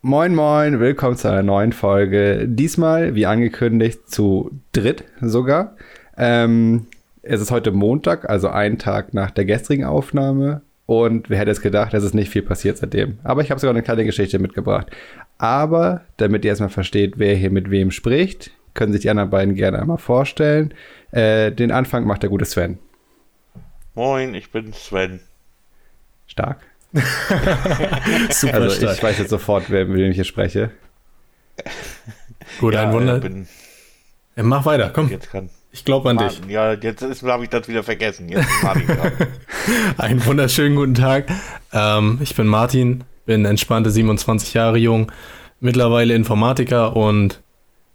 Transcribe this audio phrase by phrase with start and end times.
[0.00, 2.46] Moin, moin, willkommen zu einer neuen Folge.
[2.46, 5.76] Diesmal, wie angekündigt, zu dritt sogar.
[6.16, 6.86] Ähm,
[7.22, 10.62] es ist heute Montag, also ein Tag nach der gestrigen Aufnahme.
[10.86, 13.18] Und wer hätte es gedacht, dass es nicht viel passiert seitdem.
[13.24, 14.86] Aber ich habe sogar eine kleine Geschichte mitgebracht.
[15.36, 19.56] Aber damit ihr erstmal versteht, wer hier mit wem spricht, können sich die anderen beiden
[19.56, 20.74] gerne einmal vorstellen.
[21.10, 22.78] Äh, den Anfang macht der gute Sven.
[23.96, 25.18] Moin, ich bin Sven.
[26.28, 26.67] Stark.
[28.30, 28.96] Super also stark.
[28.96, 30.70] ich weiß jetzt sofort, wer, mit wem ich hier spreche.
[32.60, 33.16] Gut, ja, ein Wunder.
[33.16, 33.48] Äh, bin,
[34.36, 35.10] ja, mach weiter, komm.
[35.10, 36.50] Jetzt kann ich glaube an Martin, dich.
[36.50, 38.28] Ja, jetzt habe ich das wieder vergessen.
[38.28, 38.48] Jetzt
[39.98, 41.30] Einen wunderschönen guten Tag.
[41.72, 45.12] Ähm, ich bin Martin, bin entspannte 27 Jahre jung,
[45.60, 47.42] mittlerweile Informatiker und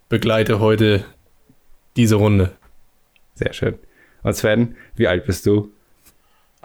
[0.08, 1.04] begleite heute
[1.96, 2.52] diese Runde.
[3.34, 3.76] Sehr schön.
[4.22, 5.72] Und Sven, wie alt bist du?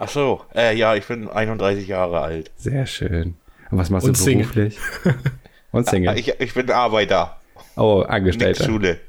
[0.01, 2.51] Ach so, äh, ja, ich bin 31 Jahre alt.
[2.55, 3.35] Sehr schön.
[3.69, 4.77] Und was machst Und du beruflich?
[5.71, 6.17] Und Single.
[6.17, 7.37] Ich, ich bin Arbeiter.
[7.75, 8.63] Oh, Angestellter.
[8.63, 8.99] Nicht Schule.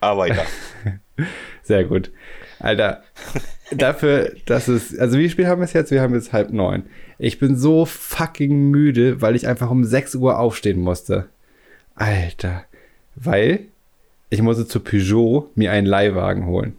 [0.00, 0.44] Arbeiter.
[1.62, 2.10] Sehr gut.
[2.58, 3.04] Alter,
[3.70, 5.92] dafür, dass es, also wie spät haben wir es jetzt?
[5.92, 6.82] Wir haben jetzt halb neun.
[7.18, 11.28] Ich bin so fucking müde, weil ich einfach um 6 Uhr aufstehen musste.
[11.94, 12.64] Alter.
[13.14, 13.66] Weil
[14.30, 16.76] ich musste zu Peugeot mir einen Leihwagen holen.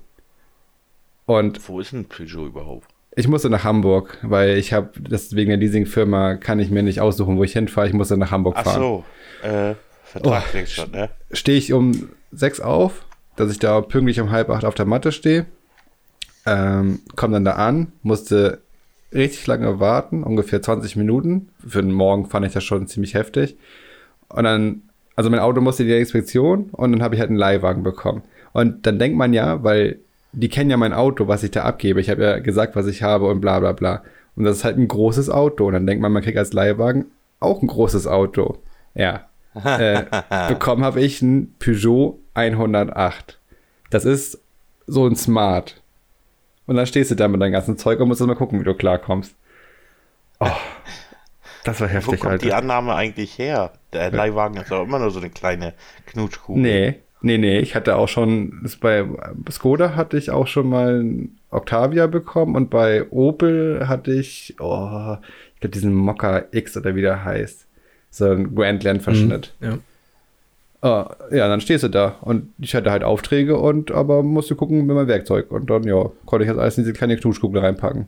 [1.25, 1.69] Und.
[1.69, 2.90] Wo ist ein Peugeot überhaupt?
[3.15, 7.37] Ich musste nach Hamburg, weil ich habe, wegen der Leasingfirma kann ich mir nicht aussuchen,
[7.37, 7.87] wo ich hinfahre.
[7.87, 8.67] Ich musste nach Hamburg fahren.
[8.67, 9.03] Ach so,
[9.43, 11.09] äh, Vertrag oh, schon, ne?
[11.31, 15.11] Stehe ich um sechs auf, dass ich da pünktlich um halb acht auf der Matte
[15.11, 15.45] stehe.
[16.45, 18.61] Ähm, komm dann da an, musste
[19.13, 21.49] richtig lange warten, ungefähr 20 Minuten.
[21.65, 23.57] Für den Morgen fand ich das schon ziemlich heftig.
[24.29, 24.83] Und dann,
[25.15, 28.23] also mein Auto musste in die Inspektion und dann habe ich halt einen Leihwagen bekommen.
[28.53, 29.99] Und dann denkt man ja, weil
[30.33, 31.99] die kennen ja mein Auto, was ich da abgebe.
[31.99, 34.03] Ich habe ja gesagt, was ich habe und bla bla bla.
[34.35, 35.67] Und das ist halt ein großes Auto.
[35.67, 37.05] Und dann denkt man, man kriegt als Leihwagen
[37.39, 38.59] auch ein großes Auto.
[38.93, 39.27] Ja.
[39.63, 40.03] äh,
[40.47, 43.39] bekommen habe ich ein Peugeot 108.
[43.89, 44.41] Das ist
[44.87, 45.81] so ein Smart.
[46.65, 48.73] Und dann stehst du da mit deinem ganzen Zeug und musst mal gucken, wie du
[48.73, 49.35] klarkommst.
[50.39, 50.47] Oh,
[51.63, 52.45] das war heftig, Wo kommt Alter.
[52.45, 53.73] die Annahme eigentlich her?
[53.93, 55.73] Der Leihwagen ist doch immer nur so eine kleine
[56.07, 56.61] Knutschkugel.
[56.61, 59.05] Nee, Nee, nee, ich hatte auch schon, bei
[59.51, 65.17] Skoda hatte ich auch schon mal ein Octavia bekommen und bei Opel hatte ich, oh,
[65.53, 67.67] ich glaube diesen Mokka X oder wie der heißt.
[68.09, 69.53] So ein Grandland-Verschnitt.
[69.59, 69.77] Mhm, ja.
[70.83, 74.87] Oh, ja, dann stehst du da und ich hatte halt Aufträge und aber musste gucken
[74.87, 78.07] mit meinem Werkzeug und dann, ja, konnte ich das alles in diese kleine Knuschkugel reinpacken.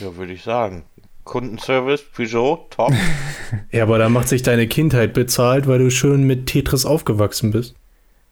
[0.00, 0.84] Ja, würde ich sagen.
[1.24, 2.92] Kundenservice, Peugeot, top.
[3.72, 7.74] ja, aber da macht sich deine Kindheit bezahlt, weil du schön mit Tetris aufgewachsen bist.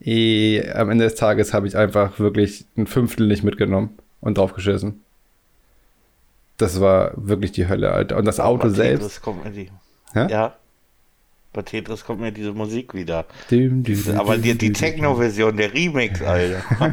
[0.00, 5.02] E, am Ende des Tages habe ich einfach wirklich ein Fünftel nicht mitgenommen und draufgeschissen.
[6.58, 8.16] Das war wirklich die Hölle, Alter.
[8.16, 9.02] Und das Auto bei selbst.
[9.02, 9.70] Tetris kommt mir die.
[10.12, 10.26] Hä?
[10.30, 10.56] Ja.
[11.52, 13.24] Bei Tetris kommt mir diese Musik wieder.
[13.50, 16.62] Düm, düm, düm, Aber die, die Techno-Version, der Remix, Alter.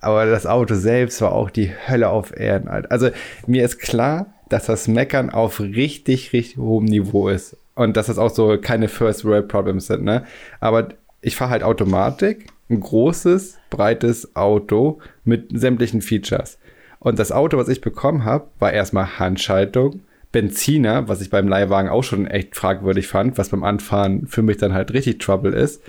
[0.00, 2.92] Aber das Auto selbst war auch die Hölle auf Erden, Alter.
[2.92, 3.10] Also
[3.46, 7.56] mir ist klar, dass das Meckern auf richtig, richtig hohem Niveau ist.
[7.74, 10.24] Und dass das auch so keine First World Problems sind, ne?
[10.60, 10.88] Aber
[11.20, 16.58] ich fahre halt Automatik, ein großes, breites Auto mit sämtlichen Features.
[17.00, 20.00] Und das Auto, was ich bekommen habe, war erstmal Handschaltung,
[20.32, 24.58] Benziner, was ich beim Leihwagen auch schon echt fragwürdig fand, was beim Anfahren für mich
[24.58, 25.82] dann halt richtig Trouble ist.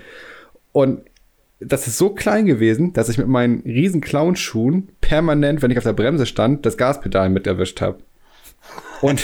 [0.72, 1.02] Und
[1.58, 5.84] das ist so klein gewesen, dass ich mit meinen riesen Clownschuhen permanent, wenn ich auf
[5.84, 7.98] der Bremse stand, das Gaspedal mit erwischt habe.
[9.00, 9.22] Und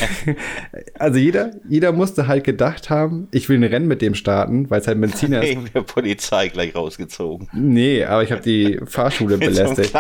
[0.99, 4.81] also jeder, jeder musste halt gedacht haben, ich will ein Rennen mit dem starten, weil
[4.81, 5.57] es halt Benziner ist.
[5.75, 7.49] der Polizei gleich rausgezogen.
[7.53, 9.93] Nee, aber ich habe die Fahrschule belästigt.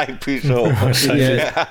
[0.44, 0.66] So
[1.14, 1.66] ja.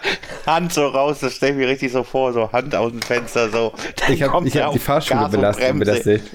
[0.46, 3.50] Hand so raus, das stelle ich mir richtig so vor, so Hand aus dem Fenster
[3.50, 3.74] so.
[4.10, 6.26] ich habe hab die Fahrschule belastet, belästigt.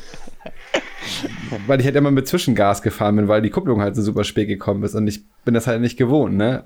[1.67, 4.49] weil ich halt immer mit Zwischengas gefahren bin, weil die Kupplung halt so super spät
[4.49, 6.63] gekommen ist und ich bin das halt nicht gewohnt, ne?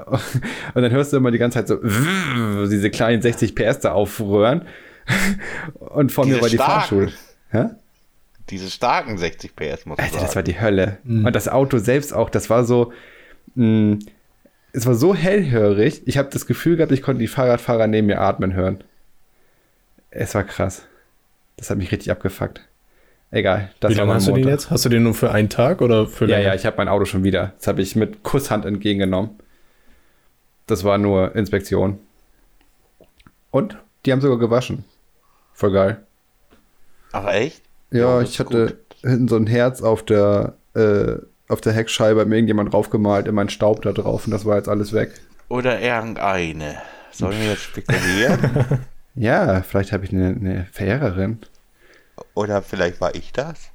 [0.74, 4.62] Und dann hörst du immer die ganze Zeit so diese kleinen 60 PS da aufrühren
[5.74, 7.12] und vor Diese mir war die starken, Fahrschule.
[7.50, 7.64] Hä?
[8.50, 10.24] Diese starken 60 PS, muss Alter, sagen.
[10.24, 10.98] das war die Hölle.
[11.04, 11.26] Mhm.
[11.26, 12.92] Und das Auto selbst auch, das war so,
[13.54, 13.98] mh, mm,
[14.72, 18.20] es war so hellhörig, ich habe das Gefühl gehabt, ich konnte die Fahrradfahrer neben mir
[18.20, 18.82] atmen hören.
[20.10, 20.82] Es war krass.
[21.56, 22.60] Das hat mich richtig abgefuckt.
[23.30, 23.70] Egal.
[23.80, 24.70] Wie lange hast du den jetzt?
[24.70, 27.04] Hast du den nur für einen Tag oder für Ja, ja, ich habe mein Auto
[27.04, 27.52] schon wieder.
[27.58, 29.30] Das habe ich mit Kusshand entgegengenommen.
[30.66, 31.98] Das war nur Inspektion.
[33.50, 34.84] Und die haben sogar gewaschen.
[35.54, 36.04] Voll geil.
[37.12, 37.62] Ach echt?
[37.90, 39.10] Ja, ja ich hatte gut.
[39.10, 41.14] hinten so ein Herz auf der, äh,
[41.48, 44.56] auf der Heckscheibe, hat mir irgendjemand draufgemalt, in meinen Staub da drauf und das war
[44.56, 45.12] jetzt alles weg.
[45.48, 46.76] Oder irgendeine.
[47.12, 48.80] Sollen wir jetzt spekulieren?
[49.14, 51.38] ja, vielleicht habe ich eine, eine Verehrerin.
[52.34, 53.70] Oder vielleicht war ich das?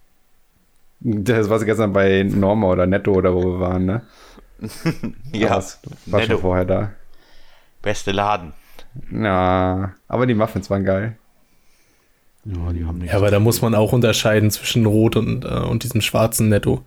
[0.99, 4.01] Das war gestern bei Norma oder Netto oder wo wir waren, ne?
[5.31, 5.55] ja.
[5.55, 6.33] Das war Netto.
[6.33, 6.91] schon vorher da.
[7.81, 8.51] Beste Laden.
[9.11, 11.17] Ja, aber die Muffins waren geil.
[12.45, 15.83] Ja, die haben ja, aber da muss man auch unterscheiden zwischen Rot und, äh, und
[15.83, 16.83] diesem schwarzen Netto.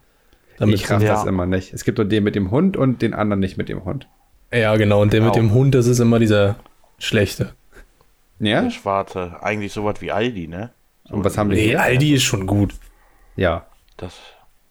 [0.59, 1.15] Damit ich raff ja.
[1.15, 1.73] das immer nicht.
[1.73, 4.07] Es gibt nur den mit dem Hund und den anderen nicht mit dem Hund.
[4.53, 5.03] Ja, genau.
[5.03, 5.33] Und der genau.
[5.33, 6.57] mit dem Hund, das ist immer dieser
[6.99, 7.53] schlechte.
[8.39, 8.63] Ja?
[8.63, 9.37] Der schwarze.
[9.43, 10.71] Eigentlich sowas wie Aldi, ne?
[11.05, 11.83] So und was haben die Nee, hier?
[11.83, 12.75] Aldi ist schon gut.
[13.37, 13.67] Ja.
[13.97, 14.15] Das,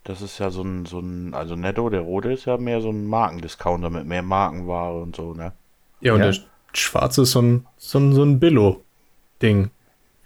[0.04, 2.90] das ist ja so ein, so ein, also Netto, der rote ist ja mehr so
[2.90, 5.54] ein Markendiscounter mit mehr Markenware und so, ne?
[6.00, 6.32] Ja, und ja.
[6.32, 6.38] der
[6.74, 9.70] schwarze ist so ein, so ein, so ein Billo-Ding.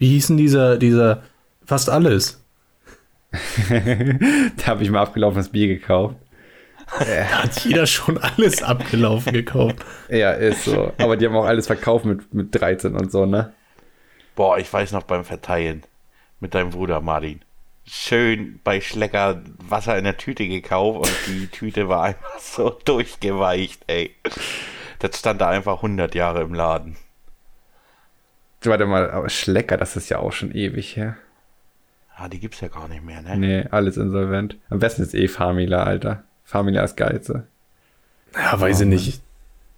[0.06, 1.24] Wie hieß denn dieser, dieser,
[1.66, 2.40] fast alles?
[3.31, 6.18] da habe ich mal abgelaufenes Bier gekauft.
[7.00, 9.84] Da hat jeder schon alles abgelaufen gekauft.
[10.07, 10.94] Ja, ist so.
[11.00, 13.52] Aber die haben auch alles verkauft mit, mit 13 und so, ne?
[14.36, 15.81] Boah, ich weiß noch beim Verteilen
[16.40, 17.40] mit deinem Bruder Martin.
[17.88, 23.81] Schön bei Schlecker Wasser in der Tüte gekauft und die Tüte war einfach so durchgeweicht,
[23.88, 24.13] ey.
[25.00, 26.96] Das stand da einfach 100 Jahre im Laden.
[28.65, 31.17] Warte mal, aber Schlecker, das ist ja auch schon ewig her.
[32.15, 33.38] Ah, die gibt's ja gar nicht mehr, ne?
[33.38, 34.57] Nee, alles insolvent.
[34.69, 36.23] Am besten ist eh Famila, Alter.
[36.44, 37.47] Famila ist geilste.
[38.33, 39.21] Ja, weiß oh, ich nicht.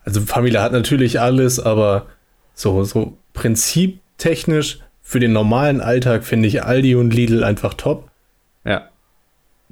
[0.04, 2.06] Also Famila hat natürlich alles, aber
[2.54, 8.10] so, so prinziptechnisch für den normalen Alltag finde ich Aldi und Lidl einfach top.
[8.66, 8.90] Ja.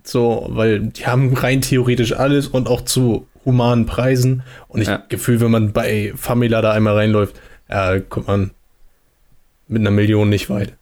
[0.03, 4.43] So, weil die haben rein theoretisch alles und auch zu humanen Preisen.
[4.67, 5.03] Und ich ja.
[5.09, 7.39] Gefühl, wenn man bei Famila da einmal reinläuft,
[7.69, 8.51] ja, kommt man
[9.67, 10.75] mit einer Million nicht weit.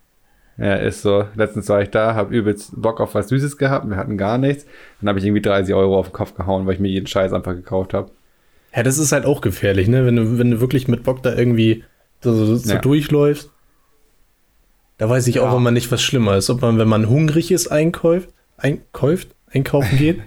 [0.57, 1.25] Ja, ist so.
[1.35, 3.89] Letztens war ich da, habe übelst Bock auf was Süßes gehabt.
[3.89, 4.65] Wir hatten gar nichts.
[4.99, 7.33] Dann habe ich irgendwie 30 Euro auf den Kopf gehauen, weil ich mir jeden Scheiß
[7.33, 8.11] einfach gekauft habe.
[8.75, 10.05] Ja, das ist halt auch gefährlich, ne?
[10.05, 11.83] Wenn du, wenn du wirklich mit Bock da irgendwie
[12.21, 12.79] so, so ja.
[12.79, 13.51] durchläufst.
[14.97, 15.41] Da weiß ich ja.
[15.41, 16.49] auch immer nicht, was schlimmer ist.
[16.49, 20.21] Ob man, wenn man hungrig ist, einkauft, einkäuft, einkaufen geht.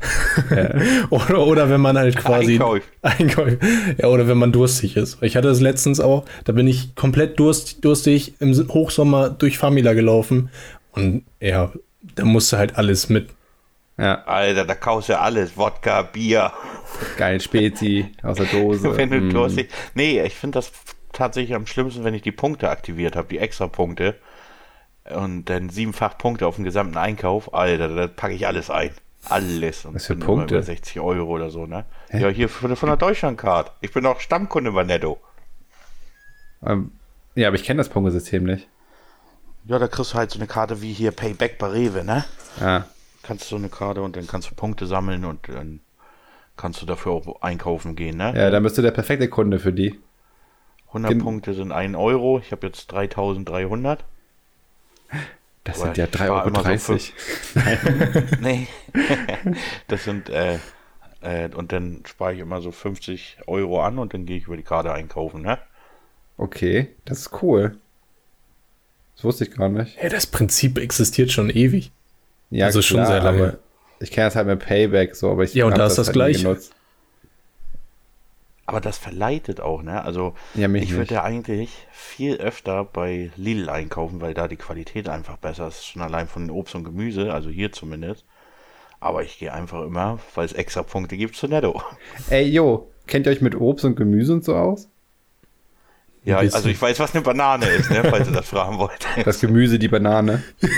[1.11, 2.55] oder, oder wenn man halt quasi.
[2.55, 2.88] Einkäuft.
[3.02, 3.58] Einkäuft.
[3.99, 5.23] Ja, oder wenn man durstig ist.
[5.23, 9.93] Ich hatte das letztens auch, da bin ich komplett durst, durstig im Hochsommer durch Famila
[9.93, 10.50] gelaufen.
[10.93, 11.73] Und ja,
[12.14, 13.28] da musste halt alles mit.
[13.99, 14.25] Ja.
[14.25, 15.56] Alter, da kaufst du alles.
[15.56, 16.52] Wodka, Bier.
[17.17, 18.96] Geil, Spezi aus der Dose.
[18.96, 19.31] wenn du mm.
[19.31, 19.70] durstig.
[19.94, 20.73] Nee, ich finde das
[21.12, 24.17] tatsächlich am schlimmsten, wenn ich die Punkte aktiviert habe, die extra Punkte.
[25.14, 27.55] Und dann siebenfach Punkte auf den gesamten Einkauf.
[27.55, 28.90] Alter, da packe ich alles ein.
[29.31, 29.84] Alles.
[29.84, 30.62] Und Was für Punkte?
[30.62, 31.84] 60 Euro oder so, ne?
[32.08, 32.23] Hä?
[32.23, 33.73] Ja, hier von, von der Deutschlandcard.
[33.81, 35.19] Ich bin auch Stammkunde bei Netto.
[36.64, 36.93] Ähm,
[37.34, 38.69] ja, aber ich kenne das Punktesystem nicht.
[39.64, 42.25] Ja, da kriegst du halt so eine Karte wie hier Payback bei Rewe, ne?
[42.61, 42.87] Ja.
[43.23, 45.81] Kannst du so eine Karte und dann kannst du Punkte sammeln und dann
[46.56, 48.32] kannst du dafür auch einkaufen gehen, ne?
[48.37, 49.99] Ja, dann bist du der perfekte Kunde für die.
[50.88, 52.38] 100 Gen Punkte sind 1 Euro.
[52.38, 54.05] Ich habe jetzt 3300.
[55.67, 56.79] Das sind ja 3,30 Euro.
[56.79, 58.69] So nee.
[59.89, 60.59] das sind, äh,
[61.23, 64.57] äh, und dann spare ich immer so 50 Euro an und dann gehe ich über
[64.57, 65.59] die Karte einkaufen, ne?
[66.39, 67.77] Okay, das ist cool.
[69.17, 69.97] Das wusste ich gar nicht.
[69.97, 71.91] Hey, das Prinzip existiert schon ewig.
[72.51, 73.59] Ja, also klar, schon sehr lange.
[73.99, 76.07] Ich kenne es halt mit Payback so, aber ich Ja, und da ist das, das
[76.09, 76.59] halt gleiche.
[78.67, 80.05] Aber das verleitet auch, ne?
[80.05, 85.09] Also ja, ich würde ja eigentlich viel öfter bei Lidl einkaufen, weil da die Qualität
[85.09, 88.25] einfach besser ist, schon allein von Obst und Gemüse, also hier zumindest.
[88.99, 91.81] Aber ich gehe einfach immer, weil es extra Punkte gibt, zu Netto.
[92.31, 94.88] Ey, jo, kennt ihr euch mit Obst und Gemüse und so aus?
[96.25, 99.07] Ja, also ich weiß, was eine Banane ist, ne, falls ihr das fragen wollt.
[99.25, 100.43] Das Gemüse, die Banane.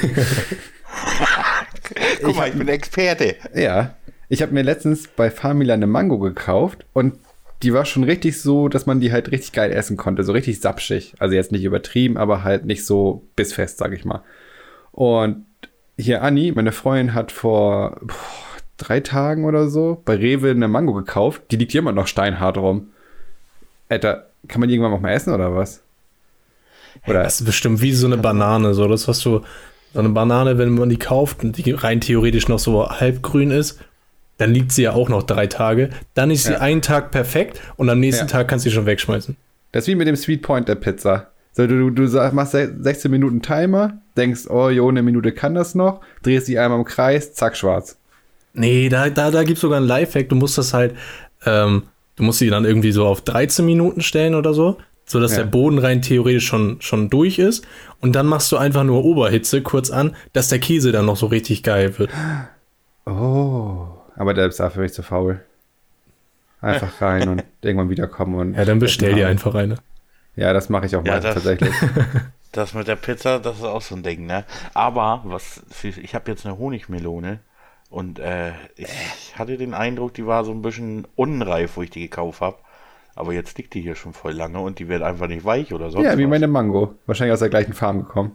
[2.22, 3.36] Guck mal, ich bin Experte.
[3.54, 3.94] Ja,
[4.28, 7.14] ich habe mir letztens bei Famila eine Mango gekauft und
[7.62, 10.60] die war schon richtig so, dass man die halt richtig geil essen konnte, so richtig
[10.60, 11.14] sapschig.
[11.18, 14.22] Also jetzt nicht übertrieben, aber halt nicht so bissfest, sag ich mal.
[14.92, 15.44] Und
[15.96, 18.16] hier Anni, meine Freundin, hat vor boah,
[18.76, 21.42] drei Tagen oder so bei Rewe eine Mango gekauft.
[21.50, 22.88] Die liegt hier immer noch steinhart rum.
[23.88, 25.82] Alter, kann man die irgendwann auch mal essen oder was?
[27.06, 27.22] Oder?
[27.22, 29.42] das ist bestimmt wie so eine Banane, so das, was du,
[29.92, 33.80] so eine Banane, wenn man die kauft und die rein theoretisch noch so halbgrün ist
[34.38, 35.90] dann liegt sie ja auch noch drei Tage.
[36.14, 36.60] Dann ist sie ja.
[36.60, 38.30] einen Tag perfekt und am nächsten ja.
[38.30, 39.36] Tag kannst du sie schon wegschmeißen.
[39.72, 41.28] Das ist wie mit dem Sweet Point der Pizza.
[41.52, 42.02] So, du, du
[42.32, 46.78] machst 16 Minuten Timer, denkst, oh, jo, eine Minute kann das noch, drehst sie einmal
[46.78, 47.98] im Kreis, zack, schwarz.
[48.54, 50.28] Nee, da, da, da gibt es sogar einen Lifehack.
[50.28, 50.94] Du musst das halt,
[51.44, 51.82] ähm,
[52.16, 55.38] du musst sie dann irgendwie so auf 13 Minuten stellen oder so, sodass ja.
[55.38, 57.66] der Boden rein theoretisch schon, schon durch ist.
[58.00, 61.26] Und dann machst du einfach nur Oberhitze kurz an, dass der Käse dann noch so
[61.26, 62.10] richtig geil wird.
[63.04, 63.97] Oh.
[64.18, 65.40] Aber der ist dafür nicht zu faul.
[66.60, 68.54] Einfach rein und irgendwann wiederkommen und.
[68.54, 69.76] Ja, dann bestell dir einfach eine.
[70.36, 71.74] Ja, das mache ich auch ja, mal tatsächlich.
[72.50, 74.42] Das mit der Pizza, das ist auch so ein Ding, ne?
[74.72, 77.40] Aber was, ich habe jetzt eine Honigmelone
[77.90, 82.00] und äh, ich hatte den Eindruck, die war so ein bisschen unreif, wo ich die
[82.00, 82.56] gekauft habe.
[83.14, 85.90] Aber jetzt liegt die hier schon voll lange und die wird einfach nicht weich oder
[85.90, 86.30] sonst Ja, wie was.
[86.30, 86.94] meine Mango.
[87.04, 88.34] Wahrscheinlich aus der gleichen Farm gekommen.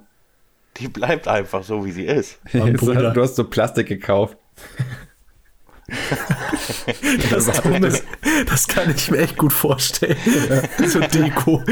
[0.78, 2.40] Die bleibt einfach so, wie sie ist.
[2.52, 3.13] Bruder.
[3.13, 4.38] du hast so Plastik gekauft.
[7.29, 8.03] Das, Dumme ist,
[8.48, 10.15] das kann ich mir echt gut vorstellen.
[10.88, 11.63] so Deko.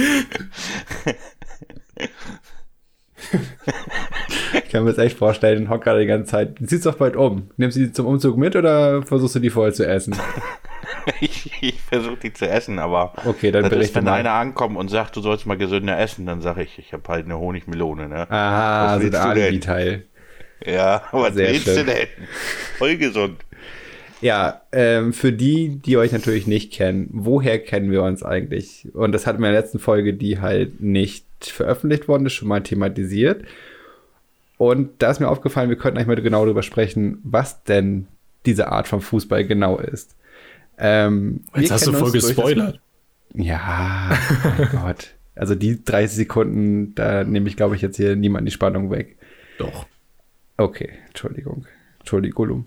[4.54, 6.60] Ich kann mir das echt vorstellen, hock gerade die ganze Zeit.
[6.60, 7.52] Du ziehst doch bald um.
[7.58, 10.16] Nimmst du die zum Umzug mit oder versuchst du die vorher zu essen?
[11.20, 14.14] Ich, ich versuche die zu essen, aber Okay, dann das ist, wenn mal.
[14.20, 17.26] einer ankommt und sagt, du sollst mal gesünder essen, dann sage ich, ich habe halt
[17.26, 18.30] eine Honigmelone, ne?
[18.30, 19.16] Ah, Was so denn?
[19.22, 20.06] Alibi-Teil.
[20.66, 21.78] Ja, was Sehr willst schön.
[21.78, 22.08] du denn?
[22.78, 23.40] Voll gesund.
[24.22, 28.88] Ja, ähm, für die, die euch natürlich nicht kennen, woher kennen wir uns eigentlich?
[28.94, 32.48] Und das hatten wir in der letzten Folge, die halt nicht veröffentlicht worden ist, schon
[32.48, 33.44] mal thematisiert.
[34.58, 38.08] Und da ist mir aufgefallen, wir könnten eigentlich mal genau darüber sprechen, was denn
[38.46, 40.16] diese Art von Fußball genau ist.
[40.78, 42.80] Ähm, Jetzt hast du voll das- gespoilert.
[43.34, 44.16] Ja,
[44.58, 45.16] mein Gott.
[45.36, 49.16] Also die 30 Sekunden, da nehme ich, glaube ich, jetzt hier niemand die Spannung weg.
[49.58, 49.86] Doch.
[50.58, 51.66] Okay, Entschuldigung.
[52.00, 52.66] Entschuldigung.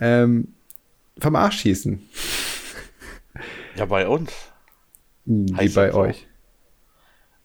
[0.00, 0.48] Ähm,
[1.20, 2.00] vom Arsch schießen.
[3.76, 4.30] Ja, bei uns.
[5.24, 5.98] Wie Heißt bei so?
[5.98, 6.26] euch.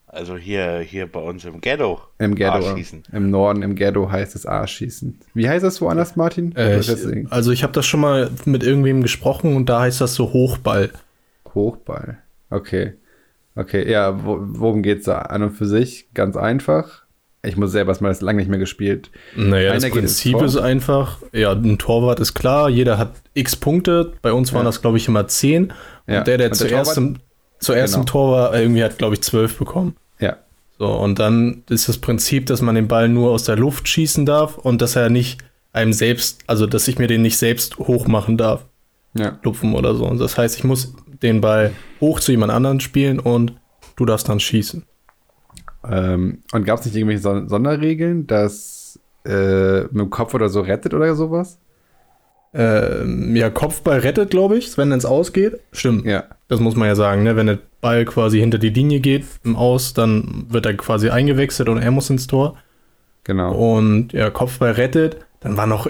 [0.08, 2.00] Also hier, hier bei uns im Ghetto.
[2.20, 2.78] Im Ghetto.
[3.12, 5.20] Im Norden, im Ghetto heißt es Arschschießen.
[5.34, 6.56] Wie heißt das woanders, Martin?
[6.56, 10.14] Äh, ich, also ich habe das schon mal mit irgendwem gesprochen und da heißt das
[10.14, 10.92] so Hochball.
[11.54, 12.20] Hochball.
[12.50, 12.94] Okay.
[13.56, 15.20] Okay, ja, wo, worum geht's da?
[15.20, 17.05] An und für sich ganz einfach.
[17.46, 19.10] Ich muss selber erstmal das lange nicht mehr gespielt.
[19.36, 24.14] Naja, Einer das Prinzip ist einfach, ja, ein Torwart ist klar, jeder hat x Punkte.
[24.22, 24.70] Bei uns waren Ja.
[24.70, 25.74] das, glaube ich, immer 10.
[26.08, 26.20] Ja.
[26.20, 27.20] Und der, der Und der zuerst, Torwart- im,
[27.60, 28.02] zuerst Genau.
[28.04, 29.96] im Tor war, irgendwie hat, glaube ich, 12 bekommen.
[30.20, 30.38] Ja.
[30.80, 34.26] So, und dann ist das Prinzip, dass man den Ball nur aus der Luft schießen
[34.26, 35.40] darf und dass er nicht
[35.74, 38.66] einem selbst, also dass ich mir den nicht selbst hoch machen darf,
[39.18, 39.38] Ja.
[39.44, 40.06] lupfen oder so.
[40.06, 41.72] Und das heißt, ich muss den Ball
[42.02, 43.54] hoch zu jemand anderen spielen und
[43.96, 44.84] du darfst dann schießen.
[45.92, 50.62] Ähm, und gab es nicht irgendwelche Son Sonderregeln, dass äh, mit dem Kopf oder so
[50.62, 51.60] rettet oder sowas?
[52.58, 55.60] Ähm, ja, Kopfball rettet, glaube ich, wenn es ausgeht.
[55.74, 56.06] Stimmt.
[56.06, 56.24] Ja.
[56.48, 57.36] Das muss man ja sagen, ne?
[57.36, 61.68] Wenn der Ball quasi hinter die Linie geht im Aus, dann wird er quasi eingewechselt
[61.68, 62.58] und er muss ins Tor.
[63.26, 63.54] Genau.
[63.54, 65.18] Und ja, Kopfball rettet.
[65.46, 65.86] Dann war noch,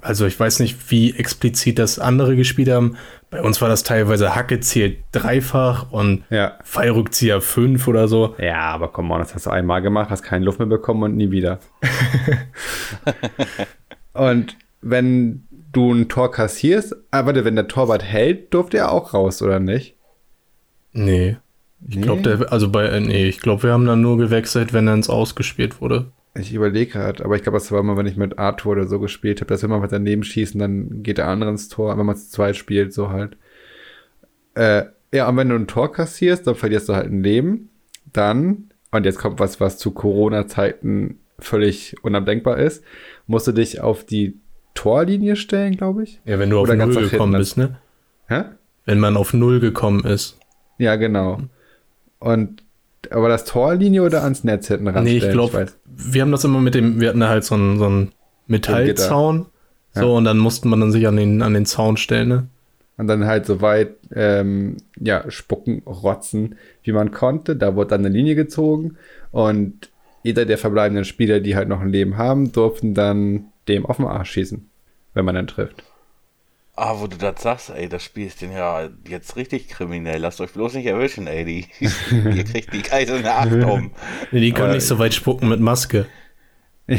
[0.00, 2.96] also ich weiß nicht, wie explizit das andere gespielt haben.
[3.30, 6.54] Bei uns war das teilweise Hacke zählt dreifach und Ja.
[6.64, 8.34] Fallrückzieher fünf oder so.
[8.38, 11.16] Ja, aber komm on, das hast du einmal gemacht, hast keine Luft mehr bekommen und
[11.16, 11.58] nie wieder.
[14.14, 19.12] und wenn du ein Tor kassierst, aber warte, wenn der Torwart hält, durfte er auch
[19.12, 19.96] raus, oder nicht?
[20.92, 21.36] Nee.
[21.86, 22.02] Ich Nee?
[22.02, 25.10] glaube, also bei, äh, nee, ich glaube, wir haben dann nur gewechselt, wenn er ins
[25.10, 26.06] Ausgespielt wurde.
[26.36, 28.98] Ich überlege gerade, aber ich glaube, das war immer, wenn ich mit Arthur oder so
[28.98, 32.06] gespielt habe, dass wenn man was daneben schießen, dann geht der andere ins Tor, wenn
[32.06, 33.36] man zu zweit spielt, so halt.
[34.54, 37.70] Äh, ja, und wenn du ein Tor kassierst, dann verlierst du halt ein Leben.
[38.12, 42.82] Dann, und jetzt kommt was, was zu Corona-Zeiten völlig unabdenkbar ist,
[43.28, 44.36] musst du dich auf die
[44.74, 46.20] Torlinie stellen, glaube ich.
[46.24, 47.78] Ja, wenn du auf Null gekommen bist, ne?
[48.26, 48.42] Hä?
[48.86, 50.38] Wenn man auf Null gekommen ist.
[50.78, 51.38] Ja, genau.
[52.18, 52.63] Und,
[53.12, 56.60] aber das Torlinie oder ans Netz hinten ran Nee, ich glaube, wir haben das immer
[56.60, 58.12] mit dem, wir hatten da halt so einen, so einen
[58.46, 59.46] Metallzaun.
[59.94, 60.02] Ja.
[60.02, 62.46] So, und dann musste man dann sich an den, an den Zaun stellen, ne?
[62.96, 67.56] Und dann halt so weit, ähm, ja, spucken, rotzen, wie man konnte.
[67.56, 68.96] Da wurde dann eine Linie gezogen
[69.32, 69.90] und
[70.22, 74.06] jeder der verbleibenden Spieler, die halt noch ein Leben haben, durften dann dem auf den
[74.06, 74.68] Arsch schießen,
[75.12, 75.82] wenn man dann trifft.
[76.76, 80.20] Ah, wo du das sagst, ey, das Spiel ist denn ja jetzt richtig kriminell.
[80.20, 81.44] Lasst euch bloß nicht erwischen, ey.
[81.44, 81.66] Die,
[82.10, 83.92] ihr kriegt die geiselnde Acht um.
[84.32, 86.06] Nee, die können Aber- nicht so weit spucken mit Maske.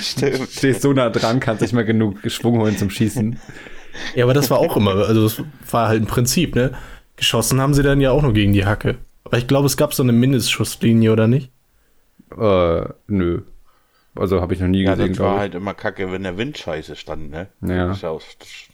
[0.00, 0.48] Stimmt.
[0.50, 3.38] Stehst so nah dran, kannst nicht mal genug Schwung holen zum Schießen.
[4.14, 6.72] Ja, aber das war auch immer, also das war halt ein Prinzip, ne?
[7.16, 8.98] Geschossen haben sie dann ja auch nur gegen die Hacke.
[9.24, 11.50] Aber ich glaube, es gab so eine Mindestschusslinie, oder nicht?
[12.38, 13.42] Äh, nö.
[14.18, 16.58] Also habe ich noch nie Ja, gesehen, das war halt immer kacke, wenn der Wind
[16.58, 17.48] scheiße stand, ne?
[17.60, 17.88] Ja.
[17.88, 18.22] Das ist ja auch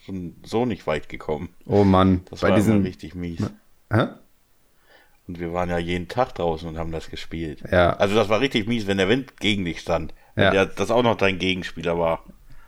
[0.05, 1.51] schon so nicht weit gekommen.
[1.67, 2.77] Oh Mann, Das bei war diesen.
[2.77, 3.41] immer richtig mies.
[3.93, 4.07] Hä?
[5.27, 7.63] Und wir waren ja jeden Tag draußen und haben das gespielt.
[7.71, 7.95] Ja.
[7.97, 10.13] Also das war richtig mies, wenn der Wind gegen dich stand.
[10.37, 10.51] Ja.
[10.51, 12.25] der, das auch noch dein Gegenspieler war.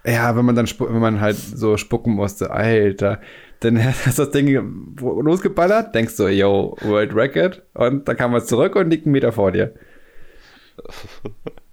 [0.07, 3.21] Ja, wenn man dann, wenn man halt so spucken musste, Alter,
[3.61, 8.45] dann hast du das Ding losgeballert, denkst du, yo, World Record, und dann kam man
[8.45, 9.75] zurück und liegt einen Meter vor dir.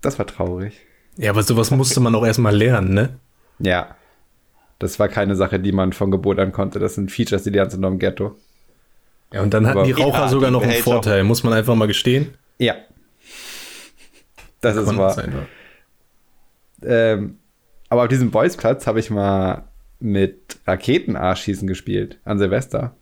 [0.01, 0.81] Das war traurig.
[1.17, 3.09] Ja, aber sowas musste man auch erstmal lernen, ne?
[3.59, 3.95] Ja.
[4.79, 6.79] Das war keine Sache, die man von Geburt an konnte.
[6.79, 8.35] Das sind Features, die lernst du nur im Ghetto.
[9.31, 10.93] Ja, und dann hatten Aber- die Raucher Ja, sogar die noch einen behält's auch.
[10.93, 12.33] Vorteil, muss man einfach mal gestehen.
[12.57, 12.75] Ja.
[14.61, 15.11] Das ist wahr.
[15.11, 15.33] sein,
[16.81, 16.87] ja.
[16.87, 17.37] Ähm,
[17.89, 19.63] aber auf diesem Bolzplatz habe ich mal
[19.99, 22.95] mit Raketenarschschießen gespielt an Silvester.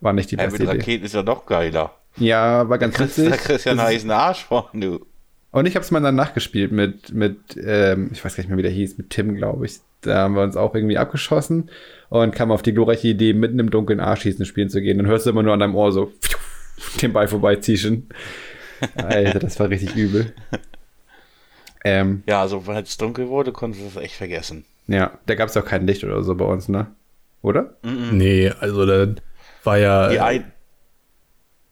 [0.00, 0.78] War nicht die Ja, beste mit Idee.
[0.80, 1.94] Raketen ist ja noch geiler.
[2.16, 3.30] Ja, war ganz Da witzig.
[3.32, 5.04] kriegst du ja einen heißen Arsch von, du.
[5.54, 8.58] Und ich habe es mal danach gespielt mit, mit ähm, ich weiß gar nicht mehr,
[8.58, 9.78] wie der hieß, mit Tim, glaube ich.
[10.00, 11.70] Da haben wir uns auch irgendwie abgeschossen
[12.08, 14.98] und kam auf die glorreiche Idee, mitten im dunklen Arschschießen spielen zu gehen.
[14.98, 16.12] Dann hörst du immer nur an deinem Ohr so
[17.02, 18.08] den Ball vorbeizischen.
[18.96, 20.34] Alter, das war richtig übel.
[21.84, 24.64] Ähm, Ja, also als es dunkel wurde, konntest du das echt vergessen.
[24.88, 26.88] ja, da gab es auch kein Licht oder so bei uns, ne?
[27.42, 27.76] Oder?
[27.84, 29.14] Nee, also da
[29.62, 30.42] war ja, Die äh,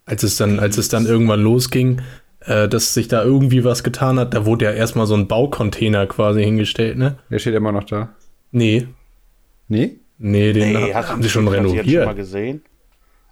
[0.04, 2.00] als es dann, als es dann irgendwann losging,
[2.46, 6.06] äh, dass sich da irgendwie was getan hat, da wurde ja erstmal so ein Baucontainer
[6.06, 7.18] quasi hingestellt, ne?
[7.30, 8.14] Der steht immer noch da.
[8.50, 8.88] Nee,
[9.68, 9.98] Nee?
[10.18, 12.16] nee, den nee, haben sie schon jetzt schon mal renoviert.
[12.16, 12.64] gesehen?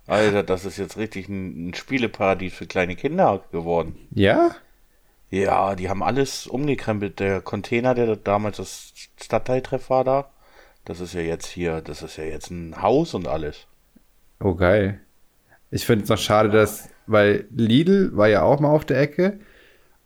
[0.07, 3.97] Alter, das ist jetzt richtig ein, ein Spieleparadies für kleine Kinder geworden.
[4.13, 4.51] Ja?
[5.31, 7.21] Ja, die haben alles umgekrempelt.
[7.21, 10.31] Der Container, der damals das Stadtteiltreff war da,
[10.85, 13.67] das ist ja jetzt hier, das ist ja jetzt ein Haus und alles.
[14.41, 15.01] Oh, geil.
[15.71, 19.39] Ich finde es noch schade, dass, weil Lidl war ja auch mal auf der Ecke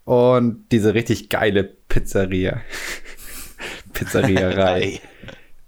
[0.04, 2.61] und diese richtig geile Pizzeria.
[3.92, 5.00] Pizzerierei.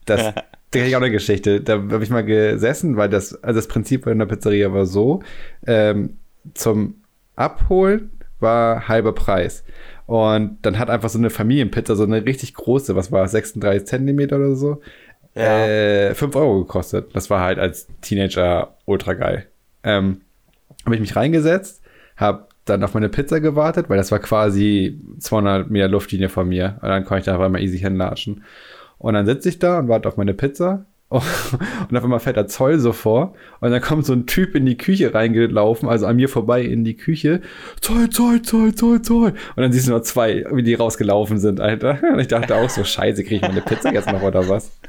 [0.04, 1.60] Das, da kenne ich auch eine Geschichte.
[1.60, 5.22] Da habe ich mal gesessen, weil das, also das Prinzip bei einer Pizzeria war so,
[5.66, 6.18] ähm,
[6.54, 7.02] zum
[7.36, 9.64] Abholen war halber Preis.
[10.06, 14.36] Und dann hat einfach so eine Familienpizza, so eine richtig große, was war, 36 Zentimeter
[14.36, 14.80] oder so,
[15.34, 15.66] Ja.
[15.66, 17.14] äh, 5 Euro gekostet.
[17.14, 19.46] Das war halt als Teenager ultra geil.
[19.82, 20.20] Ähm,
[20.84, 21.82] habe ich mich reingesetzt,
[22.16, 26.78] habe dann auf meine Pizza gewartet, weil das war quasi 200 Meter Luftlinie von mir.
[26.82, 28.42] Und dann konnte ich da einfach mal easy hinlatschen.
[28.98, 30.86] Und dann sitze ich da und warte auf meine Pizza.
[31.08, 33.34] Und auf einmal fährt der Zoll so vor.
[33.60, 36.82] Und dann kommt so ein Typ in die Küche reingelaufen, also an mir vorbei in
[36.82, 37.42] die Küche.
[37.80, 39.28] Zoll, Zoll, Zoll, Zoll, Zoll.
[39.28, 42.00] Und dann siehst du nur zwei, wie die rausgelaufen sind, Alter.
[42.12, 44.72] Und ich dachte auch so, scheiße, kriege ich meine Pizza jetzt noch oder was?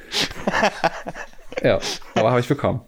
[1.64, 1.80] Ja,
[2.14, 2.82] aber habe ich bekommen.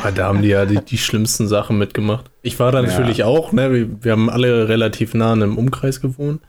[0.00, 2.26] Aber da haben die ja die, die schlimmsten Sachen mitgemacht.
[2.42, 2.88] Ich war da Ja.
[2.88, 3.72] natürlich auch, ne?
[3.72, 6.40] Wir, wir haben alle relativ nah in einem Umkreis gewohnt.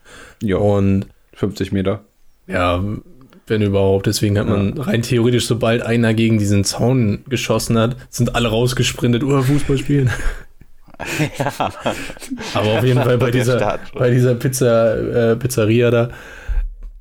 [0.42, 2.02] Jo, Und 50 Meter.
[2.48, 2.84] ja,
[3.50, 8.36] wenn überhaupt, deswegen hat man rein theoretisch, sobald einer gegen diesen Zaun geschossen hat, sind
[8.36, 10.10] alle rausgesprintet, oh, Fußball spielen.
[12.54, 13.80] Aber auf jeden Fall bei dieser, Start.
[13.94, 16.10] bei dieser Pizza, äh, Pizzeria da,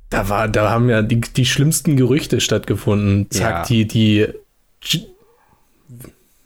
[0.09, 3.29] da war, da haben ja die, die schlimmsten Gerüchte stattgefunden.
[3.29, 3.63] Zack, Ja.
[3.65, 4.27] die, die,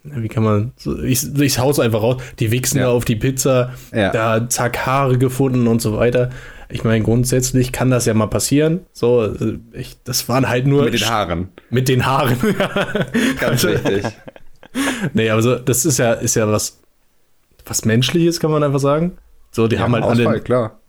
[0.04, 0.72] wie kann man,
[1.04, 2.84] ich, ich hau's einfach raus, die wichsen Ja.
[2.86, 4.10] da auf die Pizza, Ja.
[4.10, 6.30] da zack, Haare gefunden und so weiter.
[6.68, 8.80] Ich meine, grundsätzlich kann das ja mal passieren.
[8.92, 9.34] So,
[9.72, 11.48] ich, das waren halt nur Mit den Haaren.
[11.70, 12.36] mit den Haaren.
[13.40, 14.04] Ganz wichtig.
[15.12, 16.80] nee, aber so, das ist ja, ist ja was,
[17.66, 19.12] was Menschliches, kann man einfach sagen.
[19.50, 20.80] So, die haben halt Ausfall, alle, klar.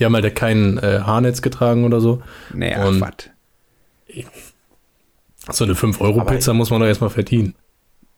[0.00, 2.22] die haben halt kein äh, Haarnetz getragen oder so.
[2.52, 3.30] Nee, Und- was.
[5.50, 7.54] So eine 5-Euro-Pizza muss man doch erstmal verdienen.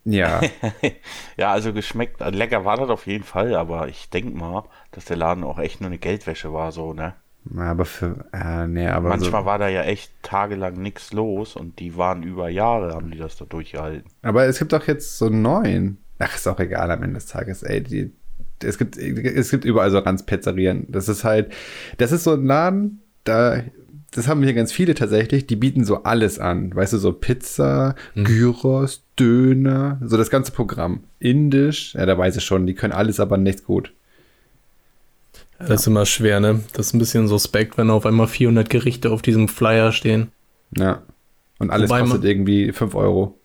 [0.04, 0.40] Ja,
[1.36, 5.04] Ja, also geschmeckt, also lecker war das auf jeden Fall, aber ich denke mal, dass
[5.04, 7.14] der Laden auch echt nur eine Geldwäsche war, so, ne?
[7.56, 11.80] aber für, äh, nee, aber Manchmal so, war da ja echt tagelang nichts los und
[11.80, 14.08] die waren über Jahre, haben die das da durchgehalten.
[14.22, 15.98] aber es gibt doch jetzt so einen neuen.
[16.18, 18.12] Ach, ist auch egal am Ende des Tages, ey, die,
[18.62, 20.86] es gibt, es gibt überall so Ranzpizzerien.
[20.88, 21.52] Das ist halt,
[21.98, 23.60] das ist so ein Laden, da,
[24.12, 26.74] das haben hier ganz viele tatsächlich, die bieten so alles an.
[26.74, 31.00] Weißt du, so Pizza, Gyros, Döner, so das ganze Programm.
[31.18, 33.92] Indisch, ja, da weiß ich schon, die können alles, aber nichts gut.
[35.58, 36.60] Das ist immer schwer, ne?
[36.72, 40.32] Das ist ein bisschen suspekt, wenn auf einmal 400 Gerichte auf diesem Flyer stehen.
[40.76, 41.02] Ja.
[41.58, 43.38] Und alles Wobei man- kostet irgendwie 5 Euro.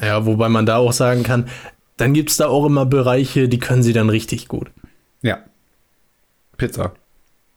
[0.00, 1.46] Ja, wobei man da auch sagen kann,
[1.98, 4.70] dann gibt es da auch immer Bereiche, die können sie dann richtig gut.
[5.22, 5.38] Ja.
[6.56, 6.94] Pizza.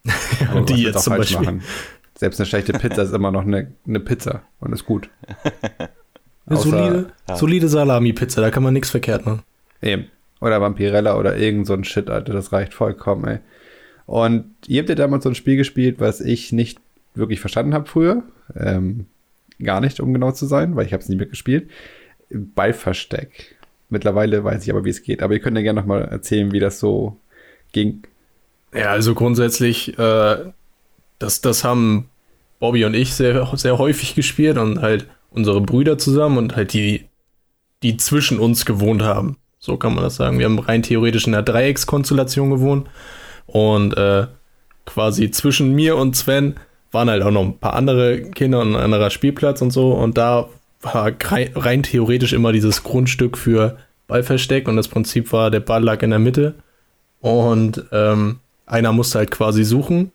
[0.54, 1.62] Und die jetzt zum Beispiel.
[2.18, 5.10] Selbst eine schlechte Pizza ist immer noch eine, eine Pizza und ist gut.
[6.48, 7.36] Eine Außer- solide, ja.
[7.38, 9.42] solide Salami-Pizza, da kann man nichts verkehrt machen.
[9.82, 10.06] Eben.
[10.42, 12.34] Oder Vampirella oder irgend so ein Shit, Alter.
[12.34, 13.40] Das reicht vollkommen, ey.
[14.06, 16.78] Und ihr habt ja damals so ein Spiel gespielt, was ich nicht
[17.16, 18.22] wirklich verstanden habe früher.
[18.56, 19.08] Ähm,
[19.60, 21.72] gar nicht, um genau zu sein, weil ich habe es nie mitgespielt.
[22.30, 23.56] Ballversteck.
[23.90, 25.24] Mittlerweile weiß ich aber, wie es geht.
[25.24, 27.18] Aber ihr könnt ja gerne noch mal erzählen, wie das so
[27.72, 28.04] ging.
[28.74, 30.38] Ja, also grundsätzlich, äh,
[31.20, 32.10] das, das haben
[32.60, 37.06] Bobby und ich sehr, sehr häufig gespielt und halt unsere Brüder zusammen und halt die,
[37.84, 39.38] die zwischen uns gewohnt haben.
[39.60, 40.40] So kann man das sagen.
[40.40, 42.88] Wir haben rein theoretisch in einer Dreieckskonstellation gewohnt
[43.48, 44.28] und äh,
[44.86, 46.56] quasi zwischen mir und Sven
[46.92, 50.18] waren halt auch noch ein paar andere Kinder und ein anderer Spielplatz und so und
[50.18, 50.48] da
[50.82, 56.02] war rein, theoretisch immer dieses Grundstück für Ballversteck und das Prinzip war, der Ball lag
[56.04, 56.56] in der Mitte
[57.22, 60.12] Und ähm, einer musste halt quasi suchen.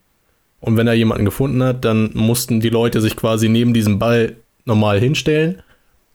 [0.61, 4.37] Und wenn er jemanden gefunden hat, dann mussten die Leute sich quasi neben diesem Ball
[4.67, 5.63] normal hinstellen.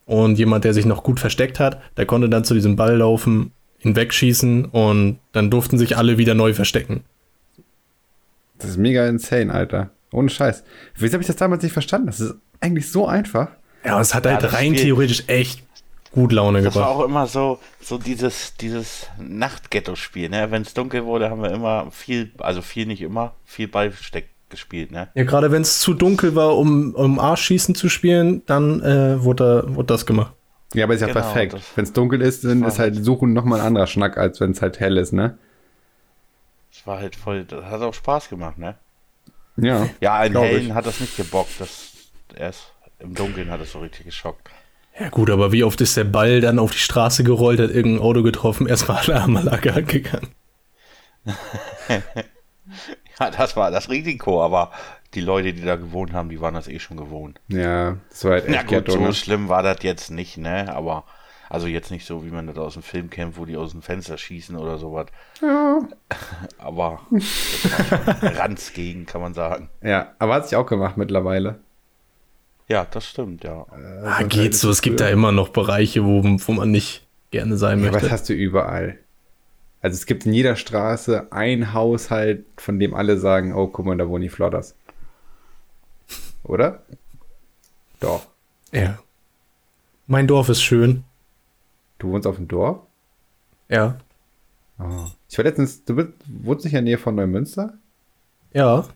[0.05, 3.51] Und jemand, der sich noch gut versteckt hat, der konnte dann zu diesem Ball laufen,
[3.81, 7.03] ihn wegschießen und dann durften sich alle wieder neu verstecken.
[8.59, 9.89] Das ist mega insane, Alter.
[10.11, 10.63] Ohne Scheiß.
[10.95, 12.07] Wieso habe ich das damals nicht verstanden?
[12.07, 13.49] Das ist eigentlich so einfach.
[13.83, 15.63] Ja, es hat Ja, halt das rein Spiel- theoretisch echt
[16.11, 16.95] gut Laune Das war gebracht.
[16.95, 20.49] auch immer so, so dieses, dieses Nachtghetto-Spiel, ne?
[20.51, 24.91] Wenn es dunkel wurde, haben wir immer viel, also viel nicht immer, viel Ballsteck gespielt,
[24.91, 25.09] ne?
[25.15, 29.65] Ja, gerade wenn es zu dunkel war, um, um Arschschießen zu spielen, dann äh, wurde,
[29.67, 30.33] wurde das gemacht.
[30.73, 31.55] Ja, aber ist ja Genau, perfekt.
[31.75, 34.61] Wenn es dunkel ist, dann ist halt Suchen nochmal ein anderer Schnack, als wenn es
[34.61, 35.37] halt hell ist, ne?
[36.71, 38.75] Das war halt voll, das hat auch Spaß gemacht, ne?
[39.57, 39.89] Ja.
[40.01, 40.73] Ja, in Hellen ich.
[40.73, 41.91] hat das nicht gebockt, das
[42.35, 44.49] erst im Dunkeln hat es so richtig geschockt.
[44.99, 48.01] Ja gut, aber wie oft ist der Ball dann auf die Straße gerollt, hat irgendein
[48.01, 50.29] Auto getroffen, erstmal Alarmanlage angegangen.
[53.19, 54.71] Ja, das war das Risiko, aber
[55.13, 57.39] die Leute, die da gewohnt haben, die waren das eh schon gewohnt.
[57.47, 60.73] Ja, das war halt Na echt gut, Ghetto, so schlimm war das jetzt nicht, ne?
[60.75, 61.05] Aber,
[61.49, 63.81] also jetzt nicht so, wie man das aus dem Film kennt, wo die aus dem
[63.81, 65.05] Fenster schießen oder sowas.
[66.57, 69.69] Aber war schon Ranz gegen, kann man sagen.
[69.81, 71.59] Ja, aber hat sich auch gemacht mittlerweile.
[72.67, 73.65] Ja, das stimmt, ja.
[74.03, 77.79] Ah, geht so, es gibt da immer noch Bereiche, wo, wo man nicht gerne sein
[77.79, 78.11] Ja, aber das möchte.
[78.13, 78.97] hast du überall.
[79.85, 83.95] Also es gibt in jeder Straße ein Haushalt, von dem alle sagen, oh, guck mal,
[83.95, 84.73] da wohnen die Flodders.
[86.41, 86.81] Oder?
[87.99, 88.25] Doch.
[88.71, 88.97] Ja.
[90.07, 91.03] Mein Dorf ist schön.
[91.99, 92.79] Du wohnst auf dem Dorf?
[93.69, 93.99] Ja.
[94.79, 95.05] Oh.
[95.29, 97.77] Ich war letztens, du bist, wohnst nicht in der Nähe von Neumünster?
[98.53, 98.87] Ja.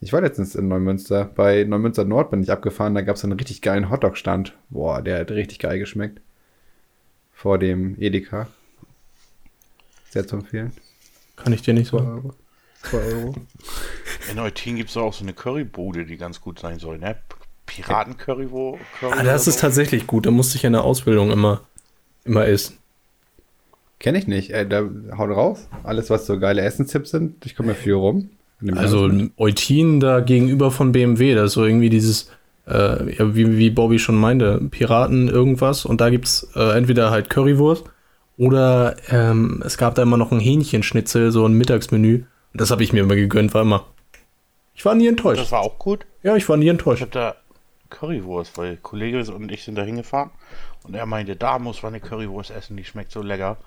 [0.00, 1.26] Ich war letztens in Neumünster.
[1.26, 4.56] Bei Neumünster Nord bin ich abgefahren, da gab es einen richtig geilen Hotdog-Stand.
[4.70, 6.22] Boah, der hat richtig geil geschmeckt.
[7.32, 8.48] Vor dem Edeka.
[10.12, 10.72] Sehr zu empfehlen.
[11.36, 12.10] Kann ich dir nicht Zwei sagen.
[12.10, 12.34] Euro.
[12.82, 13.34] Zwei Euro.
[14.30, 17.16] In Eutin gibt es auch so eine Currybude, die ganz gut sein soll, ne?
[17.64, 18.78] Piraten-Curry, wo?
[19.00, 19.60] Curry Ah, das ist so?
[19.62, 20.26] tatsächlich gut.
[20.26, 21.62] Da musste ich in der Ausbildung immer,
[22.24, 22.76] immer essen.
[24.00, 24.50] Kenn ich nicht.
[24.50, 24.82] Äh, da
[25.16, 25.68] haut raus.
[25.82, 27.46] Alles, was so geile Essenstipps sind.
[27.46, 28.30] Ich komme ja viel rum.
[28.74, 29.10] Also.
[29.38, 32.30] Eutin da gegenüber von BMW, das ist so irgendwie dieses,
[32.68, 37.30] äh, ja, wie, wie Bobby schon meinte, Piraten irgendwas und da gibt's äh, entweder halt
[37.30, 37.84] Currywurst
[38.38, 42.24] oder ähm, es gab da immer noch ein Hähnchenschnitzel, so ein Mittagsmenü.
[42.52, 43.86] Und das habe ich mir immer gegönnt, war immer.
[44.74, 45.40] Ich war nie enttäuscht.
[45.40, 46.06] Das war auch gut.
[46.22, 47.02] Ja, ich war nie Ich enttäuscht.
[47.02, 47.34] hab da
[47.90, 50.30] Currywurst, weil Kollege und ich sind da hingefahren
[50.84, 53.58] und er meinte, da muss man eine Currywurst essen, die schmeckt so lecker.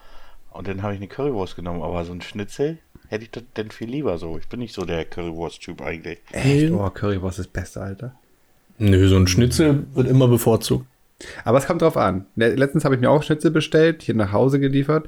[0.52, 3.70] Und dann habe ich eine Currywurst genommen, aber so ein Schnitzel hätte ich das denn
[3.72, 4.38] viel lieber so.
[4.38, 6.20] Ich bin nicht so der Currywurst-Typ eigentlich.
[6.32, 6.72] Echt?
[6.72, 8.16] Oh, Currywurst ist das Beste, Alter.
[8.78, 10.86] Nö, so ein Schnitzel wird immer bevorzugt.
[11.44, 12.26] Aber es kommt drauf an.
[12.36, 15.08] Le- Letztens habe ich mir auch Schnitzel bestellt, hier nach Hause geliefert.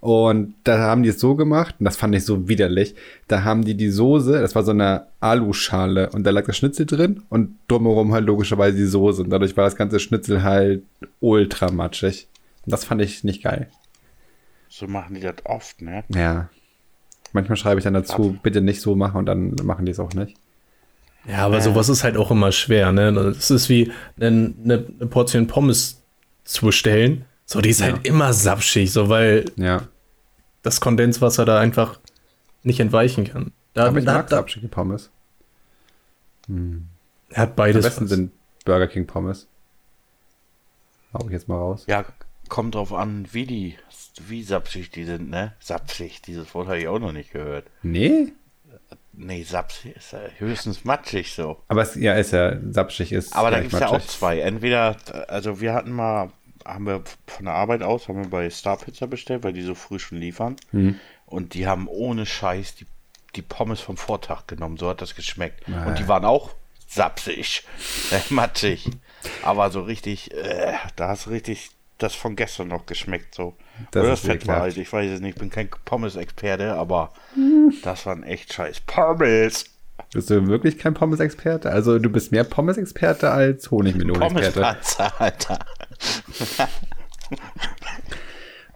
[0.00, 2.94] Und da haben die es so gemacht, und das fand ich so widerlich.
[3.26, 6.86] Da haben die die Soße, das war so eine Aluschale, und da lag das Schnitzel
[6.86, 9.22] drin und drumherum halt logischerweise die Soße.
[9.22, 10.84] Und dadurch war das ganze Schnitzel halt
[11.18, 12.28] ultra matschig.
[12.64, 13.68] Und das fand ich nicht geil.
[14.68, 16.04] So machen die das oft, ne?
[16.14, 16.48] Ja.
[17.32, 20.14] Manchmal schreibe ich dann dazu, bitte nicht so machen, und dann machen die es auch
[20.14, 20.36] nicht.
[21.26, 23.12] Ja, aber sowas ist halt auch immer schwer, ne?
[23.12, 24.54] Das ist wie eine, eine,
[24.98, 26.02] eine Portion Pommes
[26.44, 27.24] zu bestellen.
[27.44, 29.88] So, die ist halt immer sapschig, so weil Ja.
[30.62, 31.98] das Kondenswasser da einfach
[32.62, 33.52] nicht entweichen kann.
[33.74, 35.10] Da, Aber ich da, mag da, abschicke Pommes.
[37.34, 37.84] hat Am beides.
[37.84, 38.10] besten was.
[38.10, 38.32] sind
[38.64, 39.46] Burger King Pommes.
[41.14, 41.84] Hau ich jetzt mal raus.
[41.88, 42.04] Ja,
[42.48, 43.76] kommt drauf an, wie die,
[44.26, 45.54] wie sapsig die sind, ne?
[45.60, 47.66] Sapsig, dieses Wort habe ich auch noch nicht gehört.
[47.82, 48.32] Nee?
[49.12, 51.62] Nee, sapsig ist ja höchstens matschig so.
[51.68, 53.34] Aber es ja, ist ja sapschig ist.
[53.34, 54.40] Aber da gibt es ja auch zwei.
[54.40, 54.96] Entweder,
[55.28, 56.30] also wir hatten mal,
[56.64, 59.74] haben wir von der Arbeit aus, haben wir bei Star Pizza bestellt, weil die so
[59.74, 60.56] früh schon liefern.
[60.72, 61.00] Mhm.
[61.26, 62.86] Und die haben ohne Scheiß die,
[63.34, 64.76] die Pommes vom Vortag genommen.
[64.76, 65.64] So hat das geschmeckt.
[65.68, 65.86] Ah.
[65.86, 66.54] Und die waren auch
[66.86, 67.64] sapsig,
[68.10, 68.88] äh, matschig.
[69.42, 73.34] Aber so richtig, äh, da hast du richtig das von gestern noch geschmeckt.
[73.34, 73.56] So.
[73.90, 74.60] Das Oder ist das Fett war ekelhaft.
[74.62, 77.12] halt, ich weiß es nicht, ich bin kein Pommes-Experte, aber
[77.82, 79.64] das waren echt scheiß Pommes.
[80.12, 81.70] Bist du wirklich kein Pommes-Experte?
[81.70, 84.52] Also du bist mehr Pommes-Experte als Honigmelone-Experte.
[84.60, 85.58] Pommes-Panzer, Alter.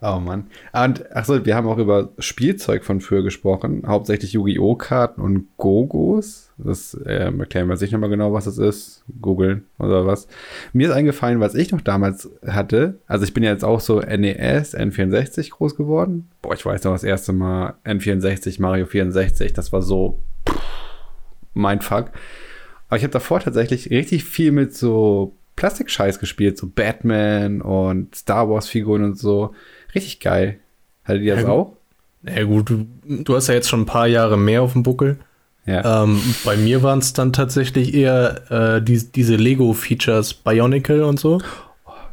[0.05, 0.47] Oh Mann.
[0.73, 3.83] Und achso, wir haben auch über Spielzeug von früher gesprochen.
[3.87, 4.75] Hauptsächlich Yu-Gi-Oh!
[4.75, 6.51] Karten und Gogos.
[6.57, 9.05] Das ähm, erklären wir sich nochmal genau, was das ist.
[9.21, 10.27] Googeln oder was.
[10.73, 12.99] Mir ist eingefallen, was ich noch damals hatte.
[13.07, 16.29] Also ich bin ja jetzt auch so NES, N64 groß geworden.
[16.41, 19.53] Boah, ich weiß noch das erste Mal N64, Mario 64.
[19.53, 20.19] Das war so
[21.53, 22.11] mein Fuck.
[22.89, 28.49] Aber ich habe davor tatsächlich richtig viel mit so Plastikscheiß gespielt, so Batman und Star
[28.49, 29.53] Wars Figuren und so.
[29.95, 30.59] Richtig geil.
[31.03, 31.77] Hattet ihr das Ja, auch?
[32.21, 34.83] Na ja, gut, du, du hast ja jetzt schon ein paar Jahre mehr auf dem
[34.83, 35.19] Buckel.
[35.65, 36.03] Ja.
[36.03, 41.41] Ähm, bei mir waren es dann tatsächlich eher äh, die, diese Lego-Features, Bionicle und so.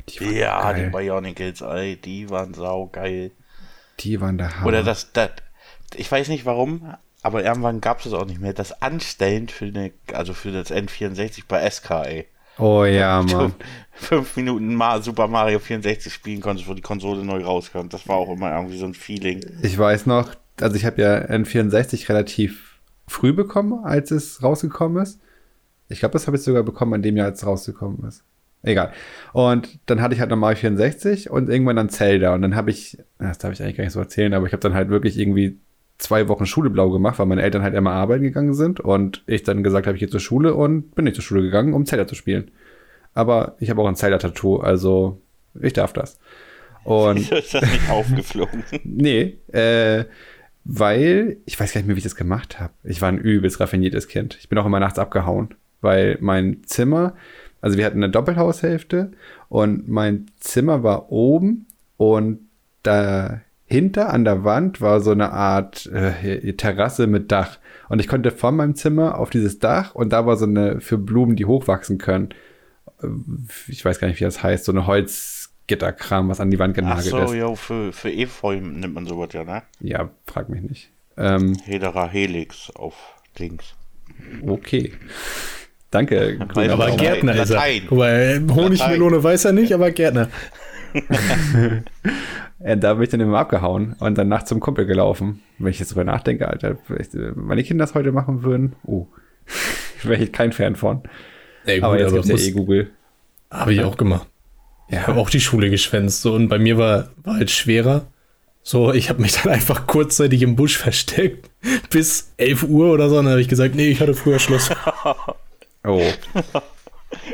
[0.08, 0.90] die waren Ja, die geil.
[0.90, 3.32] Bionicles, ey, die waren saugeil.
[4.00, 4.66] Die waren der Hammer.
[4.68, 5.30] Oder das, das,
[5.94, 8.52] ich weiß nicht warum, aber irgendwann gab es das auch nicht mehr.
[8.52, 12.26] Das Anstellen für eine, also für das N64 bei SK, ey.
[12.58, 13.54] Oh ja, Mann.
[14.00, 17.88] Fünf Minuten mal Super Mario 64 spielen konntest, wo die Konsole neu rauskam.
[17.88, 19.44] Das war auch immer irgendwie so ein Feeling.
[19.62, 25.20] Ich weiß noch, also ich habe ja N64 relativ früh bekommen, als es rausgekommen ist.
[25.88, 28.22] Ich glaube, das habe ich sogar bekommen an dem Jahr, als es rausgekommen ist.
[28.62, 28.92] Egal.
[29.32, 32.34] Und dann hatte ich halt normal 64 und irgendwann dann Zelda.
[32.34, 34.60] Und dann habe ich, das darf ich eigentlich gar nicht so erzählen, aber ich habe
[34.60, 35.58] dann halt wirklich irgendwie
[35.98, 39.42] zwei Wochen Schule blau gemacht, weil meine Eltern halt immer arbeiten gegangen sind und ich
[39.42, 42.06] dann gesagt habe, ich gehe zur Schule und bin nicht zur Schule gegangen, um Zelda
[42.06, 42.50] zu spielen.
[43.14, 45.20] Aber ich habe auch ein Zelda-Tattoo, also
[45.60, 46.18] ich darf das.
[46.84, 48.64] Und ist das nicht aufgeflogen?
[48.84, 50.04] Nee, äh,
[50.64, 52.72] weil ich weiß gar nicht mehr, wie ich das gemacht habe.
[52.84, 54.36] Ich war ein übelst raffiniertes Kind.
[54.40, 57.14] Ich bin auch immer nachts abgehauen, weil mein Zimmer,
[57.60, 59.12] also wir hatten eine Doppelhaushälfte
[59.48, 62.40] und mein Zimmer war oben und
[62.82, 67.58] dahinter an der Wand war so eine Art äh, Terrasse mit Dach.
[67.88, 70.98] Und ich konnte von meinem Zimmer auf dieses Dach und da war so eine für
[70.98, 72.30] Blumen, die hochwachsen können.
[73.02, 73.08] Äh,
[73.68, 76.80] Ich weiß gar nicht, wie das heißt, so eine Holzgitterkram, was an die Wand Ach
[76.80, 77.34] genagelt so, ist.
[77.34, 79.62] ja, für, für Efeu nimmt man sowas ja, ne?
[79.80, 80.90] Ja, frag mich nicht.
[81.16, 82.94] Ähm, Hedera Helix auf
[83.38, 83.74] links.
[84.46, 84.92] okay.
[85.90, 86.38] Danke.
[86.48, 86.96] grüner Aber.
[86.96, 87.60] Gärtner ist er.
[87.90, 90.28] Mal, äh, Honigmelone weiß er nicht, aber Gärtner.
[92.62, 95.40] Äh, da bin ich dann immer abgehauen und dann nachts zum Kumpel gelaufen.
[95.58, 99.06] Wenn ich jetzt drüber nachdenke, Alter, äh, meine Kinder das heute machen würden, oh,
[100.02, 101.02] wäre ich kein Fan von.
[101.64, 102.90] Ja, gut, aber jetzt aber gibt's ja eh Google.
[103.50, 104.26] Habe ich auch gemacht.
[104.88, 105.06] Ich Ja.
[105.06, 106.22] habe auch die Schule geschwänzt.
[106.22, 108.06] So, und bei mir war, war halt schwerer.
[108.62, 111.50] So, ich habe mich dann einfach kurzzeitig im Busch versteckt.
[111.90, 113.18] Bis 11 Uhr oder so.
[113.18, 114.70] Und dann habe ich gesagt, nee, ich hatte früher Schluss.
[115.82, 116.02] Oh,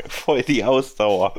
[0.09, 1.35] Voll die Ausdauer.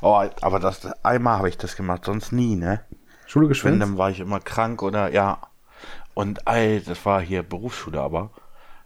[0.00, 2.80] Oh, aber das einmal habe ich das gemacht, sonst nie, ne?
[3.26, 3.82] Schule geschwänzt?
[3.82, 5.38] dann war ich immer krank oder ja.
[6.14, 8.30] Und ey, das war hier Berufsschule aber.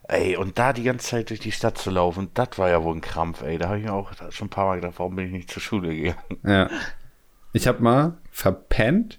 [0.08, 2.94] Ey, und da die ganze Zeit durch die Stadt zu laufen, das war ja wohl
[2.94, 3.58] ein Krampf, ey.
[3.58, 5.62] Da habe ich mir auch schon ein paar Mal gedacht, warum bin ich nicht zur
[5.62, 6.38] Schule gegangen?
[6.44, 6.70] Ja.
[7.52, 9.18] Ich habe mal verpennt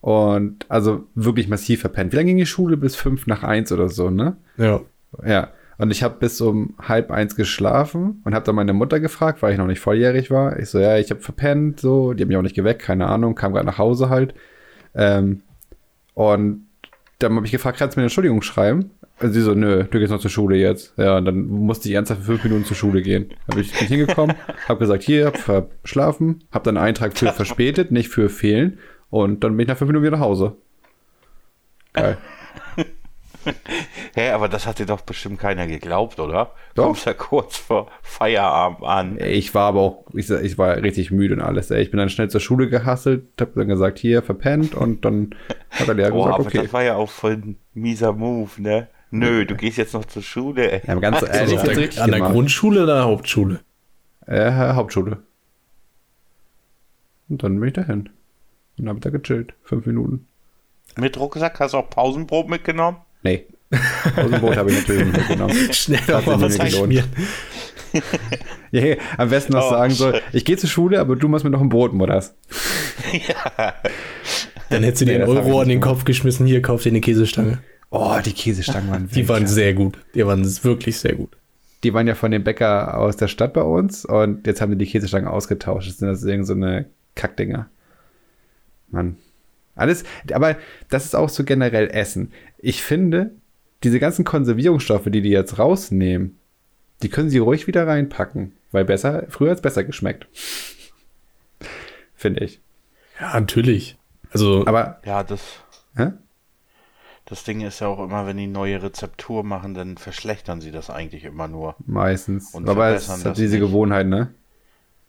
[0.00, 2.12] und also wirklich massiv verpennt.
[2.12, 2.76] Wie lange ging die Schule?
[2.76, 4.36] Bis fünf nach eins oder so, ne?
[4.56, 4.80] Ja.
[5.24, 5.48] Ja.
[5.78, 9.52] Und ich habe bis um halb eins geschlafen und habe dann meine Mutter gefragt, weil
[9.52, 10.58] ich noch nicht volljährig war.
[10.58, 12.12] Ich so, ja, ich habe verpennt, so.
[12.12, 14.34] Die haben mich auch nicht geweckt, keine Ahnung, kam gerade nach Hause halt.
[14.94, 15.42] Ähm,
[16.14, 16.66] und
[17.18, 18.90] dann habe ich gefragt, kannst du mir eine Entschuldigung schreiben?
[19.20, 20.92] Und sie so, nö, du gehst noch zur Schule jetzt.
[20.96, 23.30] Ja, und dann musste ich ernsthaft für fünf Minuten zur Schule gehen.
[23.46, 24.36] Bin ich bin hingekommen,
[24.68, 28.78] habe gesagt, hier, hab verschlafen, habe dann einen Eintrag für verspätet, nicht für fehlen.
[29.10, 30.56] Und dann bin ich nach fünf Minuten wieder nach Hause.
[31.92, 32.18] Geil.
[34.14, 36.52] Hä, aber das hat dir doch bestimmt keiner geglaubt, oder?
[36.74, 36.86] Doch.
[36.86, 39.18] Kommst ja kurz vor Feierabend an.
[39.20, 41.70] Ich war aber auch, ich, ich war richtig müde und alles.
[41.70, 41.82] Ey.
[41.82, 45.34] Ich bin dann schnell zur Schule gehasselt, hab dann gesagt, hier, verpennt und dann
[45.70, 46.62] hat Lehrer Boah, gesagt, aber okay.
[46.62, 48.88] das war ja auch voll ein mieser Move, ne?
[49.16, 50.80] Nö, du gehst jetzt noch zur Schule, ey.
[50.86, 52.32] Ja, ganz ehrlich, An jetzt der, an der gemacht.
[52.32, 53.60] Grundschule oder Hauptschule?
[54.26, 55.18] Äh, Hauptschule.
[57.28, 58.08] Und dann bin ich dahin.
[58.76, 59.54] Und hab da gechillt.
[59.62, 60.26] Fünf Minuten.
[60.96, 62.98] Mit Rucksack hast du auch Pausenbrot mitgenommen?
[63.22, 63.46] Nee.
[64.16, 65.54] Pausenbrot habe ich natürlich nicht mitgenommen.
[65.72, 66.94] Schnell noch mal was gelohnt.
[68.72, 70.22] Ja, ja, am besten noch Oh, sagen so, shit.
[70.32, 72.34] ich gehe zur Schule, aber du machst mir noch ein Brot, Mutters.
[74.70, 75.80] Dann hättest du dir Nee, einen Euro an den.
[75.80, 76.46] Kopf geschmissen.
[76.46, 77.60] Hier, kauf dir eine Käsestange.
[77.96, 79.96] Oh, die Käsestangen waren Die waren sehr gut.
[80.16, 81.36] Die waren wirklich sehr gut.
[81.84, 84.84] Die waren ja von dem Bäcker aus der Stadt bei uns und jetzt haben die
[84.84, 85.88] die Käsestangen ausgetauscht.
[85.88, 87.70] Das sind das irgend so eine Kackdinger.
[88.88, 89.16] Mann.
[89.76, 90.02] Alles,
[90.32, 90.56] aber
[90.88, 92.32] das ist auch so generell Essen.
[92.58, 93.30] Ich finde,
[93.84, 96.36] diese ganzen Konservierungsstoffe, die die jetzt rausnehmen,
[97.02, 100.26] die können sie ruhig wieder reinpacken, weil besser, früher hat es besser geschmeckt.
[102.16, 102.60] finde ich.
[103.20, 103.96] Ja, natürlich.
[104.32, 105.60] Also, Aber, Ja, das,
[105.94, 106.10] hä?
[107.26, 110.90] Das Ding ist ja auch immer, wenn die neue Rezeptur machen, dann verschlechtern sie das
[110.90, 111.74] eigentlich immer nur.
[111.86, 112.54] Meistens.
[112.54, 113.66] Und aber es hat das diese nicht.
[113.68, 114.34] Gewohnheit, ne?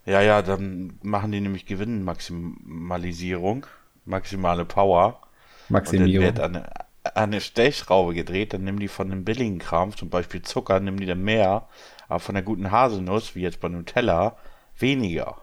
[0.06, 3.66] Ja, ja, dann machen die nämlich Gewinnmaximalisierung,
[4.06, 5.08] maximale Power.
[5.08, 6.26] Und dann Maximierung.
[6.26, 6.66] wird an, an
[7.16, 11.06] eine Stellschraube gedreht, dann nehmen die von dem billigen Kram, zum Beispiel Zucker, nehmen die
[11.08, 11.68] dann mehr,
[12.08, 14.38] aber von der guten Haselnuss, wie jetzt bei Nutella,
[14.78, 15.38] weniger.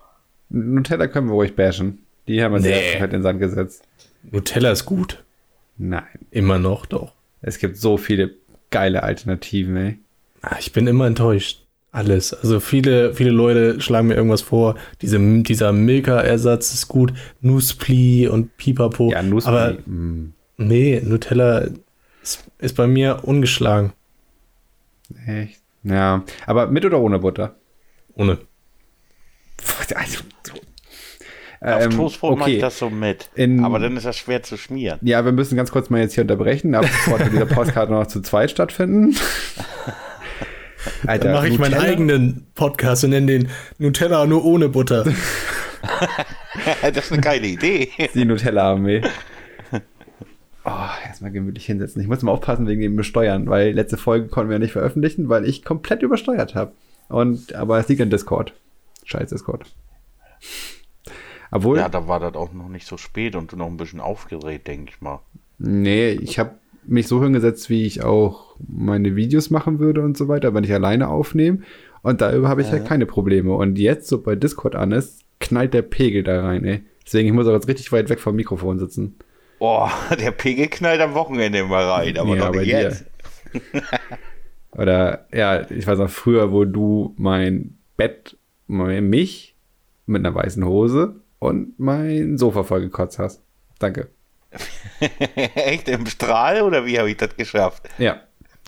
[0.48, 2.06] Nutella können wir ruhig bashen.
[2.28, 2.92] Die haben wir sehr Nee.
[2.98, 3.82] fett in den Sand gesetzt.
[4.22, 5.24] Nutella ist gut.
[5.82, 6.04] Nein.
[6.30, 7.12] Immer noch, doch.
[7.40, 8.36] Es gibt so viele
[8.70, 9.98] geile Alternativen, ey.
[10.40, 11.64] Ah, Ich bin immer enttäuscht.
[11.90, 12.32] Alles.
[12.32, 14.76] Also viele, viele Leute schlagen mir irgendwas vor.
[15.02, 17.12] Diese, dieser Milka-Ersatz ist gut.
[17.40, 19.10] Nuspli und Pipapo.
[19.10, 19.50] Ja, Nussli.
[19.50, 20.32] Aber mm.
[20.56, 21.66] Nee, Nutella
[22.22, 23.92] ist, ist bei mir ungeschlagen.
[25.26, 25.60] Echt?
[25.82, 26.24] Ja.
[26.46, 27.56] Aber mit oder ohne Butter?
[28.14, 28.38] Ohne.
[29.96, 30.20] Also,
[31.62, 32.62] Auf ähm, Toastbrot mache ich okay.
[32.62, 33.28] das so mit.
[33.34, 34.98] In- Aber dann ist das schwer zu schmieren.
[35.02, 38.06] Ja, wir müssen ganz kurz mal jetzt hier unterbrechen, ab sofort wird dieser Podcast noch
[38.08, 39.16] zu zweit stattfinden.
[41.06, 43.48] Alter, Dann mache ich meinen eigenen Podcast und nenne den
[43.78, 45.04] Nutella nur ohne Butter.
[46.82, 47.90] das ist eine geile Idee.
[48.14, 49.02] Die Nutella-Armee.
[50.64, 50.70] Oh,
[51.04, 52.00] erstmal gemütlich hinsetzen.
[52.00, 55.28] Ich muss mal aufpassen wegen dem Besteuern, weil letzte Folge konnten wir ja nicht veröffentlichen,
[55.28, 56.72] weil ich komplett übersteuert habe.
[57.08, 58.52] Und, aber es liegt an Discord.
[59.04, 59.66] Scheiß Discord.
[61.52, 64.00] Obwohl, Ja, da war das auch noch nicht so spät und du noch ein bisschen
[64.00, 65.20] aufgedreht, denke ich mal.
[65.58, 70.26] nee, ich habe mich so hingesetzt, wie ich auch meine Videos machen würde und so
[70.26, 71.60] weiter, wenn ich alleine aufnehme.
[72.02, 73.54] Und darüber habe ich halt keine Probleme.
[73.54, 76.82] Und jetzt, so bei Discord an ist, knallt der Pegel da rein, ey.
[77.06, 79.14] Deswegen, ich muss auch jetzt richtig weit weg vom Mikrofon sitzen.
[79.60, 83.04] Boah, der Pegel knallt am Wochenende immer rein, aber Ja, doch nicht jetzt.
[84.76, 88.36] Oder, ja, ich weiß noch früher, wo du mein Bett,
[88.66, 89.54] mich
[90.06, 93.42] mit einer weißen Hose und mein Sofa vollgekotzt hast.
[93.80, 94.08] Danke.
[95.56, 97.82] Echt im Strahl oder wie habe ich das geschafft?
[97.98, 98.20] Ja,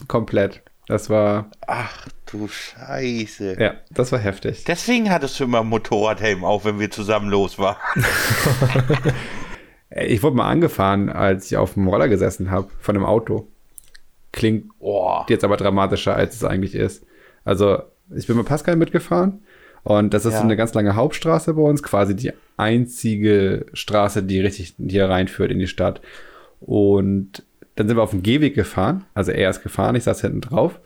[0.09, 0.61] komplett.
[0.87, 3.55] Das war, Ach du Scheiße.
[3.59, 4.65] ja, das war heftig.
[4.65, 7.77] Deswegen hattest du immer einen Motorradhelm auf, wenn wir zusammen los waren.
[9.97, 13.47] Ich wurde mal angefahren, als ich auf dem Roller gesessen habe, von einem Auto.
[14.33, 15.25] Klingt Boah.
[15.29, 17.05] jetzt aber dramatischer, als es eigentlich ist.
[17.45, 17.81] Also,
[18.13, 19.43] ich bin mit Pascal mitgefahren
[19.85, 20.39] und das ist Ja.
[20.39, 25.51] so eine ganz lange Hauptstraße bei uns, quasi die einzige Straße, die richtig hier reinführt
[25.51, 26.01] in die Stadt.
[26.59, 27.43] Und
[27.75, 30.79] dann sind wir auf den Gehweg gefahren, also er ist gefahren, ich saß hinten drauf.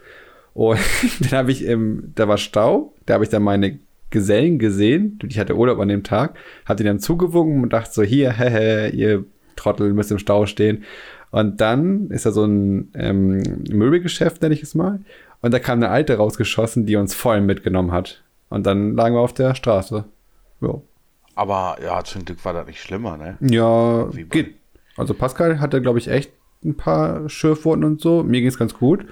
[0.54, 0.80] Und
[1.22, 5.40] dann habe ich im, da war Stau, da habe ich dann meine Gesellen gesehen, ich
[5.40, 6.36] hatte Urlaub an dem Tag,
[6.66, 9.24] hab die dann zugewunken und dachte so, hier, hehe, ihr
[9.56, 10.84] Trottel müsst im Stau stehen.
[11.32, 15.00] Und dann ist da so ein ähm, Möbelgeschäft, nenne ich es mal.
[15.42, 18.24] Und da kam eine Alte rausgeschossen, die uns voll mitgenommen hat.
[18.50, 20.06] Und dann lagen wir auf der Straße.
[20.62, 20.82] Ja,
[21.36, 23.38] Aber ja, zum Glück war das nicht schlimmer, ne?
[23.40, 24.56] ja geht.
[24.98, 26.32] Also Pascal hatte, glaube ich, echt
[26.66, 28.24] ein paar Schürfwunden und so.
[28.24, 29.06] Mir ging es ganz gut.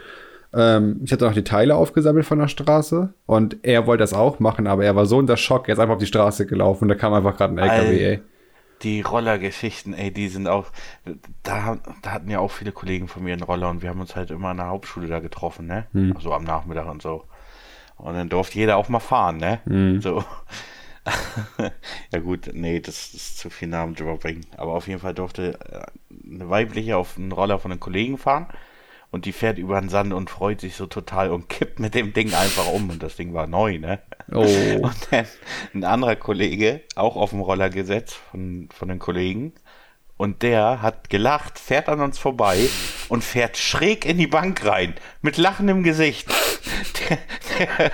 [0.53, 4.39] Ähm, ich hatte noch die Teile aufgesammelt von der Straße und er wollte das auch
[4.39, 6.89] machen, aber er war so unter Schock, er ist einfach auf die Straße gelaufen und
[6.89, 8.19] da kam einfach gerade ein LKW, ey.
[8.83, 10.67] Die Rollergeschichten, ey, die sind auch.
[11.43, 14.15] Da, da hatten ja auch viele Kollegen von mir einen Roller und wir haben uns
[14.15, 15.87] halt immer an der Hauptschule da getroffen, ne?
[16.15, 17.23] Also am Nachmittag und so.
[17.97, 19.59] Und dann durfte jeder auch mal fahren, ne?
[20.01, 20.23] So.
[22.11, 24.45] ja, gut, nee, das ist zu viel Namendropping.
[24.57, 28.47] Aber auf jeden Fall durfte äh, eine weibliche auf einen Roller von einem Kollegen fahren
[29.09, 32.13] und die fährt über den Sand und freut sich so total und kippt mit dem
[32.13, 33.99] Ding einfach um und das Ding war neu, ne?
[34.31, 34.41] Oh.
[34.81, 35.25] Und dann
[35.73, 39.53] ein anderer Kollege, auch auf dem Roller gesetzt von, von den Kollegen.
[40.17, 42.57] Und der hat gelacht, fährt an uns vorbei
[43.07, 44.95] und fährt schräg in die Bank rein.
[45.21, 46.27] Mit lachendem Gesicht.
[47.09, 47.17] Der,
[47.57, 47.91] der,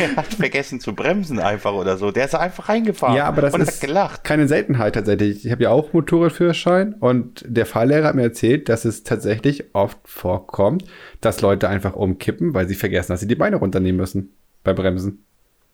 [0.00, 2.10] der hat vergessen zu bremsen einfach oder so.
[2.10, 4.24] Der ist einfach reingefahren Ja, aber das und ist hat gelacht.
[4.24, 5.44] keine Seltenheit tatsächlich.
[5.44, 9.98] Ich habe ja auch Motorradführerschein und der Fahrlehrer hat mir erzählt, dass es tatsächlich oft
[10.04, 10.84] vorkommt,
[11.20, 14.34] dass Leute einfach umkippen, weil sie vergessen, dass sie die Beine runternehmen müssen
[14.64, 15.24] beim Bremsen.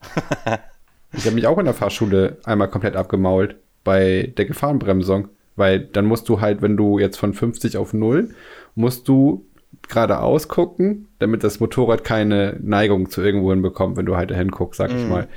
[1.12, 5.29] ich habe mich auch in der Fahrschule einmal komplett abgemault bei der Gefahrenbremsung,
[5.62, 8.31] weil dann musst du halt, wenn du jetzt von 50 auf 0,
[8.75, 9.46] musst du
[9.88, 14.79] geradeaus gucken, damit das Motorrad keine Neigung zu irgendwo hinbekommt, wenn du halt dahin guckst,
[14.79, 15.29] sag ich mal.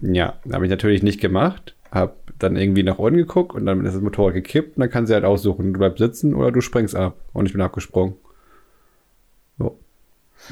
[0.00, 1.74] Ja, habe ich natürlich nicht gemacht.
[1.90, 5.06] Hab dann irgendwie nach unten geguckt und dann ist das Motorrad gekippt und dann kann
[5.06, 7.18] sie halt aussuchen, du bleibst sitzen oder du springst ab.
[7.34, 8.14] Und ich bin abgesprungen.
[9.58, 9.78] So.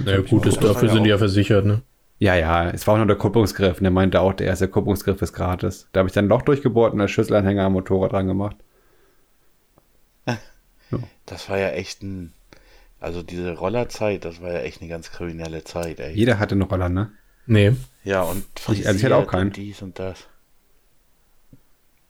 [0.04, 1.80] Na gut, ist, Das dafür ja sind die ja versichert, ne?
[2.18, 5.22] Ja, ja, es war auch noch der Kupplungsgriff und der meinte auch, der erste Kupplungsgriff
[5.22, 5.88] ist gratis.
[5.92, 8.56] Da habe ich dann ein Loch durchgebohrt und als Schlüsselanhänger am Motorrad dran gemacht.
[11.26, 12.32] Das war ja echt ein.
[13.00, 16.14] Also diese Rollerzeit, das war ja echt eine ganz kriminelle Zeit, ey.
[16.14, 17.12] Jeder hatte einen Roller, ne?
[17.46, 17.72] Nee.
[18.04, 19.46] Ja, und Ich- also ich hätte auch frisiert keinen.
[19.48, 20.26] und dies und das.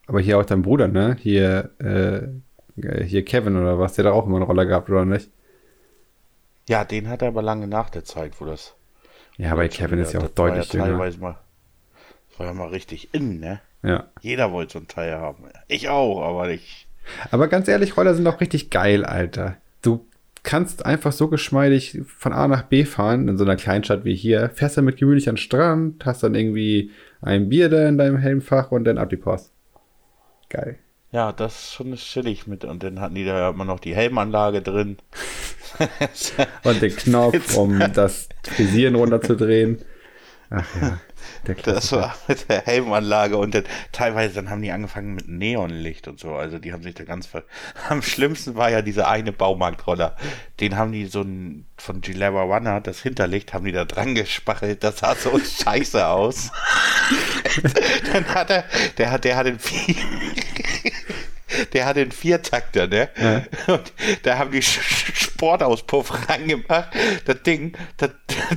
[0.06, 1.16] Aber hier auch dein Bruder, ne?
[1.20, 5.30] Hier, äh, hier Kevin oder was, der hat auch immer einen Roller gehabt, oder nicht?
[6.68, 8.74] Ja, den hat er aber lange nach der Zeit, wo das.
[9.36, 10.90] Ja, aber Kevin ist ja auch das war deutlich ja jünger.
[10.98, 11.38] teilweise mal.
[12.30, 13.60] Das war ja mal richtig in, ne?
[13.82, 14.08] Ja.
[14.20, 15.44] Jeder wollte so ein Teil haben.
[15.68, 16.85] Ich auch, aber nicht.
[17.30, 19.56] Aber ganz ehrlich, Roller sind auch richtig geil, Alter.
[19.82, 20.06] Du
[20.42, 24.50] kannst einfach so geschmeidig von A nach B fahren, in so einer Kleinstadt wie hier,
[24.50, 26.90] fährst dann mit gemütlich an den Strand, hast dann irgendwie
[27.20, 29.52] ein Bier da in deinem Helmfach und dann ab die Post.
[30.48, 30.78] Geil.
[31.12, 32.64] Ja, das ist schon chillig mit.
[32.64, 34.98] Und dann hatten die da immer noch die Helmanlage drin.
[36.64, 39.78] Und den Knopf, um das Frisieren runterzudrehen.
[40.50, 41.00] Ach ja.
[41.46, 46.08] Der Das war mit der Helmanlage und dann, teilweise dann haben die angefangen mit Neonlicht
[46.08, 46.34] und so.
[46.34, 47.44] Also die haben sich da ganz ver
[47.88, 50.16] Am schlimmsten war ja dieser eine Baumarktroller.
[50.60, 54.82] Den haben die so ein von Gilera Runner, das Hinterlicht, haben die da dran gespachelt.
[54.82, 56.50] Das sah so scheiße aus.
[58.12, 58.64] dann hat er,
[58.98, 59.58] der hat, der hat den
[61.72, 63.08] der hat den Viertakter, ne?
[63.68, 63.92] Und
[64.24, 66.88] da haben die Sportauspuff reingemacht.
[67.24, 68.10] Das Ding, das,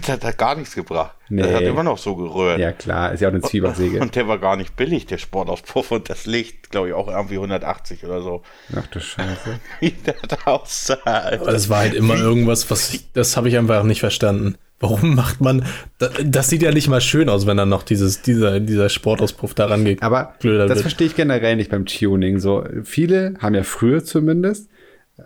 [0.05, 1.15] das hat gar nichts gebracht.
[1.29, 1.53] Das Nee.
[1.53, 2.57] hat immer noch so gerührt.
[2.59, 3.99] Ja, klar, ist ja auch eine Zwiebacksäge.
[3.99, 5.91] Und der war gar nicht billig, der Sportauspuff.
[5.91, 8.41] Und das Licht, glaube ich, auch irgendwie 180 oder so.
[8.75, 9.59] Ach du Scheiße.
[9.79, 10.95] Wie das aussah.
[11.05, 11.41] Alter.
[11.43, 14.57] Aber das war halt immer irgendwas, was ich, das habe ich einfach nicht verstanden.
[14.79, 15.65] Warum macht man,
[15.97, 19.83] das, sieht ja nicht mal schön aus, wenn dann noch dieses, dieser, dieser Sportauspuff daran
[19.83, 20.01] geht.
[20.01, 20.79] Aber das wird.
[20.79, 22.39] verstehe ich generell nicht beim Tuning.
[22.39, 24.69] So, viele haben ja früher zumindest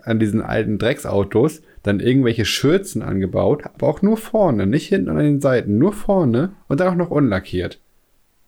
[0.02, 5.18] an diesen alten Drecksautos dann irgendwelche Schürzen angebaut, aber auch nur vorne, nicht hinten an
[5.18, 7.78] den Seiten, nur vorne und dann auch noch unlackiert.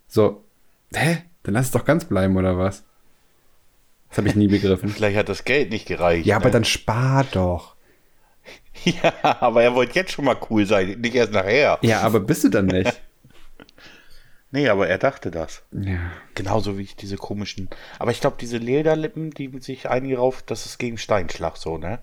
[0.08, 0.42] So,
[0.92, 1.18] hä?
[1.44, 2.84] Dann lass es doch ganz bleiben, oder was?
[4.08, 4.88] Das habe ich nie begriffen.
[4.96, 6.26] Vielleicht hat das Geld nicht gereicht.
[6.26, 6.52] Ja, aber ne?
[6.52, 7.75] dann spar doch.
[8.84, 11.78] Ja, aber er wollte jetzt schon mal cool sein, nicht erst nachher.
[11.82, 13.00] Ja, aber bist du dann nicht?
[14.52, 15.64] Nee, aber er dachte das.
[15.72, 15.98] Ja.
[16.34, 17.68] Genauso wie ich diese komischen.
[17.98, 21.98] Aber ich glaube, diese Lederlippen, die sich einige rauf, das ist gegen Steinschlag so, ne?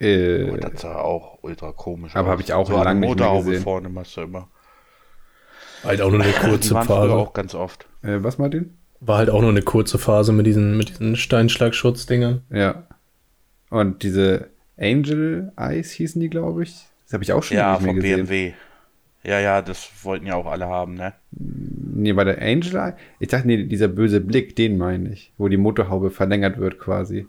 [0.00, 2.32] Äh, Und das sah auch ultra komisch Aber aus.
[2.34, 3.62] hab ich auch so an lange der nicht mehr Motorhaube gesehen.
[3.62, 4.48] vorne machst du immer.
[5.84, 7.12] Halt auch nur eine Die kurze Phase.
[7.14, 7.86] auch ganz oft.
[8.02, 8.76] äh, was, Martin?
[9.00, 12.42] War halt auch nur eine kurze Phase mit diesen, mit diesen Steinschlagschutzdingern.
[12.50, 12.86] Ja.
[13.70, 16.86] Und diese Angel Eyes hießen die, glaube ich.
[17.04, 18.16] Das habe ich auch schon Ja, nicht mehr von gesehen.
[18.26, 18.52] BMW.
[19.26, 21.14] Ja, ja, das wollten ja auch alle haben, ne?
[21.30, 22.92] Nee, bei der Angel Eye.
[23.20, 25.32] Ich dachte, nee, dieser böse Blick, den meine ich.
[25.38, 27.26] Wo die Motorhaube verlängert wird quasi.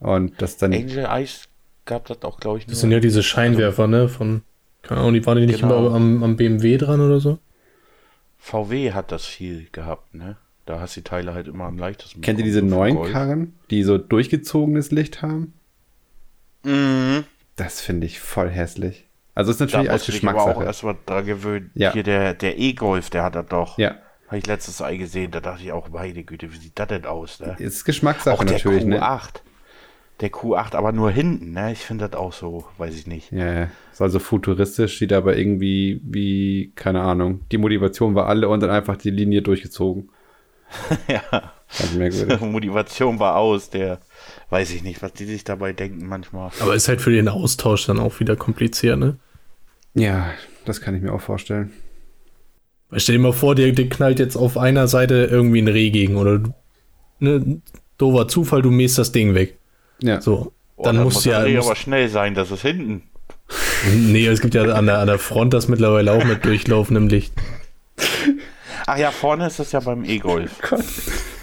[0.00, 0.72] Und das dann.
[0.72, 1.44] Angel Eyes
[1.84, 4.08] gab das auch, glaube ich, Das sind ja diese Scheinwerfer, ne?
[4.08, 4.42] Von,
[4.82, 5.86] keine Ahnung, die waren die nicht Genau.
[5.86, 7.38] immer am, am BMW dran oder so?
[8.38, 10.36] VW hat das viel gehabt, ne?
[10.66, 12.20] Da hast du die Teile halt immer am leichtesten.
[12.22, 13.12] Kennt ihr diese neuen Golf.
[13.12, 15.52] Karren, die so durchgezogenes Licht haben?
[16.66, 17.24] Mhm.
[17.56, 19.04] Das finde ich voll hässlich.
[19.34, 20.66] Also ist Da natürlich als musst du dich aber auch Geschmackssache.
[20.66, 21.70] erstmal dran gewöhnen.
[21.74, 21.92] Ja.
[21.92, 23.78] Hier der, der E-Golf, der hat das doch.
[23.78, 23.96] Ja,
[24.26, 27.04] Habe ich letztes Mal gesehen, da dachte ich auch, meine Güte, wie sieht das denn
[27.04, 27.54] aus, ne?
[27.58, 28.88] ist Geschmackssache Auch der natürlich, Q8.
[28.88, 29.00] ne?
[30.20, 31.72] Der Q8, aber nur hinten, ne?
[31.72, 33.30] Ich finde das auch so, weiß ich nicht.
[33.32, 33.68] Ja, ja.
[33.92, 37.42] Ist also futuristisch, sieht aber irgendwie wie, keine Ahnung.
[37.52, 40.08] Die Motivation war alle und dann einfach die Linie durchgezogen.
[41.08, 41.20] ja.
[41.78, 42.40] Ganz merkwürdig.
[42.40, 43.98] Motivation war aus, der
[44.50, 46.50] weiß ich nicht, was die sich dabei denken manchmal.
[46.60, 49.16] Aber ist halt für den Austausch dann auch wieder kompliziert, ne?
[49.94, 50.30] ja,
[50.64, 51.72] das kann ich mir auch vorstellen.
[52.90, 55.90] Weil stell dir mal vor, dir, dir knallt jetzt auf einer Seite irgendwie ein Reh
[55.90, 56.54] gegen oder du,
[57.18, 57.60] ne,
[57.98, 59.58] doofer Zufall, du mähst das Ding weg.
[60.00, 60.20] Ja.
[60.20, 62.50] So, Oh, dann das musst muss du ja, das Reh musst, aber schnell sein, dass
[62.50, 63.02] es hinten.
[63.94, 67.32] nee, es gibt ja an der, an der Front das mittlerweile auch mit durchlaufendem Licht.
[68.86, 70.50] Ach ja, vorne ist das ja beim E-Golf.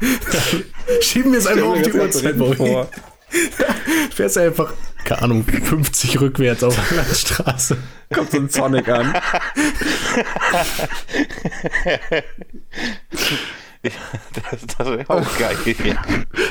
[1.00, 2.88] Schieben wir es einfach auf die Uhrzeit, vor.
[4.14, 4.72] Fährst du einfach,
[5.04, 7.76] keine Ahnung, 50 rückwärts auf der Landstraße.
[8.14, 9.14] Kommt so ein Sonic an.
[13.82, 15.56] Das, das wäre auch geil.
[15.84, 16.02] Ja.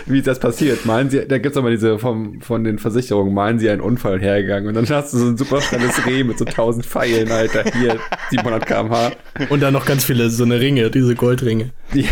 [0.05, 0.85] Wie ist das passiert?
[0.85, 4.19] Malen Sie, da gibt's doch mal diese vom, von den Versicherungen, malen Sie einen Unfall
[4.19, 7.63] hergegangen und dann hast du so ein super schnelles Reh mit so 1000 Pfeilen, Alter,
[7.71, 7.99] hier
[8.29, 9.11] 700 km/h.
[9.49, 11.71] Und dann noch ganz viele, so eine Ringe, diese Goldringe.
[11.93, 12.09] Ja.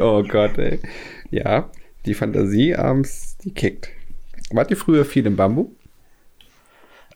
[0.00, 0.80] oh Gott, ey.
[1.30, 1.70] Ja,
[2.06, 3.90] die Fantasie abends, die kickt.
[4.50, 5.70] Wart ihr früher viel im Bambu?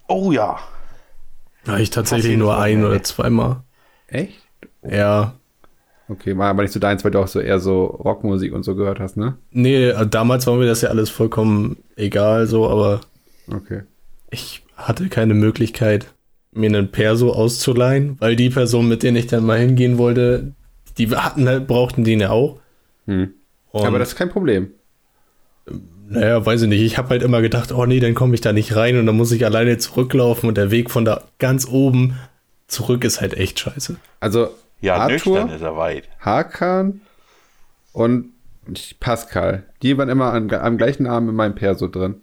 [0.08, 0.58] Oh ja.
[1.66, 3.62] Ja, ich tatsächlich nur ein oder zweimal.
[4.08, 4.40] Echt?
[4.88, 5.34] Ja.
[6.08, 8.74] Okay, war aber nicht so deins, weil du auch so eher so Rockmusik und so
[8.74, 9.36] gehört hast, ne?
[9.50, 13.00] Nee, äh, damals war mir das ja alles vollkommen egal, so, aber
[13.52, 13.82] Okay.
[14.30, 16.06] ich hatte keine Möglichkeit,
[16.52, 20.52] mir einen Perso auszuleihen, weil die Person, mit denen ich dann mal hingehen wollte,
[20.96, 22.58] die hatten halt, brauchten den ja auch.
[23.06, 23.34] Hm.
[23.72, 24.70] Aber das ist kein Problem.
[26.08, 26.80] naja, weiß ich nicht.
[26.82, 29.16] Ich habe halt immer gedacht, oh nee, dann komme ich da nicht rein und dann
[29.16, 32.16] muss ich alleine zurücklaufen und der Weg von da ganz oben
[32.68, 33.96] zurück ist halt echt scheiße.
[34.20, 34.50] Also
[34.80, 36.08] Ja, nüchtern Arthur, ist er weit.
[36.20, 37.00] Hakan
[37.92, 38.32] und
[39.00, 42.20] Pascal, die waren immer an, am gleichen Abend in meinem Perso drin.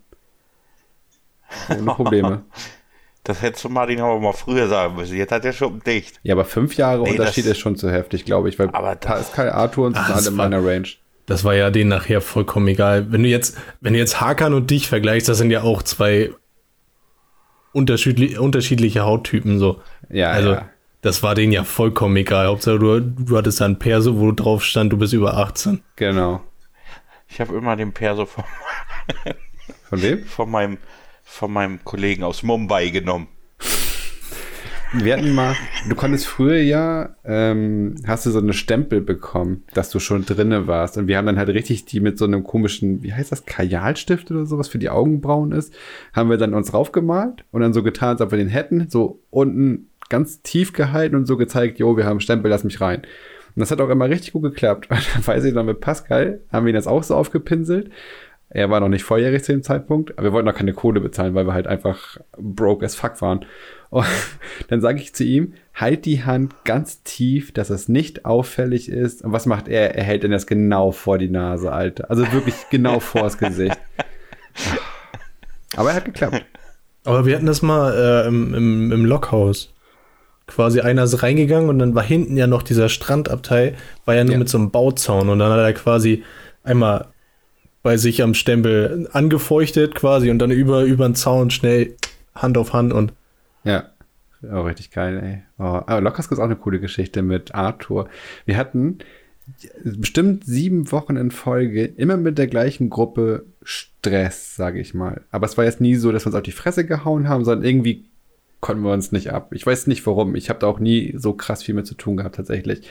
[1.70, 2.44] Ohne Probleme.
[3.28, 5.18] Das hättest du Martin aber mal früher sagen müssen.
[5.18, 6.20] Jetzt hat er schon dicht.
[6.22, 9.32] Ja, aber fünf Jahre Nee, Unterschied ist schon zu heftig, glaube ich, weil Aber das-
[9.32, 10.88] Pascal, Arthur und Ah, sind alle in war- meiner Range.
[11.26, 13.12] Das war ja denen nachher vollkommen egal.
[13.12, 16.30] Wenn du jetzt, wenn du jetzt Hakan und dich vergleichst, das sind ja auch zwei
[17.76, 19.82] unterschiedli unterschiedliche Hauttypen so.
[20.10, 20.70] Ja, also, ja.
[21.02, 22.48] das war denen ja vollkommen egal.
[22.48, 25.82] Hauptsache, du, du hattest da ein Perso, wo drauf stand, du bist über 18.
[25.96, 26.42] Genau.
[27.28, 28.44] Ich habe immer den Perso von,
[29.90, 30.24] Von wem?
[30.26, 30.78] von meinem
[31.28, 33.28] von meinem Kollegen aus Mumbai genommen.
[35.04, 35.56] Wir hatten mal,
[35.90, 40.68] du konntest früher ja, ähm, hast du so eine Stempel bekommen, dass du schon drinne
[40.68, 40.98] warst.
[40.98, 44.32] Und wir haben dann halt richtig die mit so einem komischen, wie heißt das, Kajalstift
[44.32, 45.74] oder sowas für die Augenbrauen ist,
[46.14, 49.20] haben wir dann uns raufgemalt und dann so getan, als ob wir den hätten, so
[49.30, 53.02] unten ganz tief gehalten und so gezeigt, jo, wir haben Stempel, lass mich rein.
[53.56, 54.90] Und das hat auch immer richtig gut geklappt.
[54.90, 57.90] Und dann weiß ich noch, mit Pascal haben wir ihn das auch so aufgepinselt.
[58.56, 61.36] Er war noch nicht volljährig zu dem Zeitpunkt, aber wir wollten noch keine Kohle bezahlen,
[61.36, 63.46] weil wir halt einfach broke as fuck waren.
[63.90, 64.06] Und
[64.70, 69.24] dann sage ich zu ihm, halt die Hand ganz tief, dass es nicht auffällig ist.
[69.24, 69.96] Und was macht er?
[69.96, 72.10] Er hält dann das genau vor die Nase, Alter.
[72.10, 73.78] Also wirklich genau vors Gesicht.
[75.76, 76.46] Aber er hat geklappt.
[77.04, 79.74] Aber wir hatten das mal äh, im, im, im Lockhaus.
[80.48, 83.76] Quasi einer ist reingegangen und dann war hinten ja noch dieser Strandabteil,
[84.06, 84.40] war ja nur Ja.
[84.40, 86.24] mit so einem Bauzaun und dann hat er quasi
[86.64, 87.08] einmal
[87.86, 91.94] bei sich am Stempel angefeuchtet quasi und dann über, über den Zaun schnell
[92.34, 93.14] Hand auf Hand und
[93.64, 93.92] Ja.
[94.42, 95.44] Oh, richtig geil, ey.
[95.60, 98.10] Oh, aber Lockers ist auch eine coole Geschichte mit Arthur.
[98.48, 98.98] Wir hatten
[99.84, 105.22] bestimmt sieben Wochen in Folge immer mit der gleichen Gruppe Stress, sage ich mal.
[105.30, 107.66] Aber es war jetzt nie so, dass wir uns auf die Fresse gehauen haben, sondern
[107.66, 108.06] irgendwie
[108.62, 109.54] konnten wir uns nicht ab.
[109.54, 110.34] Ich weiß nicht warum.
[110.34, 112.90] Ich habe da auch nie so krass viel mit zu tun gehabt, tatsächlich.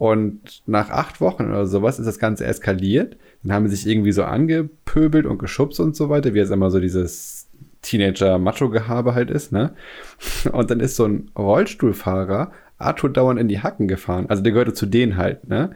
[0.00, 3.18] Und nach acht Wochen oder sowas ist das Ganze eskaliert.
[3.42, 6.70] Dann haben sie sich irgendwie so angepöbelt und geschubst und so weiter, wie jetzt immer
[6.70, 7.48] so dieses
[7.82, 9.74] Teenager-Macho-Gehabe halt ist, ne?
[10.52, 14.24] Und dann ist so ein Rollstuhlfahrer Arthur dauernd in die Hacken gefahren.
[14.30, 15.72] Also der gehörte zu denen halt, ne?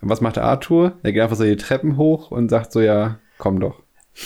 [0.00, 0.94] Und was macht der Arthur?
[1.02, 3.82] Er geht einfach so die Treppen hoch und sagt so, ja, komm doch.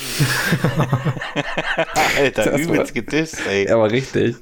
[2.18, 3.64] Alter, Das übelst gedisst, ey.
[3.64, 4.36] Er war richtig.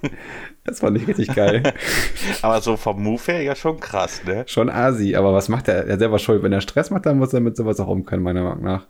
[0.66, 1.62] Das fand ich richtig geil.
[2.42, 4.44] Aber so vom Move her ja schon krass, ne?
[4.46, 5.86] Schon Asi, aber was macht er?
[5.86, 6.42] Er ist selber schuld.
[6.42, 8.86] Wenn er Stress macht, dann muss er mit sowas auch um können, meiner Meinung nach.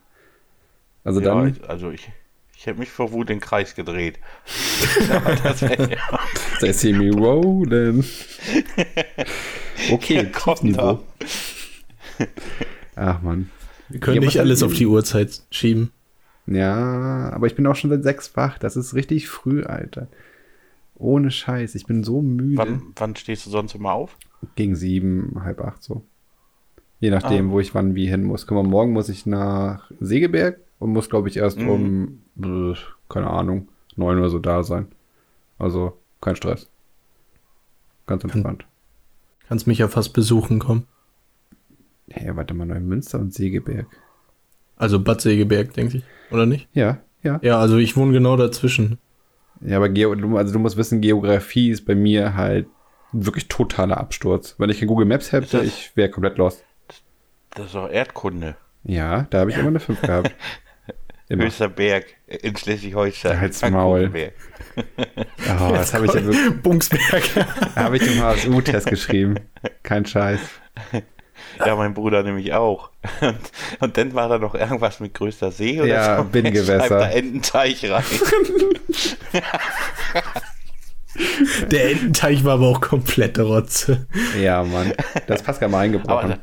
[1.05, 2.11] Also Ja, dann, also ich,
[2.57, 4.19] ich hätte mich vor Wut in den Kreis gedreht.
[6.61, 8.05] They see me rolling.
[9.93, 11.01] Okay, komm Niveau.
[12.95, 13.51] Ach man.
[13.89, 15.93] wir können Ja, nicht alles auf die Uhrzeit schieben.
[16.47, 18.59] Ja, aber ich bin auch schon seit sechs wach.
[18.59, 20.09] Das ist richtig früh, Alter.
[20.99, 21.75] Ohne Scheiß.
[21.75, 22.57] Ich bin so müde.
[22.59, 24.17] wann, wann stehst du sonst immer auf?
[24.55, 26.03] Gegen sieben, halb acht so.
[27.01, 27.53] Je nachdem, Ah.
[27.53, 28.47] wo ich wann wie hin muss.
[28.47, 31.69] Guck mal, morgen muss ich nach Segeberg und muss, glaube ich, erst Mhm.
[32.39, 34.87] um, keine Ahnung, neun Uhr so da sein.
[35.59, 36.71] Also kein Stress.
[38.07, 38.65] Ganz entspannt.
[39.49, 40.87] Kannst mich ja fast besuchen kommen.
[42.09, 43.87] Hey, warte mal, Neumünster und Segeberg.
[44.77, 46.05] Also Bad Segeberg, denke ich.
[46.31, 46.69] Oder nicht?
[46.73, 47.39] Ja, ja.
[47.43, 48.99] Ja, also ich wohne genau dazwischen.
[49.61, 52.67] Ja, aber Geo du, also du musst wissen, Geografie ist bei mir halt
[53.13, 54.55] wirklich totaler Absturz.
[54.59, 56.65] Wenn ich kein Google Maps hätte, das- ich wäre komplett lost.
[57.55, 58.57] Das ist doch Erdkunde.
[58.85, 60.35] Ja, da habe ich immer eine 5 gehabt.
[61.29, 61.47] Immer.
[61.47, 63.41] Höchster Berg in Schleswig-Holstein.
[63.41, 64.13] Halt's Maul.
[65.59, 66.63] Oh, das habe ich ja wirklich.
[66.63, 67.25] Bungsberg.
[67.75, 69.37] Da habe ich im HSU-Test geschrieben.
[69.83, 70.39] Kein Scheiß.
[71.65, 72.91] Ja, mein Bruder nämlich auch.
[73.21, 73.39] Und,
[73.81, 76.25] und dann war da noch irgendwas mit größter See oder Ja, so.
[76.25, 76.89] Binnengewässer.
[76.89, 78.05] Da Ententeich rein.
[81.71, 84.07] Der Ententeich war aber auch komplette Rotze.
[84.41, 84.93] Ja, Mann.
[85.27, 86.37] Das ist Pascal mal eingebrochen.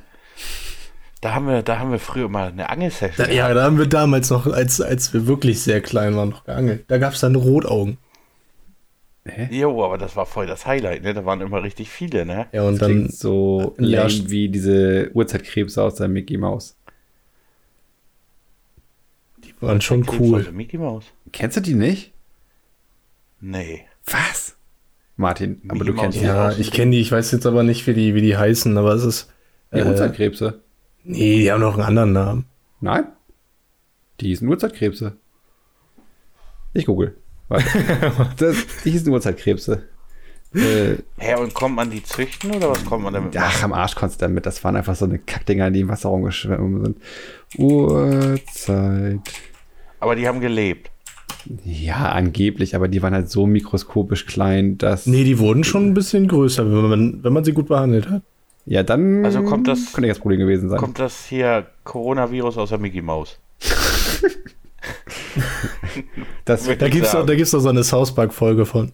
[1.21, 3.27] da, haben wir, da haben wir früher mal eine Angelsession.
[3.27, 6.45] Da, ja, da haben wir damals noch, als, als wir wirklich sehr klein waren, noch
[6.45, 6.85] geangelt.
[6.87, 7.97] Da gab es dann Rotaugen.
[9.25, 9.47] Hä?
[9.51, 11.13] Jo, aber das war voll das Highlight, ne?
[11.13, 12.47] Da waren immer richtig viele, ne?
[12.51, 16.75] Ja, und Das dann so lame wie diese Uhrzeitkrebse aus der Mickey Mouse.
[19.43, 20.39] die waren schon cool.
[20.39, 21.05] aus der Mickey Mouse.
[21.31, 22.11] Kennst du die nicht?
[23.39, 23.85] Nee.
[24.05, 24.55] Was?
[25.15, 26.27] Martin, aber Mickey du kennst Mouse, die.
[26.27, 28.93] Ja, ich kenne die, ich weiß jetzt aber nicht, wie die, wie die heißen, aber
[28.93, 29.29] es ist.
[29.73, 30.61] Die Äh, Uhrzeitkrebse.
[31.03, 32.45] nee, die haben noch einen anderen Namen.
[32.81, 33.07] Nein?
[34.19, 35.15] Die hießen Uhrzeitkrebse.
[36.73, 37.15] Ich google.
[38.37, 39.83] Das, die hießen Uhrzeitkrebse.
[40.55, 43.95] Äh, Hä, und kommt man die züchten oder was kommt man damit ach, am Arsch
[43.95, 44.45] konntest du damit.
[44.45, 46.97] Das waren einfach so eine Kackdinger, die im Wasser rumgeschwommen sind.
[47.57, 49.19] Uhrzeit.
[49.99, 50.91] Aber die haben gelebt.
[51.65, 55.07] Ja, angeblich, aber die waren halt so mikroskopisch klein, dass.
[55.07, 58.21] Nee, die wurden schon ein bisschen größer, wenn man, wenn man sie gut behandelt hat.
[58.65, 59.25] Ja, dann.
[59.25, 60.79] Also kommt das- Könnte das Problem gewesen sein.
[60.79, 63.39] Kommt das hier Coronavirus aus der Mickey Mouse?
[66.45, 67.21] das, Da gibt's sagen.
[67.21, 68.91] doch, da gibt's doch so eine South Park-Folge von.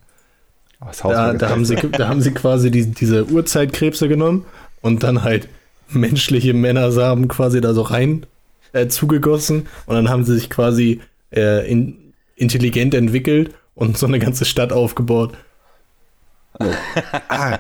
[0.82, 4.46] Oh, Da, da, haben sie, da haben sie quasi die, diese Urzeitkrebse genommen
[4.82, 5.50] und dann halt
[5.90, 8.26] menschliche Männersamen quasi da so rein
[8.72, 14.20] äh, zugegossen und dann haben sie sich quasi äh, in, intelligent entwickelt und so eine
[14.20, 15.34] ganze Stadt aufgebaut.
[17.30, 17.60] ah,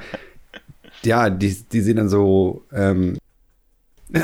[1.03, 3.17] ja, die, die sehen dann so, ähm,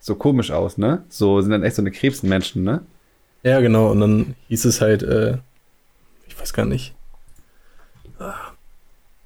[0.00, 1.04] so komisch aus, ne?
[1.08, 2.82] So sind dann echt so eine Krebsenmenschen, ne?
[3.48, 3.90] Ja, genau.
[3.90, 5.38] Und dann hieß es halt, äh,
[6.26, 6.94] ich weiß gar nicht.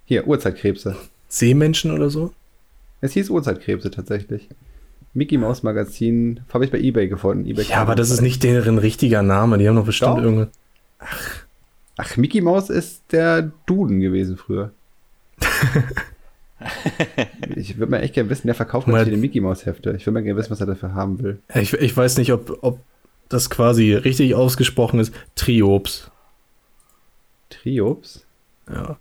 [0.05, 0.97] Hier, Urzeitkrebse.
[1.29, 2.33] Seemenschen oder so?
[3.01, 4.49] Es hieß Urzeitkrebse tatsächlich.
[5.14, 7.47] Mickey Maus Magazin habe ich bei eBay gefunden.
[7.47, 9.59] eBay Ja, aber das ist nicht deren richtiger Name.
[9.59, 10.23] Die haben doch bestimmt Doch.
[10.23, 10.51] irgendeine.
[11.97, 14.70] Ach, Mickey Maus ist der Duden gewesen früher.
[17.57, 19.93] ich würde mal echt gerne wissen, wer verkauft Mal- die Mickey Maus Hefte.
[19.97, 21.41] Ich würde mal gerne wissen, was er dafür haben will.
[21.55, 22.79] Ich, ich weiß nicht, ob, ob
[23.33, 25.14] das quasi richtig ausgesprochen ist.
[25.35, 26.11] Triops.
[27.51, 28.24] Triops?
[28.68, 28.99] Ja.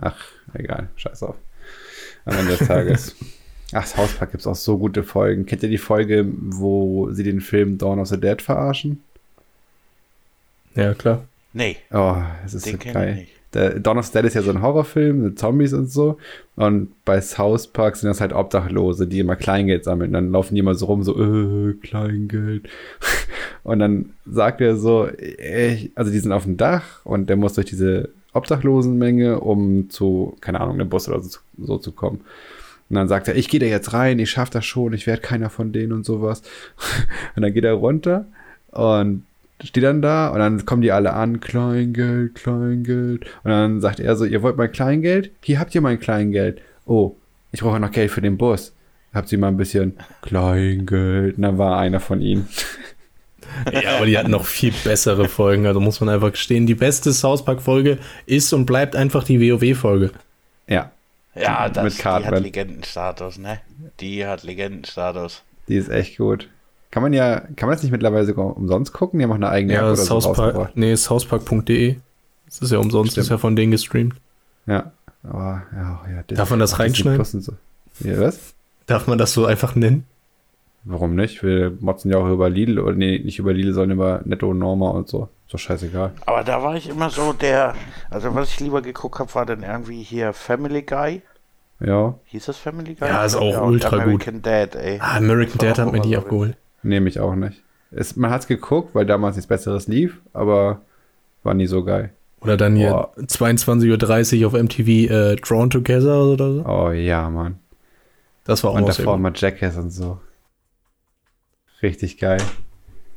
[0.00, 0.16] Ach,
[0.54, 1.36] egal, scheiß auf.
[2.24, 3.16] Am Ende des Tages.
[3.72, 5.46] Ach, das Hauspark gibt es auch so gute Folgen.
[5.46, 9.02] Kennt ihr die Folge, wo sie den Film Dawn of the Dead verarschen?
[10.74, 11.24] Ja, klar.
[11.52, 13.26] Nee, Oh, es ist den so geil.
[13.54, 16.18] Der Dawn of Dead ist ja so ein Horrorfilm mit Zombies und so.
[16.56, 20.12] Und bei South Park sind das halt Obdachlose, die immer Kleingeld sammeln.
[20.12, 22.68] Dann laufen die immer so rum, so, äh, Kleingeld.
[23.62, 27.54] Und dann sagt er so, äh, also die sind auf dem Dach und der muss
[27.54, 32.20] durch diese Obdachlosenmenge, um zu, keine Ahnung, einem Bus oder so, so zu kommen.
[32.90, 35.22] Und dann sagt er, ich gehe da jetzt rein, ich schaff das schon, ich werde
[35.22, 36.42] keiner von denen und sowas.
[37.36, 38.26] Und dann geht er runter
[38.70, 39.24] und
[39.64, 43.24] steht dann da und dann kommen die alle an, Kleingeld, Kleingeld.
[43.42, 45.30] Und dann sagt er so, ihr wollt mein Kleingeld?
[45.42, 46.60] Hier habt ihr mein Kleingeld.
[46.86, 47.16] Oh,
[47.52, 48.74] ich brauche noch Geld für den Bus.
[49.12, 51.36] Habt ihr mal ein bisschen Kleingeld?
[51.36, 52.48] Und dann war einer von ihnen.
[53.70, 55.66] Ja, aber die hatten noch viel bessere Folgen.
[55.66, 60.10] Also muss man einfach gestehen, die beste South Park-Folge ist und bleibt einfach die WoW-Folge.
[60.66, 60.90] Ja,
[61.34, 63.60] Ja, Mit das, die hat Legendenstatus, ne?
[64.00, 65.42] Die hat Legendenstatus.
[65.68, 66.48] die ist echt gut.
[66.94, 69.18] Kann man ja, kann man das nicht mittlerweile sogar umsonst gucken?
[69.18, 70.76] Die haben auch eine eigene App Ja, oder so South Park, rausgebracht.
[70.76, 71.96] nee, southpark.de.
[72.46, 73.24] Das ist ja umsonst, Stimmt.
[73.24, 74.14] ist ja von denen gestreamt.
[74.66, 74.92] Ja,
[75.24, 76.22] aber ja, ja.
[76.22, 77.24] Disney- Darf man das reinschneiden?
[77.24, 77.52] So.
[77.98, 78.54] Ja, was?
[78.86, 80.04] Darf man das so einfach nennen?
[80.84, 81.42] Warum nicht?
[81.42, 84.60] Wir motzen ja auch über Lidl, oder nee, nicht über Lidl, sondern über Netto und
[84.60, 85.28] Norma und so.
[85.46, 86.12] Ist doch scheißegal.
[86.26, 87.74] Aber da war ich immer so der,
[88.08, 91.22] also was ich lieber geguckt habe, war dann irgendwie hier Family Guy.
[91.80, 93.08] Ja, Hieß das Family Guy?
[93.08, 94.00] Ja, ist auch und ultra gut.
[94.04, 94.98] American Dad, ey.
[95.00, 96.56] Ah, American Dad hat mir die so abgeholt.
[96.84, 97.62] Nehme ich auch nicht.
[97.90, 100.82] Es, man hat's geguckt, weil damals nichts Besseres lief, aber
[101.42, 102.12] war nie so geil.
[102.40, 103.14] Oder dann hier Boah.
[103.18, 106.66] 22.30 Uhr auf MTV äh, Drawn Together oder so.
[106.66, 107.58] Oh ja, Mann.
[108.44, 110.20] Das war auch Und davor mal Jackass und so.
[111.82, 112.42] Richtig geil.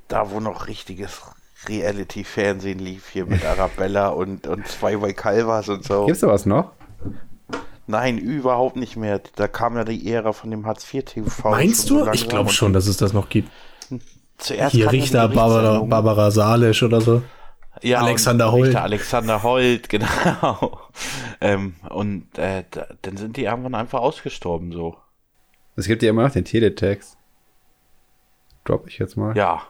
[0.07, 1.21] Da, wo noch richtiges
[1.67, 6.05] Reality-Fernsehen lief, hier mit Arabella und, und zwei bei Calvas und so.
[6.05, 6.71] Gibt's da was noch?
[7.87, 9.21] Nein, überhaupt nicht mehr.
[9.35, 11.49] Da kam ja die Ära von dem Hartz-IV-TV.
[11.49, 12.05] Meinst schon du?
[12.05, 13.49] so ich glaube schon, dass es das noch gibt.
[14.37, 15.79] Zuerst Hier kam ja die Richter Barbara.
[15.79, 17.23] Barbara Salisch oder so.
[17.81, 18.67] Ja, Alexander Holt.
[18.67, 20.79] Richter Alexander Holt, genau.
[21.41, 24.97] ähm, und äh, da, dann sind die irgendwann einfach ausgestorben, so.
[25.75, 27.17] Es gibt ja immer noch den Teletext.
[28.65, 29.37] Drop ich jetzt mal.
[29.37, 29.61] Ja.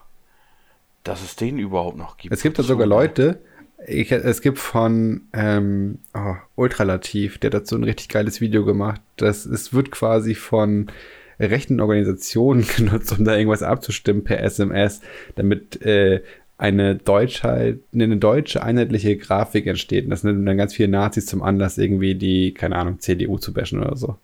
[1.03, 2.33] Dass es den überhaupt noch gibt.
[2.33, 2.87] Es gibt da So, sogar?
[2.87, 3.41] Leute,
[3.87, 9.01] ich, es gibt von ähm, oh, Ultralativ, der hat dazu ein richtig geiles Video gemacht.
[9.15, 10.91] Das, es wird quasi von
[11.39, 15.01] rechten Organisationen genutzt, um da irgendwas abzustimmen per SMS,
[15.35, 16.21] damit äh,
[16.57, 20.03] eine, Deutschheit, eine deutsche einheitliche Grafik entsteht.
[20.05, 23.53] Und das nimmt dann ganz viele Nazis zum Anlass, irgendwie die, keine Ahnung, CDU zu
[23.53, 24.17] bashen oder so.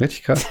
[0.00, 0.46] Richtig krass.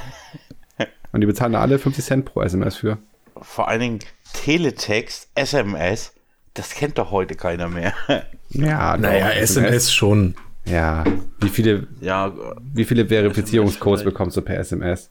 [1.13, 2.97] Und die bezahlen da alle 50 Cent pro SMS für.
[3.41, 3.99] Vor allen Dingen
[4.33, 6.13] Teletext, SMS,
[6.57, 7.93] das kennt doch heute keiner mehr.
[8.49, 10.33] Ja, Naja, doch, SMS schon.
[10.63, 11.03] Ja,
[11.39, 12.31] wie viele ja,
[12.73, 15.09] Wie viele Verifizierungscodes bekommst du per SMS?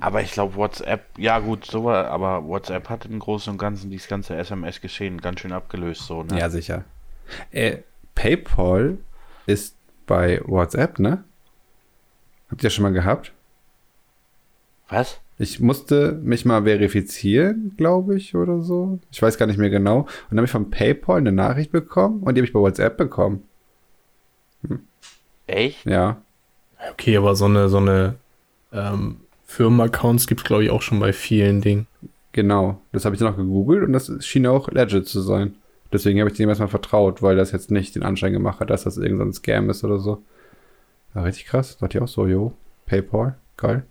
[0.00, 3.90] aber ich glaube WhatsApp, ja gut, so war, aber WhatsApp hat im Großen und Ganzen
[3.90, 6.38] dieses ganze SMS-Geschehen ganz schön abgelöst, so, ne?
[6.38, 6.84] Ja, sicher.
[7.50, 7.78] Äh,
[8.14, 8.98] PayPal
[9.46, 9.76] ist
[10.06, 11.22] bei WhatsApp, ne?
[12.50, 13.32] Habt ihr schon mal gehabt?
[14.88, 15.20] Was?
[15.40, 18.98] Ich musste mich mal verifizieren, glaube ich, oder so.
[19.10, 20.00] Ich weiß gar nicht mehr genau.
[20.00, 22.98] Und dann habe ich von PayPal eine Nachricht bekommen und die habe ich bei WhatsApp
[22.98, 23.44] bekommen.
[25.46, 25.86] Echt?
[25.86, 26.20] Ja.
[26.92, 28.16] Okay, aber so eine, so eine
[28.70, 31.86] ähm, Firmenaccounts gibt es, glaube ich, auch schon bei vielen Dingen.
[32.32, 32.78] Genau.
[32.92, 35.54] Das habe ich dann auch gegoogelt und das schien auch legit zu sein.
[35.90, 38.84] Deswegen habe ich dem erstmal vertraut, weil das jetzt nicht den Anschein gemacht hat, dass
[38.84, 40.22] das irgendein Scam ist oder so.
[41.14, 41.78] Ja, richtig krass.
[41.78, 42.52] Dachte ich auch so, jo.
[42.84, 43.86] PayPal, geil.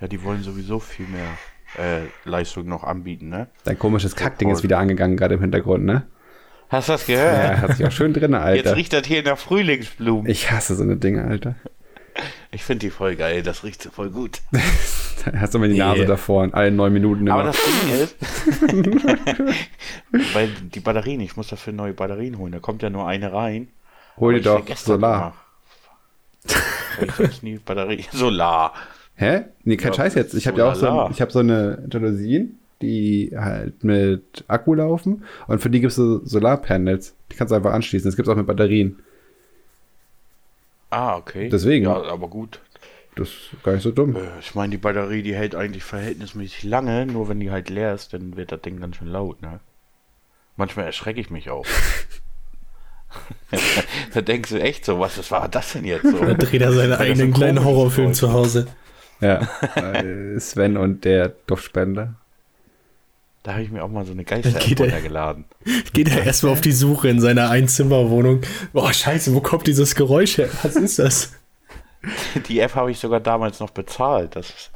[0.00, 1.36] Ja, die wollen sowieso viel mehr
[1.76, 3.48] äh, Leistung noch anbieten, ne?
[3.64, 6.06] Dein komisches Kackding ist wieder angegangen, gerade im Hintergrund, ne?
[6.68, 7.34] Hast du das gehört?
[7.34, 8.76] Ja, hat sich auch schön drin, Jetzt Alter.
[8.76, 10.30] riecht das hier nach Frühlingsblumen.
[10.30, 11.56] Ich hasse so eine Dinge, Alter.
[12.50, 14.40] Ich finde die voll geil, das riecht so voll gut.
[14.52, 14.60] Da
[15.40, 15.78] hast du mal die.
[15.78, 17.34] Nase davor in allen neun Minuten immer.
[17.34, 18.16] Aber das Ding ist,
[20.34, 23.68] weil die Batterien, ich muss dafür neue Batterien holen, da kommt ja nur eine rein.
[24.16, 25.34] Hol dir doch Solar.
[27.18, 28.04] ich nie Batterie.
[28.12, 28.74] Solar.
[29.18, 29.42] Hä?
[29.64, 30.34] Nee, kein Ja, Scheiß jetzt.
[30.34, 34.74] Ich habe ja auch so, ein- ich habe so eine Jalousien die halt mit Akku
[34.74, 35.24] laufen.
[35.46, 37.14] Und für die gibt es so Solarpanels.
[37.32, 38.08] Die kannst du einfach anschließen.
[38.08, 39.00] Das gibt es auch mit Batterien.
[40.90, 41.48] Ah, okay.
[41.48, 41.84] Deswegen.
[41.86, 42.60] Ja, aber gut.
[43.16, 44.14] Das ist gar nicht so dumm.
[44.14, 47.94] Äh, Ich meine, die Batterie, die hält eigentlich verhältnismäßig lange, nur wenn die halt leer
[47.94, 49.58] ist, dann wird das Ding ganz schön laut, ne?
[50.56, 51.66] Manchmal erschrecke ich mich auch.
[54.14, 56.18] da denkst du echt so, was, was war das denn jetzt so?
[56.18, 58.68] Da dreht er seinen eigenen so kleinen Horrorfilm zu Hause.
[59.20, 59.48] Ja.
[59.76, 62.14] Äh, Sven und der Duftspender.
[63.42, 65.44] Da habe ich mir auch mal so eine Geister Geht er- runtergeladen.
[65.92, 68.42] Geht er erstmal auf die Suche in seiner Einzimmerwohnung.
[68.72, 70.48] Boah, scheiße, wo kommt dieses Geräusch her?
[70.62, 71.32] Was ist das?
[72.48, 74.36] Die App habe ich sogar damals noch bezahlt.
[74.36, 74.70] Das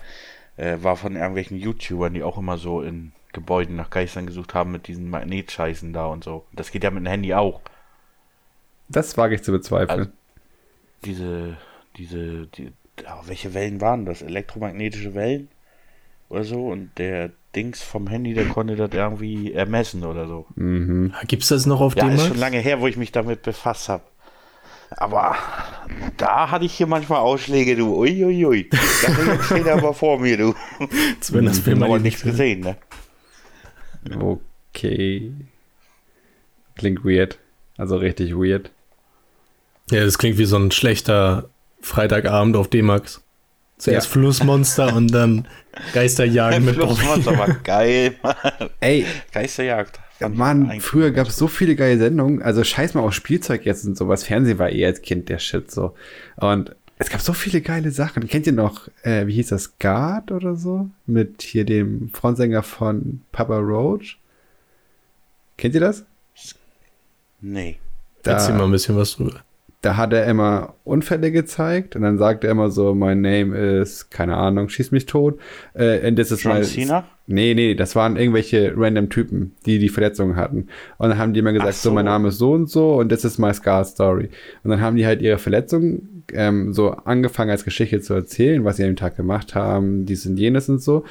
[0.57, 4.73] äh, war von irgendwelchen YouTubern, die auch immer so in Gebäuden nach Geistern gesucht haben
[4.73, 6.45] mit diesen Magnetscheißen da und so.
[6.53, 7.61] Das geht ja mit dem Handy auch.
[8.89, 9.99] Das wage ich zu bezweifeln.
[10.01, 10.11] Also-
[11.05, 11.57] Diese,
[11.97, 12.73] diese, die,
[13.25, 14.23] welche Wellen waren das?
[14.23, 15.49] Elektromagnetische Wellen?
[16.29, 16.69] Oder so?
[16.69, 20.47] Und der Dings vom Handy, der konnte das irgendwie ermessen oder so.
[20.55, 21.13] mhm.
[21.27, 23.89] Gibt's das noch auf Ja, dem ist schon lange her, wo ich mich damit befasst
[23.89, 24.05] habe.
[24.91, 25.37] Aber
[26.19, 27.97] da hatte ich hier manchmal Ausschläge, du.
[27.97, 28.25] Uiuiui.
[28.25, 28.69] Ui, ui.
[28.71, 30.55] Das steht aber vor mir, du.
[31.31, 32.77] Wenn das Film aber nichts gesehen, ne?
[34.19, 35.33] Okay.
[36.75, 37.39] Klingt weird.
[37.77, 38.71] Also richtig weird.
[39.91, 41.49] Ja, das klingt wie so ein schlechter
[41.83, 43.23] Freitagabend auf D-Max.
[43.79, 44.13] Zuerst Ja.
[44.13, 45.47] Flussmonster und dann
[45.93, 48.35] Geisterjagen mit Flussmonster war geil, Mann.
[48.81, 49.99] Ey, Geisterjagd.
[50.29, 52.43] Mann, früher gab es so viele geile Sendungen.
[52.43, 54.23] Also scheiß mal auf Spielzeug jetzt und sowas.
[54.23, 55.95] Fernsehen war eh als Kind der Shit so.
[56.37, 58.29] Und es gab so viele geile Sachen.
[58.29, 60.89] Kennt ihr noch, äh, wie hieß das, Guard oder so?
[61.07, 64.19] Mit hier dem Frontsänger von Papa Roach.
[65.57, 66.05] Kennt ihr das?
[67.41, 67.79] Nee.
[68.23, 69.41] Erzähl mal Da, ein bisschen was drüber.
[69.83, 74.09] Da hat er immer Unfälle gezeigt und dann sagt er immer so, my name is,
[74.11, 75.41] keine Ahnung, schieß mich tot.
[75.75, 77.05] Äh, and this is John my- Cena?
[77.27, 80.69] Nee, nee, das waren irgendwelche random Typen, die die Verletzungen hatten.
[80.99, 81.91] Und dann haben die immer gesagt, so.
[81.91, 81.95] so.
[81.95, 84.31] mein Name ist so und so und das ist my Scar Story.
[84.63, 88.77] Und dann haben die halt ihre Verletzungen ähm, so angefangen als Geschichte zu erzählen, was
[88.77, 91.05] sie an dem Tag gemacht haben, dies und jenes und so.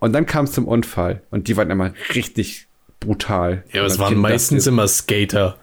[0.00, 2.66] Und dann kam es zum Unfall und die waren immer richtig
[2.98, 3.62] brutal.
[3.72, 5.56] Ja, aber es waren meistens immer Skater.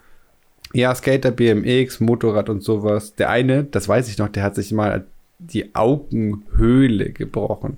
[0.74, 3.16] Ja, Skater, BMX, Motorrad und sowas.
[3.16, 5.06] Der eine, das weiß ich noch, der hat sich mal
[5.40, 7.78] die Augenhöhle gebrochen.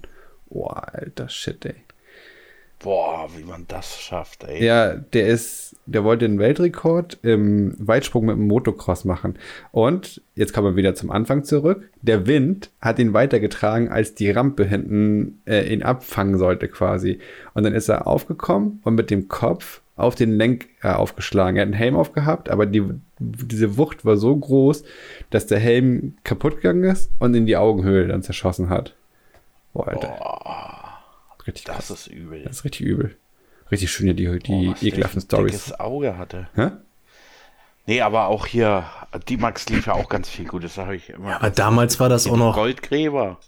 [0.50, 1.76] Boah, alter Shit, ey.
[2.84, 4.66] Boah, wie man das schafft, ey.
[4.66, 9.38] Ja, der ist, der wollte den Weltrekord im Weitsprung mit dem Motocross machen.
[9.72, 11.90] Und jetzt kommen wir wieder zum Anfang zurück.
[12.02, 17.20] Der Wind hat ihn weitergetragen, als die Rampe hinten äh, ihn abfangen sollte quasi.
[17.54, 21.58] Und dann ist er aufgekommen und mit dem Kopf auf den Lenk äh, aufgeschlagen.
[21.58, 22.84] Er hat einen Helm aufgehabt, aber die,
[23.20, 24.84] diese Wucht war so groß,
[25.30, 28.96] dass der Helm kaputt gegangen ist und in die Augenhöhle dann zerschossen hat.
[29.74, 30.08] Boah, Alter.
[30.08, 31.00] Boah,
[31.48, 31.88] richtig krass.
[31.88, 32.44] das ist übel.
[32.44, 33.16] Das ist richtig übel.
[33.72, 35.52] Richtig schön hier die, Boah, die der ekelhaften Stories.
[35.52, 36.50] dickes Auge hatte.
[36.56, 36.72] Hä?
[37.88, 38.86] Nee, aber auch hier,
[39.28, 41.36] die Max lief ja auch ganz viel Gutes, sag ich immer.
[41.38, 43.40] Aber damals war das auch noch, Goldgräber.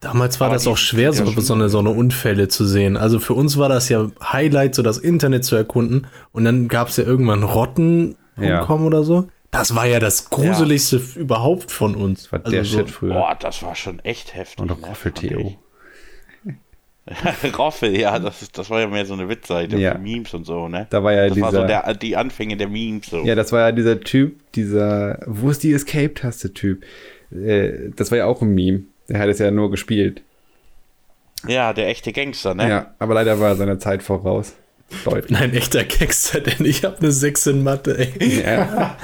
[0.00, 2.64] Damals war Aber das die auch schwer, so, ja so, eine, so eine Unfälle zu
[2.64, 2.96] sehen.
[2.96, 6.06] Also für uns war das ja Highlight, so das Internet zu erkunden.
[6.32, 8.68] Und dann gab es ja irgendwann Rotten Ja.
[8.68, 9.28] oder so.
[9.50, 12.24] Das war ja das gruseligste überhaupt von uns.
[12.24, 13.14] Das war Also der so, Shit früher.
[13.14, 14.58] Boah, das war schon echt heftig.
[14.58, 15.54] Und ne, Roffel fand Theo.
[17.56, 19.92] Roffel, ja, das, ist, das war ja mehr so eine Witzseite Ja.
[19.92, 20.88] für Memes und so, ne?
[20.90, 23.24] Da war ja das war so dieser- der, die Anfänge der Memes so.
[23.24, 26.82] Ja, das war ja dieser Typ, dieser, wo ist die Escape-Taste-Typ?
[27.32, 28.82] Äh, das war ja auch ein Meme.
[29.08, 30.22] Der hat es ja nur gespielt.
[31.46, 32.68] Ja, der echte Gangster, ne?
[32.68, 34.54] Ja, aber leider war er seiner Zeit voraus.
[35.04, 35.30] Deutlich.
[35.38, 38.42] Nein, echter Gangster, denn ich habe eine 6 in Mathe, ey.
[38.42, 38.96] Ja.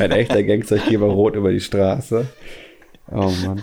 [0.00, 2.26] Ein echter Gangster, ich gehe mal rot über die Straße.
[3.10, 3.62] Oh Mann.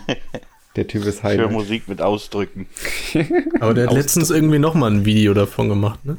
[0.76, 1.50] Der Typ ist Für heilig.
[1.52, 2.68] Musik mit Ausdrücken.
[3.60, 6.18] Aber der hat letztens irgendwie noch mal ein Video davon gemacht, ne?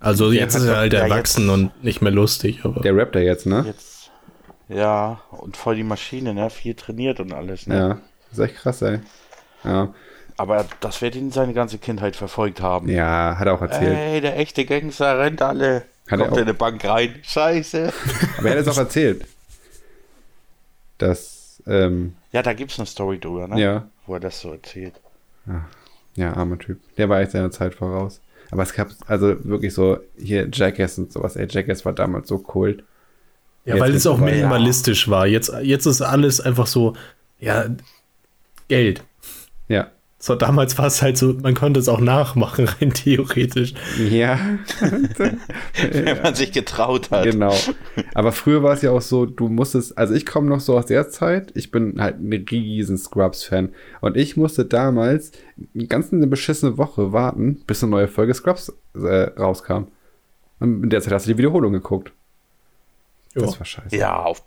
[0.00, 2.80] Also Der jetzt ist er halt ja, erwachsen jetzt- und nicht mehr lustig, aber.
[2.80, 3.62] Der rappt da jetzt, ne?
[3.66, 4.10] Jetzt.
[4.68, 6.50] Ja, und voll die Maschine, ne?
[6.50, 7.76] Viel trainiert und alles, ne?
[7.76, 7.98] Ja.
[8.36, 8.98] Das ist echt krass, ey.
[9.62, 9.94] Ja,
[10.36, 12.88] Aber das wird ihn seine ganze Kindheit verfolgt haben.
[12.88, 13.96] ja hat er auch erzählt.
[13.96, 15.84] Ey, der echte Gangster rennt alle.
[16.08, 16.36] Hat er kommt auch.
[16.36, 17.14] in eine Bank rein.
[17.22, 17.92] Scheiße.
[18.38, 19.24] Aber er hat es auch erzählt.
[20.98, 23.60] Dass, ähm, Ja, da gibt's eine Story drüber, ne?
[23.60, 24.94] ja, Wo er das so erzählt.
[26.16, 26.78] ja, armer Typ.
[26.96, 28.20] Der war echt seiner Zeit voraus.
[28.50, 31.36] Aber es gab also wirklich so hier Jackass und sowas.
[31.36, 32.82] Ey, Jackass war damals so cool.
[33.64, 35.26] Ja, Jetzt weil es auch minimalistisch war.
[35.26, 36.92] Jetzt, jetzt ist alles einfach so,
[37.40, 37.64] ja,
[38.68, 39.02] Geld.
[39.68, 39.88] Ja,
[40.18, 43.74] So, damals war es halt so, man konnte es auch nachmachen, rein theoretisch.
[43.98, 44.38] Ja.
[45.92, 47.24] Wenn man sich getraut hat.
[47.24, 47.54] Genau.
[48.14, 50.86] Aber früher war es ja auch so, du musstest, also ich komme noch so aus
[50.86, 53.74] der Zeit, ich bin halt ein riesen Scrubs-Fan.
[54.00, 55.32] Und ich musste damals
[55.88, 59.88] ganz eine beschissene Woche warten, bis eine neue Folge Scrubs äh, rauskam.
[60.60, 62.12] Und in der Zeit hast du die Wiederholung geguckt.
[63.34, 63.58] Das Ja.
[63.58, 63.96] war scheiße.
[63.96, 64.42] Ja, auf,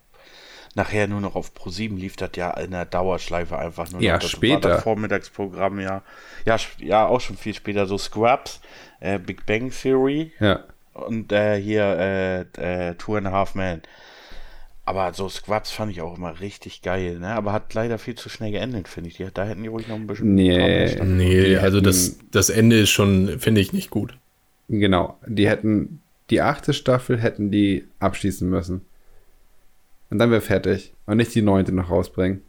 [0.75, 4.21] nachher nur noch auf Pro7 lief das ja in der Dauerschleife einfach nur Ja, noch.
[4.21, 4.63] Das später.
[4.69, 6.01] War das Vormittagsprogramm, ja.
[6.45, 7.85] Ja, ja, auch schon viel später.
[7.85, 8.61] So Scrubs,
[8.99, 10.63] äh, Big Bang Theory Ja.
[10.93, 13.81] und äh, hier äh, äh, Two and a Half Men.
[14.85, 17.27] Aber so Scrubs fand ich auch immer richtig geil, ne?
[17.27, 19.17] Aber hat leider viel zu schnell geendet, finde ich.
[19.17, 20.33] Die, da hätten die ruhig noch ein bisschen.
[20.33, 20.95] Nee.
[21.03, 24.17] Nee, also das, das Ende ist schon, finde ich, nicht gut.
[24.69, 25.17] Genau.
[25.27, 28.85] Die hätten, die achte Staffel hätten die abschließen müssen.
[30.09, 30.93] Und dann wäre fertig.
[31.05, 32.41] Und nicht die neunte noch rausbringen.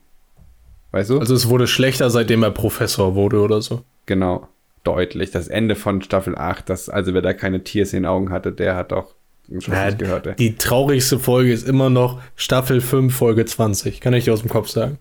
[0.93, 1.19] Weißt du?
[1.19, 3.83] Also es wurde schlechter, seitdem er Professor wurde oder so.
[4.07, 4.49] Genau,
[4.85, 5.31] deutlich.
[5.31, 8.53] Das Ende von Staffel 8, das, also wer da keine Tiers in den Augen hatte,
[8.53, 9.15] der hat doch
[9.61, 10.27] schon Ja, gehört.
[10.27, 10.37] Ey.
[10.37, 14.01] die traurigste Folge ist immer noch Staffel 5, Folge 20.
[14.01, 14.99] Kann ich dir aus dem Kopf sagen.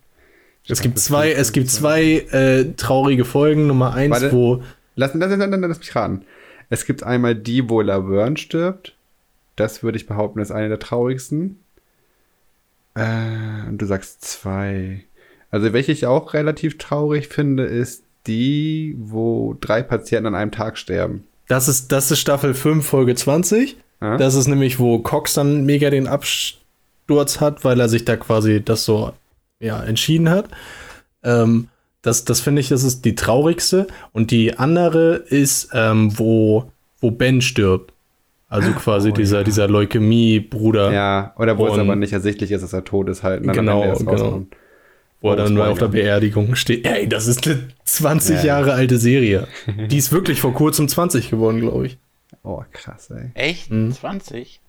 [0.68, 3.68] Es gibt zwei, es gibt zwei äh, traurige Folgen.
[3.68, 4.32] Nummer eins, Warte.
[4.34, 4.62] wo
[4.98, 6.24] Lass, lass, lass, lass, lass mich raten.
[6.70, 8.94] Es gibt einmal die, wo Laverne stirbt.
[9.56, 11.60] Das würde ich behaupten, ist eine der traurigsten.
[12.98, 15.04] Äh, und du sagst zwei.
[15.52, 20.78] Also, welche ich auch relativ traurig finde, ist die, wo drei Patienten an einem Tag
[20.78, 21.24] sterben.
[21.48, 23.78] das ist, das ist Staffel 5, Folge 20.
[24.02, 24.18] Ja?
[24.18, 28.62] Das ist nämlich, wo Cox dann mega den Absturz hat, weil er sich da quasi
[28.64, 29.14] das so
[29.60, 30.50] ja, entschieden hat.
[31.24, 31.70] Ähm,
[32.02, 33.88] das das finde ich, das ist die traurigste.
[34.12, 37.94] Und die andere ist, ähm, wo, wo Ben stirbt.
[38.50, 39.44] Also quasi Oh, dieser, ja.
[39.44, 43.24] dieser Leukämie-Bruder, ja, oder wo es Und- aber nicht ersichtlich ist, dass er tot ist
[43.24, 43.44] halt.
[43.44, 43.54] Genau,
[43.98, 44.46] genau.
[45.20, 45.70] wo er dann Spoiler.
[45.72, 46.86] auf der Beerdigung steht.
[46.86, 48.46] Ey, das ist eine 20 Ja, ja.
[48.60, 49.48] Jahre alte Serie.
[49.90, 51.98] Die ist wirklich vor kurzem 20 geworden, glaube ich.
[52.44, 53.32] Oh, krass, ey.
[53.34, 53.70] Echt?
[53.72, 53.92] Mhm.
[53.92, 54.62] 20?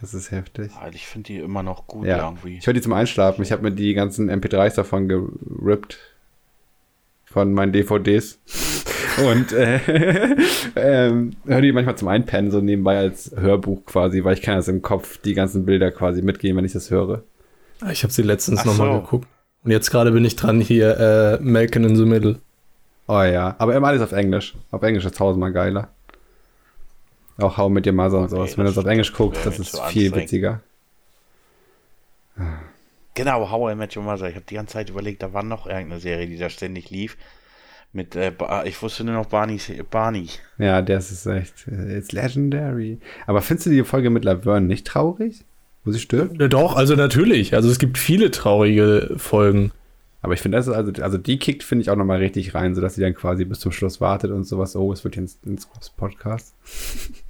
[0.00, 0.72] Das ist heftig.
[0.80, 2.56] Also ich finde die immer noch gut Ja, irgendwie.
[2.58, 3.42] ich höre die zum Einschlafen.
[3.42, 5.98] Ich habe mir die ganzen MP3s davon gerippt.
[7.24, 8.40] Von meinen DVDs.
[9.18, 9.78] Und äh,
[10.76, 14.68] ähm, höre die manchmal zum Einpennen, so nebenbei als Hörbuch quasi, weil ich kann das
[14.68, 17.22] im Kopf die ganzen Bilder quasi mitgehen, wenn ich das höre.
[17.90, 19.00] Ich habe sie letztens nochmal so.
[19.00, 19.28] geguckt.
[19.64, 20.98] Und jetzt gerade bin ich dran hier,
[21.40, 22.38] äh, Malcolm in the Middle.
[23.08, 24.54] Oh ja, aber immer alles auf Englisch.
[24.70, 25.88] Auf Englisch ist tausendmal geiler.
[27.38, 28.56] Auch How mit Your Mother und Oh, sowas.
[28.56, 30.60] Wenn du das- auf Englisch guckst, das ist viel witziger.
[33.14, 34.28] Genau, How I Met Your Mother.
[34.28, 37.16] Ich habe die ganze Zeit überlegt, da war noch irgendeine Serie, die da ständig lief.
[37.94, 40.28] Mit, äh, Ba- ich wusste nur noch Barney's, Barney.
[40.58, 42.98] Ja, das ist echt, it's legendary.
[43.26, 45.44] Aber findest du die Folge mit Laverne nicht traurig?
[45.84, 46.40] Wo sie stirbt?
[46.40, 47.54] Ja, doch, also natürlich.
[47.54, 49.72] Also es gibt viele traurige Folgen.
[50.22, 52.74] Aber ich finde, das ist also, also die kickt, finde ich, auch nochmal richtig rein,
[52.76, 54.76] sodass sie dann quasi bis zum Schluss wartet und sowas.
[54.76, 55.58] Oh, es wird jetzt ein
[55.96, 56.54] Podcast.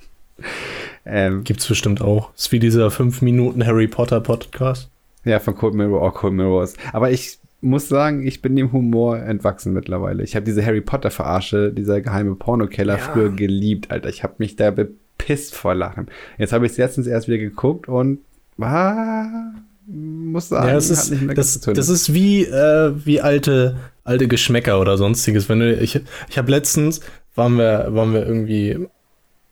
[1.06, 2.34] ähm, Gibt's bestimmt auch.
[2.34, 4.90] Ist wie dieser 5 Minuten Harry Potter Podcast.
[5.24, 6.74] ja, von Cold Mirror, oh, Cold Mirrors.
[6.92, 10.22] Aber ich muss sagen, ich bin dem Humor entwachsen mittlerweile.
[10.24, 13.02] Ich habe diese Harry Potter Verarsche, dieser geheime Pornokeller Ja.
[13.02, 14.08] früher geliebt, Alter.
[14.08, 16.08] Ich habe mich da bepisst vor Lachen.
[16.38, 18.18] Jetzt habe ich es letztens erst wieder geguckt und
[18.60, 19.52] ah,
[19.86, 24.98] muss sagen, ja, hat ist, das, das ist wie, äh, wie alte, alte Geschmäcker oder
[24.98, 25.48] sonstiges.
[25.48, 27.00] Wenn du, ich ich habe letztens,
[27.34, 28.88] waren wir, waren wir irgendwie,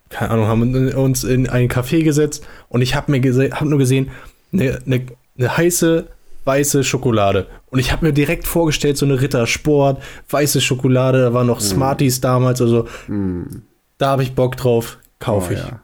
[0.08, 3.78] keine Ahnung, haben uns in einen Café gesetzt und ich habe mir gese hab nur
[3.78, 4.10] gesehen,
[4.52, 5.02] eine, eine,
[5.38, 6.08] eine heiße
[6.44, 7.46] weiße Schokolade.
[7.70, 12.20] Und ich habe mir direkt vorgestellt, so eine Rittersport, weiße Schokolade, da waren noch Smarties
[12.20, 13.62] damals, also Mm,
[13.98, 15.58] da habe ich Bock drauf, kaufe oh, ich.
[15.58, 15.82] ja.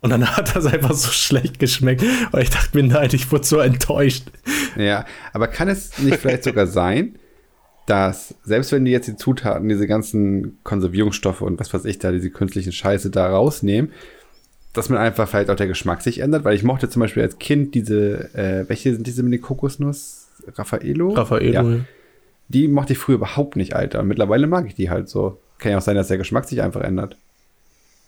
[0.00, 2.02] Und dann hat das einfach so schlecht geschmeckt.
[2.32, 4.24] Und ich dachte mir, nein, ich wurde so enttäuscht.
[4.76, 7.18] Ja, aber kann es nicht vielleicht sogar sein,
[7.86, 12.12] dass selbst wenn die jetzt die Zutaten, diese ganzen Konservierungsstoffe und was weiß ich da,
[12.12, 13.92] diese künstlichen Scheiße da rausnehmen,
[14.74, 16.44] dass man einfach vielleicht auch der Geschmack sich ändert?
[16.44, 20.28] Weil ich mochte zum Beispiel als Kind diese, äh, welche sind diese mit den Kokosnuss?
[20.56, 21.14] Raffaello?
[21.14, 21.52] Raffaello.
[21.52, 21.80] Ja,
[22.48, 24.02] die mochte ich früher überhaupt nicht, Alter.
[24.02, 25.38] Mittlerweile mag ich die halt so.
[25.58, 27.16] Kann ja auch sein, dass der Geschmack sich einfach ändert.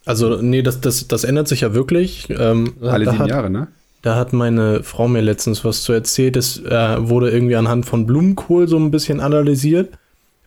[0.05, 2.29] Also, nee, das, das, das ändert sich ja wirklich.
[2.31, 3.69] Ähm, Alle sieben hat, Jahre, ne?
[4.03, 6.37] da hat meine Frau mir letztens was zu erzählt.
[6.37, 9.91] Das äh, wurde irgendwie anhand von Blumenkohl so ein bisschen analysiert,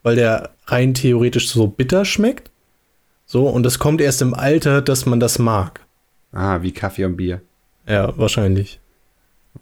[0.02, 2.52] weil der rein theoretisch so bitter schmeckt.
[3.26, 5.82] So, und das kommt erst im Alter, dass man das mag.
[6.32, 7.42] Ah, wie Kaffee und Bier.
[7.88, 8.80] Ja, wahrscheinlich.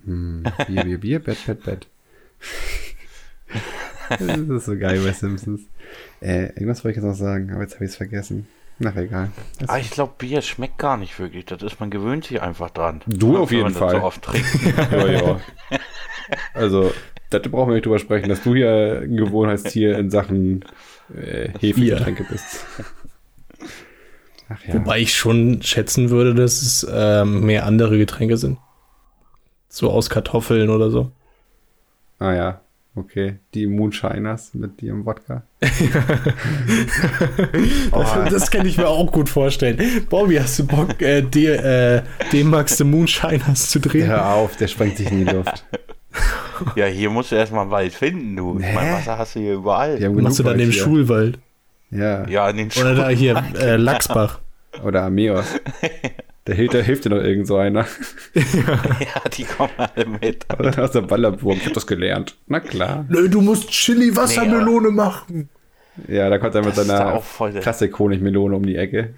[0.05, 1.87] Hm, Bier, Bier, Bier, Bett, Bett, Bett.
[4.09, 5.61] das ist so geil bei Simpsons.
[6.21, 8.47] Äh, irgendwas wollte ich jetzt noch sagen, aber jetzt habe ich es vergessen.
[8.79, 9.31] Na, egal.
[9.59, 11.45] Das- Ah, ich glaube, Bier schmeckt gar nicht wirklich.
[11.45, 13.01] Das ist, man gewöhnt sich einfach dran.
[13.07, 13.95] Du auf jeden man das Fall.
[13.95, 14.47] So oft trinkt.
[14.91, 15.39] ja, ja.
[16.53, 16.93] Also,
[17.29, 20.63] Da brauchen wir nicht drüber sprechen, dass du hier ein Gewohnheitstier in Sachen
[21.15, 22.65] äh, Hefegetränke bist.
[24.49, 24.73] Ach, ja.
[24.75, 28.57] Wobei ich schon schätzen würde, dass es ähm, mehr andere Getränke sind.
[29.69, 31.11] So aus Kartoffeln oder so.
[32.19, 32.61] Ah ja,
[32.95, 33.35] okay.
[33.53, 35.43] Die Moonshiners mit ihrem Wodka.
[37.91, 37.99] oh.
[37.99, 40.05] das, das, kann ich mir auch gut vorstellen.
[40.09, 44.07] Bobby, hast du Bock, äh, äh, D-Max The Moonshiners zu drehen?
[44.07, 45.65] Hör auf, der sprengt sich in die Luft.
[46.75, 48.59] Ja, hier musst du erstmal einen Wald finden, du.
[48.59, 48.73] Hä?
[48.73, 49.99] Mein Wasser hast du hier überall.
[50.09, 51.37] Machst du dann den Schulwald?
[51.89, 52.27] Ja.
[52.27, 54.39] Ja, in den Oder da hier, äh, Lachsbach.
[54.83, 55.45] Oder Ameos.
[56.45, 57.85] Da hilft, da hilft dir noch irgend so einer.
[58.33, 60.45] ja, die kommen alle mit.
[60.59, 61.57] Oder aus der Ballerburg.
[61.57, 62.37] Ich hab das gelernt.
[62.47, 63.05] Na klar.
[63.09, 65.49] Nö, du musst Chili-Wassermelone nee, machen.
[66.07, 67.21] Ja, da kommt er mit seiner
[67.61, 69.15] Klassik-Honigmelone um die Ecke.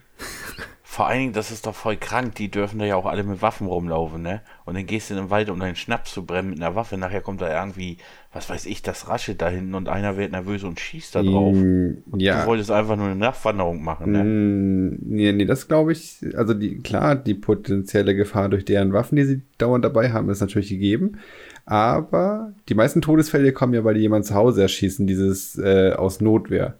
[1.00, 2.36] Vor allen Dingen, das ist doch voll krank.
[2.36, 4.41] Die dürfen da ja auch alle mit Waffen rumlaufen, ne?
[4.66, 6.97] Und dann gehst du in den Wald, um deinen Schnaps zu brennen mit einer Waffe.
[6.97, 8.00] Nachher kommt da irgendwie,
[8.34, 11.56] was weiß ich, das raschelt da hinten und einer wird nervös und schießt da drauf.
[11.56, 12.41] Mm, ja.
[12.41, 14.24] Du wolltest einfach nur eine Nachtwanderung machen, ne?
[14.26, 19.16] Mm, nee, nee, das glaube ich, also die, klar, die potenzielle Gefahr durch deren Waffen,
[19.16, 21.20] die sie dauernd dabei haben, ist natürlich gegeben.
[21.66, 26.20] Aber die meisten Todesfälle kommen ja, weil die jemand zu Hause erschießen, dieses äh, aus
[26.20, 26.76] Notwehr.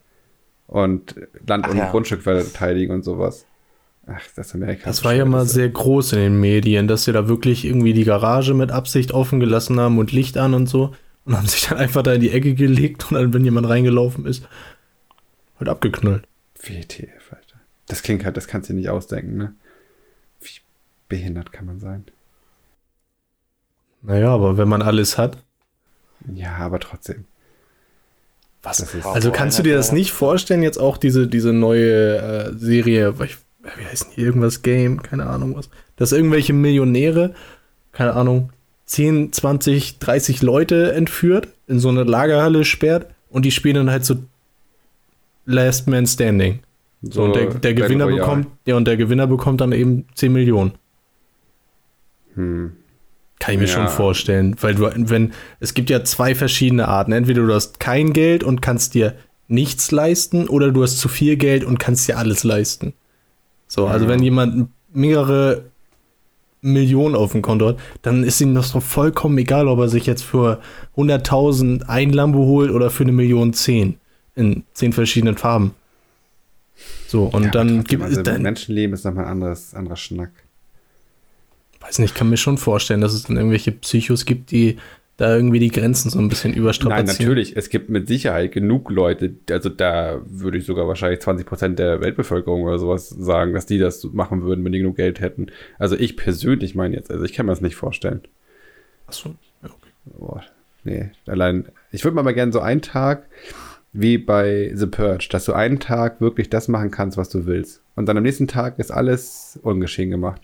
[0.67, 1.15] Und
[1.47, 1.89] Land- Ach und ja.
[1.89, 3.45] Grundstück verteidigen und sowas.
[4.12, 4.86] Ach, das Amerika.
[4.86, 8.05] Das war ja mal sehr groß in den Medien, dass sie da wirklich irgendwie die
[8.05, 10.95] Garage mit Absicht offen gelassen haben und Licht an und so.
[11.26, 14.26] Und haben sich dann einfach da in die Ecke gelegt und dann, wenn jemand reingelaufen
[14.26, 14.47] ist,
[15.60, 16.24] wird abgeknallt.
[16.55, 17.60] WTF, Alter.
[17.88, 19.53] Das klingt halt, das kannst du dir nicht ausdenken, ne?
[20.41, 20.60] Wie
[21.07, 22.05] behindert kann man sein?
[24.01, 25.38] Naja, aber wenn man alles hat.
[26.34, 27.26] Ja, aber trotzdem.
[28.64, 29.05] Was?
[29.05, 33.38] Also kannst du dir das nicht vorstellen, jetzt auch diese, diese neue äh, Serie, ich
[33.78, 37.34] wie heißt denn hier irgendwas Game, keine Ahnung was, dass irgendwelche Millionäre,
[37.91, 38.51] keine Ahnung,
[38.86, 44.05] 10, 20, 30 Leute entführt, in so eine Lagerhalle sperrt und die spielen dann halt
[44.05, 44.15] so
[45.45, 46.59] Last Man Standing.
[47.01, 50.34] So, so und der, der Gewinner bekommt, ja, und der Gewinner bekommt dann eben 10
[50.34, 50.74] Millionen.
[52.36, 52.72] Hm.
[53.39, 53.74] Kann ich mir ja.
[53.74, 57.13] schon vorstellen, weil du, wenn, es gibt ja zwei verschiedene Arten.
[57.13, 59.15] Entweder du hast kein Geld und kannst dir
[59.47, 62.93] nichts leisten, oder du hast zu viel Geld und kannst dir alles leisten.
[63.70, 65.63] So, also wenn jemand mehrere
[66.61, 70.05] Millionen auf dem Konto hat, dann ist ihm das doch vollkommen egal, ob er sich
[70.05, 70.59] jetzt für
[70.97, 73.97] 100.000 ein Lambo holt oder für eine Million zehn
[74.36, 75.76] in zehn verschiedenen Farben.
[77.07, 78.17] So, und ja, dann gibt es.
[78.17, 80.32] Also Menschenleben ist nochmal ein anderes, anderer Schnack.
[81.80, 84.78] Weiß nicht, ich kann mir schon vorstellen, dass es dann irgendwelche Psychos gibt, die
[85.20, 87.05] da irgendwie die Grenzen so ein bisschen überstrapazieren.
[87.07, 87.57] Nein, natürlich.
[87.57, 91.99] Es gibt mit Sicherheit genug Leute, also da würde ich sogar wahrscheinlich 20 Prozent der
[91.99, 95.47] Weltbevölkerung oder sowas sagen, dass die das machen würden, wenn die genug Geld hätten.
[95.78, 98.22] Also ich persönlich meine jetzt, also ich kann mir das nicht vorstellen.
[99.07, 99.89] Achso, ja, okay.
[100.17, 100.41] Boah,
[100.86, 103.28] nee, allein, ich würde mal gerne so einen Tag
[103.91, 107.82] wie bei The Purge, dass du einen Tag wirklich das machen kannst, was du willst.
[107.95, 110.41] Und dann am nächsten Tag ist alles ungeschehen gemacht.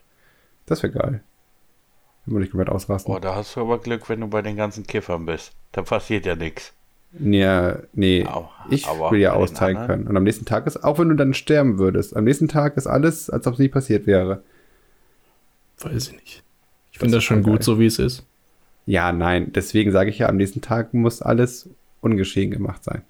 [0.65, 1.23] Das wäre geil.
[2.25, 3.13] Würde ich komplett ausrasten.
[3.13, 5.51] Boah, da hast du aber Glück, wenn du bei den ganzen Kiffern bist.
[5.71, 6.73] Da passiert ja nichts.
[7.19, 8.25] Ja, nee.
[8.25, 10.07] Au, ich will ja austeilen können.
[10.07, 12.87] Und am nächsten Tag ist, auch wenn du dann sterben würdest, am nächsten Tag ist
[12.87, 14.41] alles, als ob es nie passiert wäre.
[15.79, 16.43] Weiß ich nicht.
[16.91, 17.63] Ich finde das schon gut, geil.
[17.63, 18.25] so wie es ist.
[18.85, 19.51] Ja, nein.
[19.53, 21.69] Deswegen sage ich ja, am nächsten Tag muss alles
[22.01, 23.01] ungeschehen gemacht sein.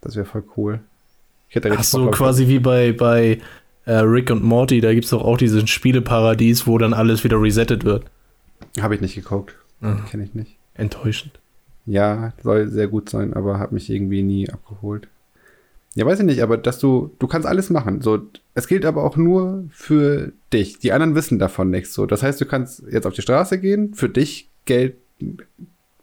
[0.00, 0.80] Das wäre voll cool.
[1.48, 3.38] Ich hätte Ach so, quasi wie bei, bei
[3.84, 7.40] äh, Rick und Morty, da gibt es doch auch diesen Spieleparadies, wo dann alles wieder
[7.40, 8.04] resettet wird.
[8.80, 9.56] Habe ich nicht geguckt.
[9.80, 10.04] Mhm.
[10.06, 10.56] Kenne ich nicht.
[10.74, 11.38] Enttäuschend.
[11.86, 15.08] Ja, soll sehr gut sein, aber hat mich irgendwie nie abgeholt.
[15.94, 18.00] Ja, weiß ich nicht, aber dass du, du kannst alles machen.
[18.00, 18.20] So,
[18.54, 20.78] es gilt aber auch nur für dich.
[20.78, 21.94] Die anderen wissen davon nichts.
[21.94, 23.94] So, das heißt, du kannst jetzt auf die Straße gehen.
[23.94, 25.38] Für dich gelten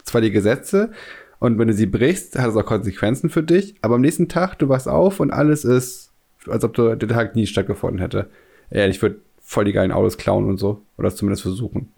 [0.04, 0.92] zwar die Gesetze
[1.40, 3.76] und wenn du sie brichst, hat es auch Konsequenzen für dich.
[3.82, 6.07] Aber am nächsten Tag, du wachst auf und alles ist
[6.50, 8.30] als ob der Tag nie stattgefunden hätte.
[8.70, 10.82] Ja, ich würde voll die geilen Autos klauen und so.
[10.98, 11.92] Oder es zumindest versuchen.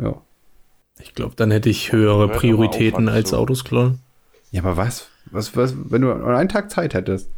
[0.00, 0.20] Ja.
[1.00, 3.38] Ich glaube, dann hätte ich höhere Prioritäten als so.
[3.38, 3.98] Autos klauen.
[4.50, 5.08] Ja, aber was?
[5.30, 7.30] Was, was, wenn du einen Tag Zeit hättest?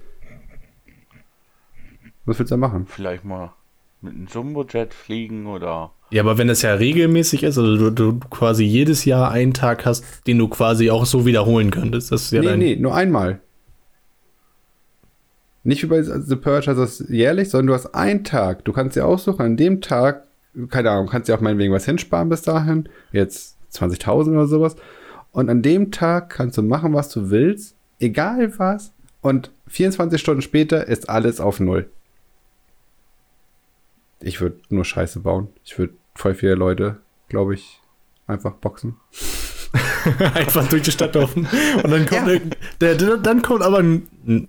[2.24, 2.87] Was willst du da machen?
[2.87, 3.53] Vielleicht mal
[4.05, 5.93] mit einem Jumbojet fliegen oder.
[6.11, 9.85] Ja, aber wenn das ja regelmäßig ist, also du, du, quasi jedes Jahr einen Tag
[9.87, 12.59] hast, den du quasi auch so wiederholen könntest, das ist ja Nee, dein...
[12.59, 13.41] nee, nur einmal.
[15.65, 18.65] Nicht wie bei The Purge, also das jährlich, sondern du hast einen Tag.
[18.65, 20.25] Du kannst dir aussuchen, an dem Tag,
[20.69, 24.77] keine Ahnung, kannst dir auch meinetwegen was hinsparen bis dahin, jetzt 20.000 oder sowas.
[25.33, 28.93] Und an dem Tag kannst du machen, was du willst, egal was.
[29.21, 31.89] Und 24 Stunden später ist alles auf Null.
[34.21, 35.49] Ich würde nur Scheiße bauen.
[35.65, 36.99] Ich würde voll viele Leute,
[37.29, 37.81] glaube ich,
[38.27, 38.97] Einfach boxen.
[40.35, 41.47] Einfach durch die Stadt laufen.
[41.83, 42.39] Und dann kommt, Ja.
[42.81, 44.49] der, der, dann kommt aber ein, ein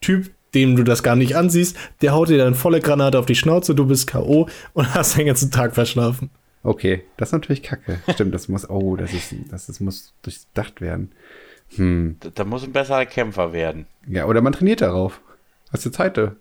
[0.00, 3.34] Typ, dem du das gar nicht ansiehst, der haut dir dann volle Granate auf die
[3.36, 4.48] Schnauze, du bist K.O.
[4.72, 6.30] und hast den ganzen Tag verschlafen.
[6.64, 8.00] Okay, das ist natürlich kacke.
[8.12, 11.12] Stimmt, das muss, oh, das ist, das ist, muss durchdacht werden.
[11.76, 12.16] Hm.
[12.20, 13.86] Da, da muss ein besserer Kämpfer werden.
[14.08, 15.20] Ja, oder man trainiert darauf.
[15.72, 16.16] Hast du Zeit?
[16.16, 16.34] du?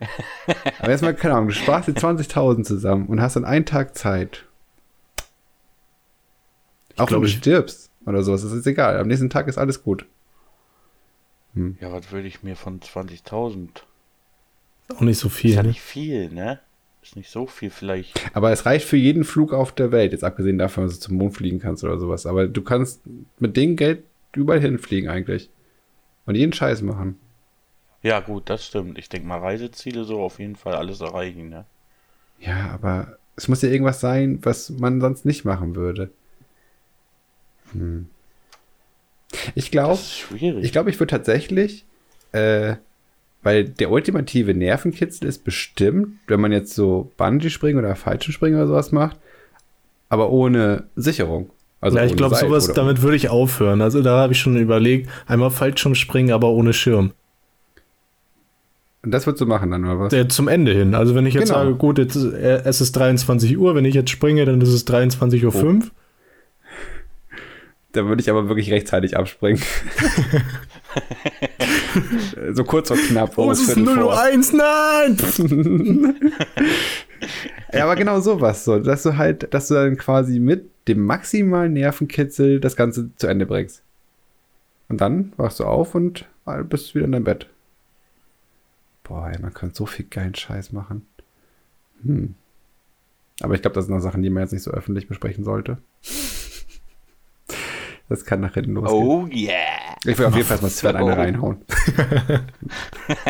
[0.78, 4.44] Aber erstmal, keine Ahnung, du sparst dir 20.000 zusammen und hast dann einen Tag Zeit.
[6.96, 8.98] Auch glaub, wenn du ich- stirbst oder sowas, das ist egal.
[8.98, 10.06] Am nächsten Tag ist alles gut.
[11.80, 13.86] Ja, was würde ich mir von 20.000?
[14.88, 15.54] Auch nicht so Ist viel.
[15.54, 15.68] ja Ne?
[15.68, 16.60] nicht viel, ne?
[17.02, 18.20] Ist nicht so viel vielleicht.
[18.32, 21.16] Aber es reicht für jeden Flug auf der Welt, jetzt abgesehen davon, dass du zum
[21.16, 22.26] Mond fliegen kannst oder sowas.
[22.26, 23.02] Aber du kannst
[23.38, 25.50] mit dem Geld überall hinfliegen eigentlich.
[26.26, 27.18] Und jeden Scheiß machen.
[28.02, 28.98] Ja, gut, das stimmt.
[28.98, 31.66] Ich denke mal, Reiseziele so auf jeden Fall alles erreichen, ne?
[32.38, 36.10] Ja, aber es muss ja irgendwas sein, was man sonst nicht machen würde.
[37.72, 38.06] Hm.
[39.54, 39.98] Ich glaube,
[40.60, 41.84] ich glaube, ich würde tatsächlich,
[42.32, 42.76] äh,
[43.42, 48.90] weil der ultimative Nervenkitzel ist bestimmt, wenn man jetzt so Bungee-Springen oder Fallschirmspringen oder sowas
[48.92, 49.16] macht,
[50.08, 51.50] aber ohne Sicherung.
[51.80, 53.82] Also ja, ich glaube, sowas, oder- damit würde ich aufhören.
[53.82, 57.12] Also da habe ich schon überlegt, einmal Fallschirmspringen, aber ohne Schirm.
[59.02, 60.08] Und das würdest du machen dann, oder was?
[60.10, 60.94] Der zum Ende hin.
[60.94, 61.58] Also wenn ich jetzt Genau.
[61.64, 64.86] sage, gut, jetzt, äh, es ist 23 Uhr, wenn ich jetzt springe, dann ist es
[64.86, 65.44] 23.05
[65.84, 65.90] Uhr.
[67.94, 69.62] Da würde ich aber wirklich rechtzeitig abspringen.
[72.52, 73.38] so kurz vor knapp.
[73.38, 74.14] Oh, es ist Viertel vor.
[74.14, 75.16] 001, nein!
[77.72, 81.72] Ja, aber genau sowas, so, dass du halt, dass du dann quasi mit dem maximalen
[81.72, 83.82] Nervenkitzel das Ganze zu Ende bringst.
[84.88, 86.26] Und dann wachst du auf und
[86.68, 87.48] bist wieder in deinem Bett.
[89.02, 91.06] Boah, ey, man könnte so viel geilen Scheiß machen.
[92.04, 92.34] Hm.
[93.40, 95.78] Aber ich glaube, das sind noch Sachen, die man jetzt nicht so öffentlich besprechen sollte.
[98.08, 99.06] Das kann nach hinten losgehen.
[99.06, 99.96] Oh yeah!
[100.04, 101.64] Ich will auf jeden Fall mal Sven eine reinhauen.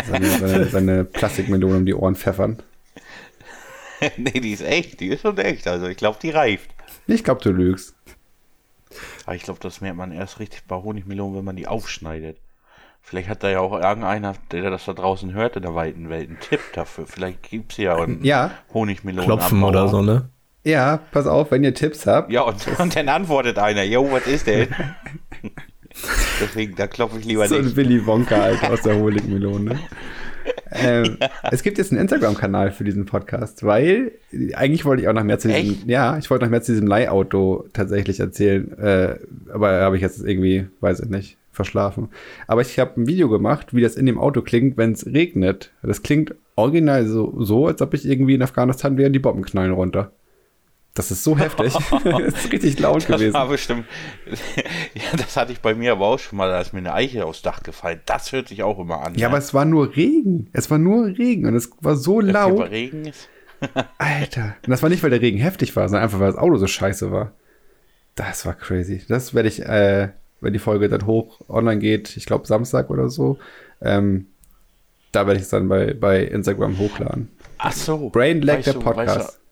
[0.06, 2.60] seine, seine, seine Plastikmelone um die Ohren pfeffern.
[4.16, 5.00] nee, die ist echt.
[5.00, 5.68] Die ist schon echt.
[5.68, 6.70] Also ich glaube, die reift.
[7.06, 7.94] Ich glaube, du lügst.
[9.26, 12.38] Aber ich glaube, das merkt man erst richtig bei Honigmelonen, wenn man die aufschneidet.
[13.00, 16.28] Vielleicht hat da ja auch irgendeiner, der das da draußen hört in der weiten Welt,
[16.30, 17.06] einen Tipp dafür.
[17.06, 19.26] Vielleicht gibt es ja einen Ja, Honigmelonen.
[19.26, 20.30] Klopfen oder so, ne?
[20.64, 22.32] Ja, pass auf, wenn ihr Tipps habt.
[22.32, 24.68] Ja, und, und dann antwortet einer, yo, was ist denn?
[26.40, 27.76] Deswegen, da klopfe ich lieber So ein nicht.
[27.76, 29.78] Willy Wonka halt aus der Honigmelone.
[30.72, 31.18] ähm,
[31.50, 34.12] es gibt jetzt einen Instagram-Kanal für diesen Podcast, weil
[34.54, 35.86] eigentlich wollte ich auch noch mehr zu diesem, Echt?
[35.88, 39.18] ja, ich wollte noch mehr zu diesem Leihauto tatsächlich erzählen, äh,
[39.52, 42.08] aber habe ich jetzt irgendwie, weiß ich nicht, verschlafen.
[42.48, 45.72] Aber ich habe ein Video gemacht, wie das in dem Auto klingt, wenn es regnet.
[45.82, 49.44] Das klingt original so, so, als ob ich irgendwie in Afghanistan wäre und die Bomben
[49.44, 50.10] knallen runter.
[50.94, 51.74] Das ist so heftig.
[52.04, 53.34] das ist richtig laut Das gewesen.
[53.34, 53.84] war bestimmt.
[54.94, 57.26] ja, das hatte ich bei mir aber auch schon mal, da ist mir eine Eiche
[57.26, 58.00] aufs Dach gefallen.
[58.06, 59.16] Das hört sich auch immer an.
[59.16, 60.48] Ja, aber es war nur Regen.
[60.52, 62.58] Es war nur Regen und es war so Wenn laut.
[62.58, 63.28] Bei Regen ist.
[63.98, 64.54] Alter.
[64.64, 66.68] Und das war nicht, weil der Regen heftig war, sondern einfach, weil das Auto so
[66.68, 67.32] scheiße war.
[68.14, 69.02] Das war crazy.
[69.08, 73.08] Das werde ich, äh, wenn die Folge dann hoch online geht, ich glaube Samstag oder
[73.08, 73.38] so,
[73.80, 74.28] ähm,
[75.10, 77.30] da werde ich es dann bei, bei Instagram hochladen.
[77.58, 78.10] Ach so.
[78.10, 79.18] Brain Lag, Weißt der Podcast.
[79.18, 79.43] Weißt du,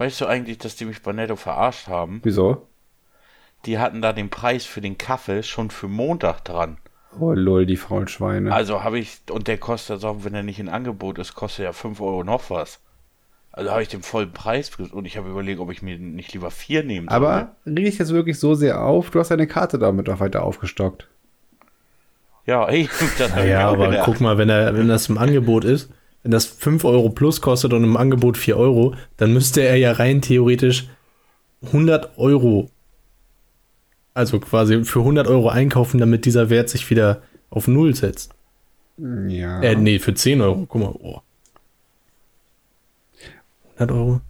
[0.00, 2.20] weißt du eigentlich, dass die mich bei Netto verarscht haben?
[2.24, 2.66] Wieso?
[3.66, 6.78] Die hatten da den Preis für den Kaffee schon für Montag dran.
[7.20, 8.52] Oh lol, die faulen Schweine.
[8.52, 11.72] Also habe ich, und der kostet, auch wenn er nicht in Angebot ist, kostet ja
[11.72, 12.80] 5 Euro noch was.
[13.52, 16.50] Also habe ich den vollen Preis und ich habe überlegt, ob ich mir nicht lieber
[16.50, 17.16] vier nehmen soll.
[17.16, 19.10] Aber reg ich jetzt wirklich so sehr auf?
[19.10, 21.08] Du hast deine Karte damit auch weiter aufgestockt.
[22.46, 22.88] Ja, ey,
[23.18, 24.06] das hab ich Ja, mir auch aber gedacht.
[24.06, 25.90] guck mal, wenn, er, wenn das im Angebot ist,
[26.22, 29.92] wenn das 5 Euro plus kostet und im Angebot 4 Euro, dann müsste er ja
[29.92, 30.88] rein theoretisch
[31.62, 32.70] 100 Euro,
[34.14, 38.34] also quasi für 100 Euro einkaufen, damit dieser Wert sich wieder auf Null setzt.
[38.98, 39.62] Ja.
[39.62, 40.66] Äh, nee, für 10 Euro.
[40.68, 41.20] Guck mal, oh.
[43.76, 44.20] 100 Euro?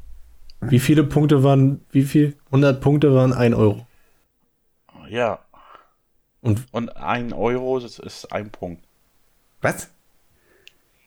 [0.60, 2.36] Wie viele Punkte waren, wie viel?
[2.46, 3.86] 100 Punkte waren 1 Euro.
[5.08, 5.40] Ja.
[6.40, 8.84] Und Und ein Euro das ist ein Punkt.
[9.60, 9.90] Was?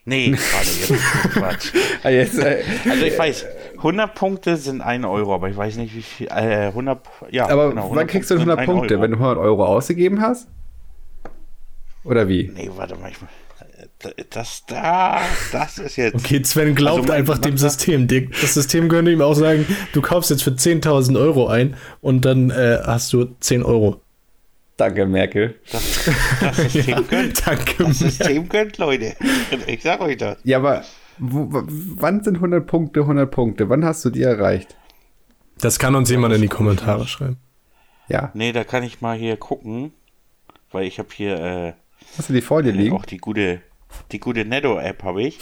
[0.06, 0.94] Nee, gerade jetzt.
[1.34, 1.72] Quatsch.
[2.04, 3.46] Ah, jetzt, äh, Also ich weiß,
[3.78, 6.28] 100 Punkte sind ein Euro, aber ich weiß nicht, wie viel.
[6.28, 7.00] Äh, 100.
[7.32, 8.94] Ja, aber genau, wann kriegst du denn sind 100 ein Punkte?
[8.96, 9.04] Euro.
[9.04, 10.48] Wenn du 100 Euro ausgegeben hast?
[12.04, 12.52] Oder wie?
[12.54, 13.12] Nee, warte mal.
[13.12, 13.18] Ich,
[14.30, 15.22] das da,
[15.54, 16.16] das ist jetzt.
[16.16, 18.08] Okay, Sven glaubt Also einfach dem System.
[18.10, 22.26] Die- Das System könnte ihm auch sagen, du kaufst jetzt für 10.000 Euro ein und
[22.26, 24.02] dann äh, hast du 10 Euro.
[24.78, 25.56] Danke, Merkel.
[25.72, 26.10] Das,
[26.42, 27.46] das System gönnt.
[27.46, 27.84] Danke.
[27.84, 28.00] Das.
[28.00, 29.16] System gönnt, Leute.
[29.68, 30.38] Ich sag euch das.
[30.44, 30.84] Ja, aber
[31.20, 33.70] wo, wann sind 100 Punkte 100 Punkte?
[33.70, 34.76] Wann hast du die erreicht?
[35.62, 37.38] Das kann uns jemand in die Kommentare schreiben.
[38.10, 38.32] Ja.
[38.34, 39.94] Nee, da kann ich mal hier gucken,
[40.72, 41.74] weil ich habe hier äh,
[42.18, 42.96] Hast du die vor dir liegen?
[42.96, 43.62] auch die gute,
[44.12, 45.40] die gute Netto-App habe ich.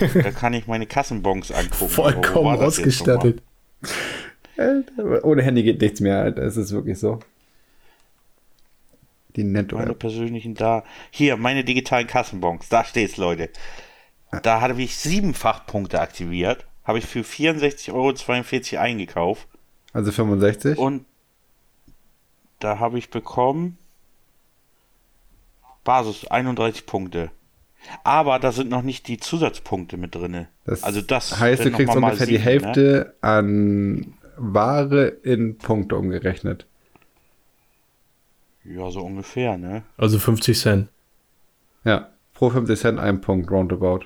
[0.14, 1.88] da kann ich meine Kassenbons angucken.
[1.90, 2.66] Vollkommen nochmal?
[2.66, 3.42] ausgestattet.
[5.22, 6.42] Ohne Handy geht nichts mehr, Alter.
[6.42, 7.20] Es ist wirklich so.
[9.36, 10.84] Die netto Meine persönlichen da.
[11.10, 12.68] Hier, meine digitalen Kassenbons.
[12.68, 13.50] Da steht's, Leute.
[14.42, 16.66] Da habe ich siebenfach Punkte aktiviert.
[16.84, 17.92] Habe ich für 64,42
[18.74, 19.46] Euro eingekauft.
[19.92, 20.78] Also 65.
[20.78, 21.04] Und
[22.58, 23.78] da habe ich bekommen
[25.84, 27.30] Basis 31 Punkte.
[28.04, 30.46] Aber da sind noch nicht die Zusatzpunkte mit drin.
[30.66, 32.50] Das also das heißt, du kriegst ungefähr die sieben, Ne?
[32.50, 36.66] Hälfte an Ware in Punkte umgerechnet.
[38.64, 39.82] Ja, so ungefähr, ne?
[39.96, 40.88] Also 50 Cent.
[41.84, 44.00] Ja, pro 50 Cent ein Punkt, roundabout.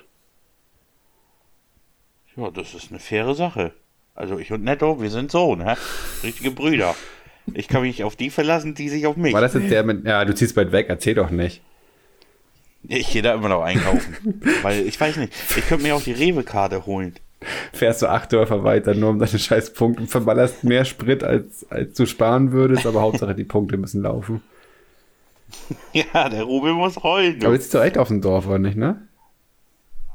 [2.35, 3.73] Ja, das ist eine faire Sache.
[4.13, 5.75] Also ich und Netto, wir sind so, ne?
[6.23, 6.95] Richtige Brüder.
[7.53, 9.33] Ich kann mich auf die verlassen, die sich auf mich.
[9.33, 11.61] War das jetzt der mit, ja, du ziehst bald weg, erzähl doch nicht.
[12.87, 14.41] Ich gehe da immer noch einkaufen.
[14.61, 17.15] Weil ich weiß nicht, ich könnte mir auch die Rewe-Karte holen.
[17.73, 21.65] Fährst du acht Dörfer weiter, nur um deine scheiß Punkte und verballerst mehr Sprit, als,
[21.69, 24.41] als du sparen würdest, aber Hauptsache die Punkte müssen laufen.
[25.93, 27.43] Ja, der Rubel muss rollen.
[27.43, 29.01] Aber jetzt ist doch echt auf dem Dorf, oder nicht, ne?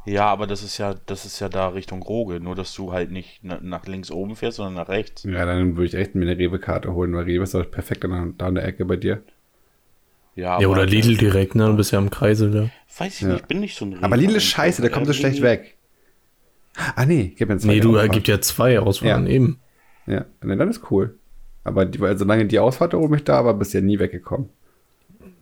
[0.05, 3.11] Ja, aber das ist ja, das ist ja da Richtung Roge, nur dass du halt
[3.11, 5.25] nicht na- nach links oben fährst, sondern nach rechts.
[5.25, 8.35] Ja, dann würde ich echt mir eine Rewe-Karte holen, weil Rewe ist doch perfekt an,
[8.39, 9.23] da an der Ecke bei dir.
[10.35, 11.67] Ja, Ja, oder Lidl direkt, ne?
[11.67, 12.71] Du bist ja am Kreisel da.
[12.99, 13.29] Weiß ich Ja.
[13.29, 15.77] nicht, ich bin nicht so ein Aber Lidl ist scheiße, der kommt so schlecht weg.
[16.97, 17.69] Ah, nee, gib mir zwei.
[17.75, 18.13] Nee, du, Ausfahrt.
[18.13, 19.27] gibt ja zwei Auswahl Ja.
[19.27, 19.59] eben.
[20.07, 21.17] Ja, nee, dann ist cool.
[21.65, 24.49] Aber die, weil solange die Ausfahrt oben nicht da war, bist du ja nie weggekommen.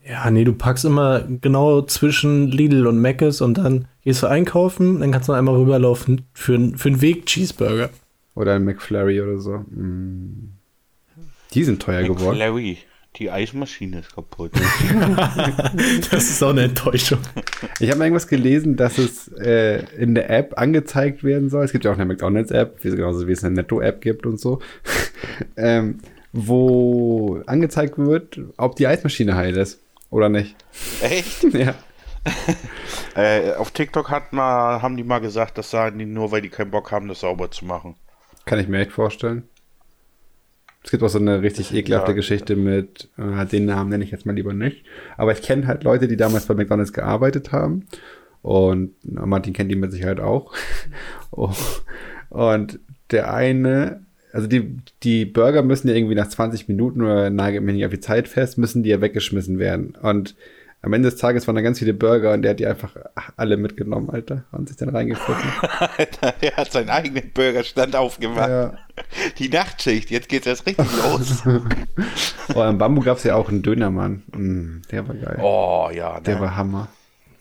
[0.06, 5.01] Ja, nee, du packst immer genau zwischen Lidl und Mc's und dann gehst du einkaufen,
[5.01, 7.90] dann kannst du einmal rüberlaufen für, für einen Weg Cheeseburger.
[8.35, 9.59] Oder ein McFlurry oder so.
[9.70, 10.52] Mm.
[11.52, 12.39] Die sind teuer geworden.
[12.39, 12.78] McFlurry,
[13.17, 14.53] die Eismaschine ist kaputt.
[16.11, 17.19] Das ist auch eine Enttäuschung.
[17.81, 21.65] Ich habe irgendwas gelesen, dass es äh, in der App angezeigt werden soll.
[21.65, 24.61] Es gibt ja auch eine McDonalds-App, wie- genauso wie es eine Netto-App gibt und so.
[25.57, 25.99] ähm,
[26.33, 29.81] wo angezeigt wird, ob die Eismaschine heil ist
[30.11, 30.55] oder nicht.
[31.03, 31.43] Echt?
[31.55, 31.75] ja.
[33.17, 36.51] Äh, auf TikTok hat mal, haben die mal gesagt, das sagen die nur, weil die
[36.51, 37.95] keinen Bock haben, das sauber zu machen.
[38.45, 39.49] Kann ich mir echt vorstellen.
[40.89, 42.16] Es gibt auch so eine richtig ekelhafte Ja.
[42.16, 44.86] Geschichte mit, äh, den Namen nenne ich jetzt mal lieber nicht.
[45.19, 47.85] Aber ich kenne halt Leute, die damals bei McDonalds gearbeitet haben.
[48.40, 50.55] Und na, Martin kennt die mit Sicherheit auch.
[51.31, 51.52] Oh.
[52.31, 54.01] Und der eine,
[54.32, 57.93] also die, die Burger müssen ja irgendwie nach 20 Minuten oder nagelt mich nicht auf
[57.93, 59.94] die Zeit fest, müssen die ja weggeschmissen werden.
[60.01, 60.36] Und
[60.81, 62.97] am Ende des Tages waren da ganz viele Burger und der hat die einfach
[63.36, 65.44] alle mitgenommen, Alter, und sich dann reingefunden.
[65.98, 68.48] Alter, der hat seinen eigenen Burgerstand aufgemacht.
[68.48, 68.78] Ja.
[69.39, 71.43] Die Nachtschicht, jetzt geht's erst richtig los.
[72.55, 74.23] Oh, im Bambu gab es ja auch einen Dönermann.
[74.33, 75.39] Mm, der war geil.
[75.43, 76.23] Oh ja, ne?
[76.23, 76.89] Der war Hammer.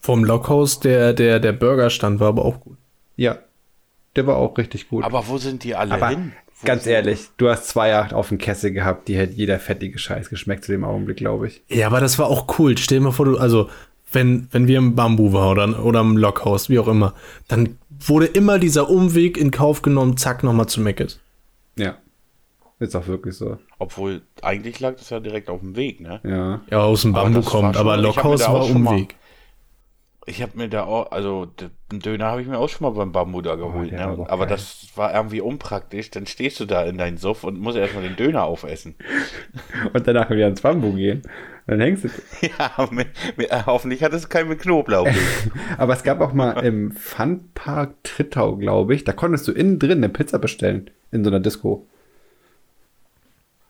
[0.01, 2.77] Vom Lockhaus, der, der, der Burgerstand war aber auch gut.
[3.15, 3.39] Ja,
[4.15, 5.03] der war auch richtig gut.
[5.03, 6.33] Aber wo sind die alle Aber hin?
[6.59, 9.99] Wo ganz ehrlich, du hast zwei Jahre auf dem Kessel gehabt, die hätte jeder fettige
[9.99, 11.61] Scheiß geschmeckt zu dem Augenblick, glaube ich.
[11.67, 12.77] Ja, aber das war auch cool.
[12.77, 13.69] Stell dir mal vor, du, also,
[14.11, 17.13] wenn, wenn wir im Bambu waren oder, oder im Lockhaus, wie auch immer,
[17.47, 21.19] dann wurde immer dieser Umweg in Kauf genommen, zack, nochmal zu Meckes.
[21.77, 21.97] Ja.
[22.79, 23.57] Ist auch wirklich so.
[23.79, 26.19] Obwohl, eigentlich lag das ja direkt auf dem Weg, ne?
[26.23, 26.61] Ja.
[26.69, 29.15] Ja, aus dem Bambu kommt, schon- aber Lockhaus war Umweg.
[30.29, 31.47] Ich habe mir da auch, also
[31.89, 34.29] einen Döner habe ich mir auch schon mal beim Bambu da geholt, der war ne?
[34.29, 34.57] aber geil.
[34.57, 36.11] das war irgendwie unpraktisch.
[36.11, 38.95] Dann stehst du da in deinen Suff und musst erstmal den Döner aufessen.
[39.93, 41.21] Und danach wieder ins Bambu gehen.
[41.65, 42.09] Dann hängst du.
[42.59, 45.07] ja, mit, mit, äh, hoffentlich hat es keinen mit Knoblauch.
[45.77, 49.99] Aber es gab auch mal im Funpark Trittau, glaube ich, da konntest du innen drin
[49.99, 50.91] eine Pizza bestellen.
[51.11, 51.85] In so einer Disco.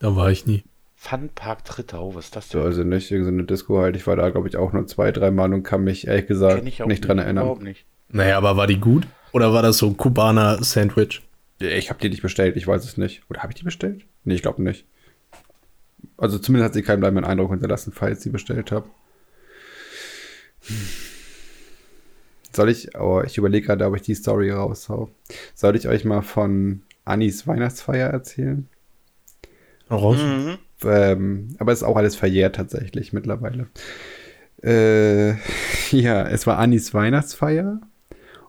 [0.00, 0.64] Da war ich nie.
[0.96, 2.60] Funpark Trittau, was ist das denn?
[2.60, 3.94] also nicht irgendeine Disco halt.
[3.94, 6.56] Ich war da, glaube ich, auch nur zwei, drei Mal und kann mich ehrlich gesagt
[6.56, 7.44] Kenn ich auch nicht dran erinnern.
[7.44, 7.86] Überhaupt nicht.
[8.08, 9.06] Naja, aber war die gut?
[9.32, 11.22] Oder war das so Kubaner Sandwich?
[11.60, 13.22] Ich habe die nicht bestellt, ich weiß es nicht.
[13.30, 14.04] Oder habe ich die bestellt?
[14.24, 14.86] Nee, ich glaube nicht.
[16.16, 18.88] Also zumindest hat sie keinen bleibenden Eindruck hinterlassen, falls ich sie bestellt habe.
[22.52, 25.10] Soll ich, aber ich überlege gerade, ob ich die Story raushau.
[25.54, 28.68] Soll ich euch mal von Annis Weihnachtsfeier erzählen?
[29.90, 30.18] Raus?
[30.18, 30.58] Mhm.
[30.84, 33.68] Ähm, aber es ist auch alles verjährt tatsächlich mittlerweile.
[34.62, 35.34] Äh,
[35.90, 37.80] ja, es war Annis Weihnachtsfeier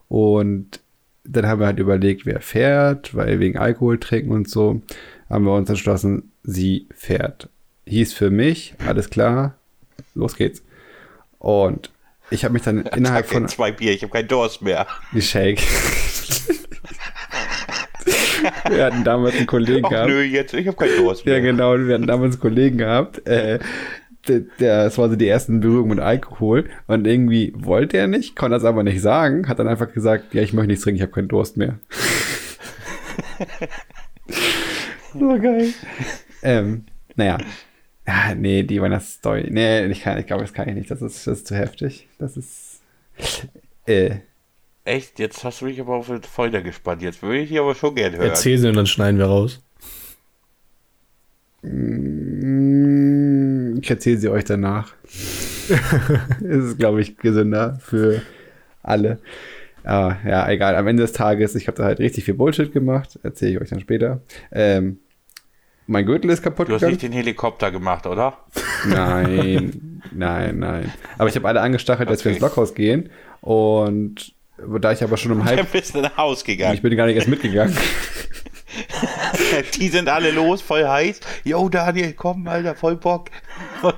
[0.08, 0.80] und
[1.24, 4.82] dann haben wir halt überlegt, wer fährt, weil wegen Alkohol trinken und so,
[5.28, 7.48] haben wir uns entschlossen, sie fährt.
[7.86, 9.56] Hieß für mich, alles klar,
[10.14, 10.62] los geht's.
[11.38, 11.90] Und
[12.30, 14.86] ich habe mich dann innerhalb von zwei Bier, ich habe keinen Durst mehr.
[15.12, 15.62] wie Shake.
[18.68, 20.08] wir hatten damals einen Kollegen Ach gehabt.
[20.08, 21.36] nö, jetzt, ich habe keinen Durst mehr.
[21.36, 21.76] Ja, genau.
[21.78, 23.26] Wir hatten damals einen Kollegen gehabt.
[23.26, 23.58] Äh,
[24.28, 26.68] der, der, das war so die ersten Berührungen mit Alkohol.
[26.86, 29.48] Und irgendwie wollte er nicht, konnte das aber nicht sagen.
[29.48, 31.78] Hat dann einfach gesagt, ja, ich möchte nichts trinken, ich habe keinen Durst mehr.
[35.14, 35.68] so geil.
[36.42, 36.84] Ähm,
[37.16, 37.38] naja.
[38.06, 39.48] Ja, nee, die Weihnachtsstory.
[39.50, 40.90] Nee, ich, kann, ich glaube, das kann ich nicht.
[40.90, 42.08] Das ist, das ist zu heftig.
[42.18, 42.80] Das ist.
[43.86, 44.16] Äh,
[44.90, 47.00] Echt, jetzt hast du mich aber auf das Feuer gespannt.
[47.02, 48.26] Jetzt würde ich die aber schon gern hören.
[48.28, 49.62] Erzähl sie und dann schneiden wir raus.
[52.40, 54.94] Mm, Ich erzähle sie euch danach.
[55.06, 55.70] Es
[56.40, 58.22] ist, glaube ich, gesünder für
[58.82, 59.18] alle.
[59.84, 60.74] Aber ja, egal.
[60.76, 63.18] Am Ende des Tages, ich habe da halt richtig viel Bullshit gemacht.
[63.22, 64.20] Erzähle ich euch dann später.
[64.52, 64.98] Ähm,
[65.86, 66.92] mein Gürtel ist kaputt Du hast gegangen.
[66.94, 68.38] nicht den Helikopter gemacht, oder?
[68.86, 70.92] Nein, nein, nein.
[71.18, 72.46] Aber ich habe alle angestachelt, dass wir ins Okay.
[72.52, 73.08] Blockhaus gehen.
[73.40, 74.34] Und
[74.80, 75.72] da ich aber schon um Dann halb.
[75.72, 76.80] bist du nach Haus Ich gegangen.
[76.82, 77.74] bin gar nicht erst mitgegangen.
[79.78, 81.20] Die sind alle los, voll heiß.
[81.44, 83.28] Yo, Daniel, komm, Alter, voll Bock.
[83.82, 83.94] Und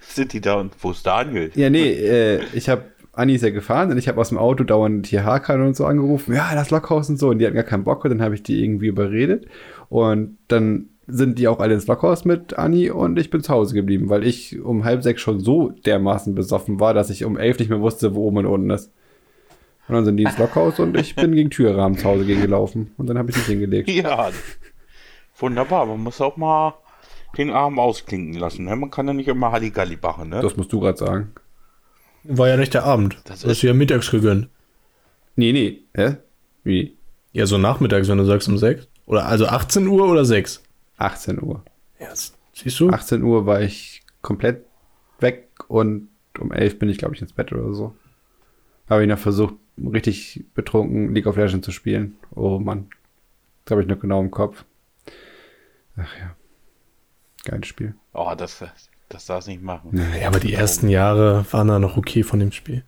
[0.00, 1.50] sind die da und wo ist Daniel?
[1.54, 4.64] Ja, nee, äh, ich habe Anni ist ja gefahren und ich habe aus dem Auto
[4.64, 7.62] dauernd hier Hakan und so angerufen, ja, das Lockhaus und so, und die hatten gar
[7.64, 9.46] keinen Bock und dann habe ich die irgendwie überredet
[9.88, 13.74] und dann sind die auch alle ins Lockhaus mit Anni und ich bin zu Hause
[13.74, 17.58] geblieben, weil ich um halb sechs schon so dermaßen besoffen war, dass ich um elf
[17.58, 18.90] nicht mehr wusste, wo oben und unten ist.
[19.88, 22.92] Und dann sind die ins Lockhaus und ich bin gegen Türrahmen zu Hause gegen gelaufen
[22.96, 23.88] und dann habe ich mich hingelegt.
[23.90, 24.30] Ja,
[25.38, 25.86] wunderbar.
[25.86, 26.74] Man muss auch mal
[27.36, 28.64] den Arm ausklinken lassen.
[28.64, 28.76] Ne?
[28.76, 30.30] Man kann ja nicht immer Halligalli machen.
[30.30, 30.40] Ne?
[30.40, 31.32] Das musst du gerade sagen.
[32.22, 33.14] War ja nicht der Abend.
[33.24, 34.48] Das Das hast ist- du ja mittags gegönnt.
[35.36, 36.16] Nee, nee, hä?
[36.62, 36.96] Wie?
[37.32, 38.88] Ja, so nachmittags, wenn du sagst um 6.
[39.06, 40.62] Oder also 18 Uhr oder 6.
[40.96, 41.62] 18 Uhr.
[41.98, 42.08] Ja,
[42.54, 42.88] siehst du?
[42.88, 44.64] 18 Uhr war ich komplett
[45.18, 46.08] weg und
[46.38, 47.94] um 11 bin ich, glaube ich, ins Bett oder so.
[48.88, 52.16] Habe ich noch versucht, richtig betrunken League of Legends zu spielen.
[52.34, 52.88] Oh Mann.
[53.64, 54.64] Das habe ich noch genau im Kopf.
[55.96, 56.36] Ach ja.
[57.44, 57.94] Geiles Spiel.
[58.12, 58.64] Oh, das,
[59.08, 60.00] das darfst du nicht machen.
[60.20, 62.84] Ja, aber die ersten Jahre waren da noch okay von dem Spiel.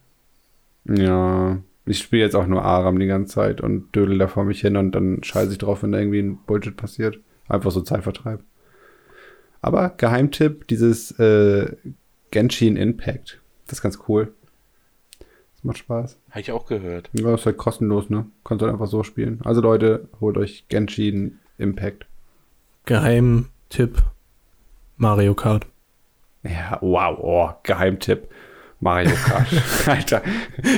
[0.85, 1.59] Ja.
[1.89, 4.77] Ich spiele jetzt auch nur Aram die ganze Zeit und dödel da vor mich hin
[4.77, 7.21] und dann scheiße ich drauf, wenn da irgendwie ein Bullshit passiert.
[7.49, 8.43] Einfach so Zeitvertreib.
[9.63, 11.77] Aber Geheimtipp, dieses äh,
[12.33, 13.41] Genshin Impact.
[13.67, 14.35] Das ist ganz cool.
[15.19, 16.19] Das macht Spaß.
[16.37, 17.09] Habe ich auch gehört.
[17.15, 18.27] Ja, ist halt kostenlos, ne?
[18.45, 19.41] Kannst halt einfach so spielen.
[19.43, 22.05] Also Leute, holt euch Genshin Impact.
[22.85, 24.03] Geheimtipp:
[24.99, 25.65] Mario Kart.
[26.43, 28.29] Ja, wow, oh, Geheimtipp.
[28.81, 29.47] Mario Kart.
[29.87, 30.21] Alter.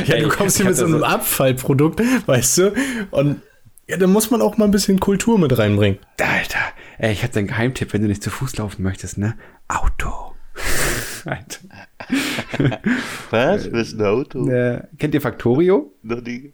[0.06, 2.74] Ja, Ey, du kommst hier mit so einem Abfallprodukt, weißt du?
[3.10, 3.42] Und
[3.88, 5.98] ja, da muss man auch mal ein bisschen Kultur mit reinbringen.
[6.20, 6.60] Alter,
[6.98, 9.36] ey, ich hatte einen Geheimtipp, wenn du nicht zu Fuß laufen möchtest, ne?
[9.66, 10.36] Auto.
[11.28, 12.80] Alter.
[13.30, 13.70] Was?
[13.70, 14.48] Bist ein Auto?
[14.48, 15.92] Äh, kennt ihr Factorio?
[16.02, 16.52] Noch nie.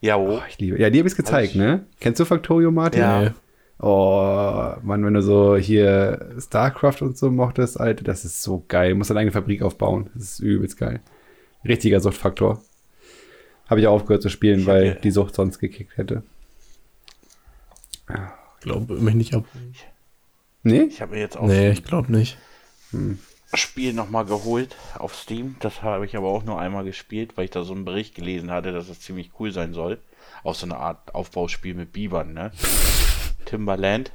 [0.00, 0.38] Ja, oh.
[0.38, 0.78] Oh, ich liebe.
[0.80, 1.86] Ja, die habe ich gezeigt, Hab ich- ne?
[2.00, 3.00] Kennst du Factorio, Martin?
[3.00, 3.34] Ja.
[3.78, 8.90] Oh, Mann, wenn du so hier StarCraft und so mochtest, Alter, das ist so geil.
[8.90, 10.10] Du musst deine eigene Fabrik aufbauen.
[10.14, 11.00] Das ist übelst geil.
[11.64, 12.62] Richtiger Suchtfaktor.
[13.68, 16.22] Habe ich auch aufgehört zu spielen, Ich weil ja- die Sucht sonst gekickt hätte.
[18.60, 19.44] Glaube mich nicht ab.
[20.62, 20.82] Nee?
[20.82, 22.38] Ich habe mir jetzt auch Nee, ich glaube nicht.
[22.92, 23.18] ein
[23.54, 25.56] Spiel nochmal geholt auf Steam.
[25.60, 28.50] Das habe ich aber auch nur einmal gespielt, weil ich da so einen Bericht gelesen
[28.50, 29.98] hatte, dass es ziemlich cool sein soll.
[30.42, 32.50] Auch so eine Art Aufbauspiel mit Bibern, ne?
[33.44, 34.12] Timberland.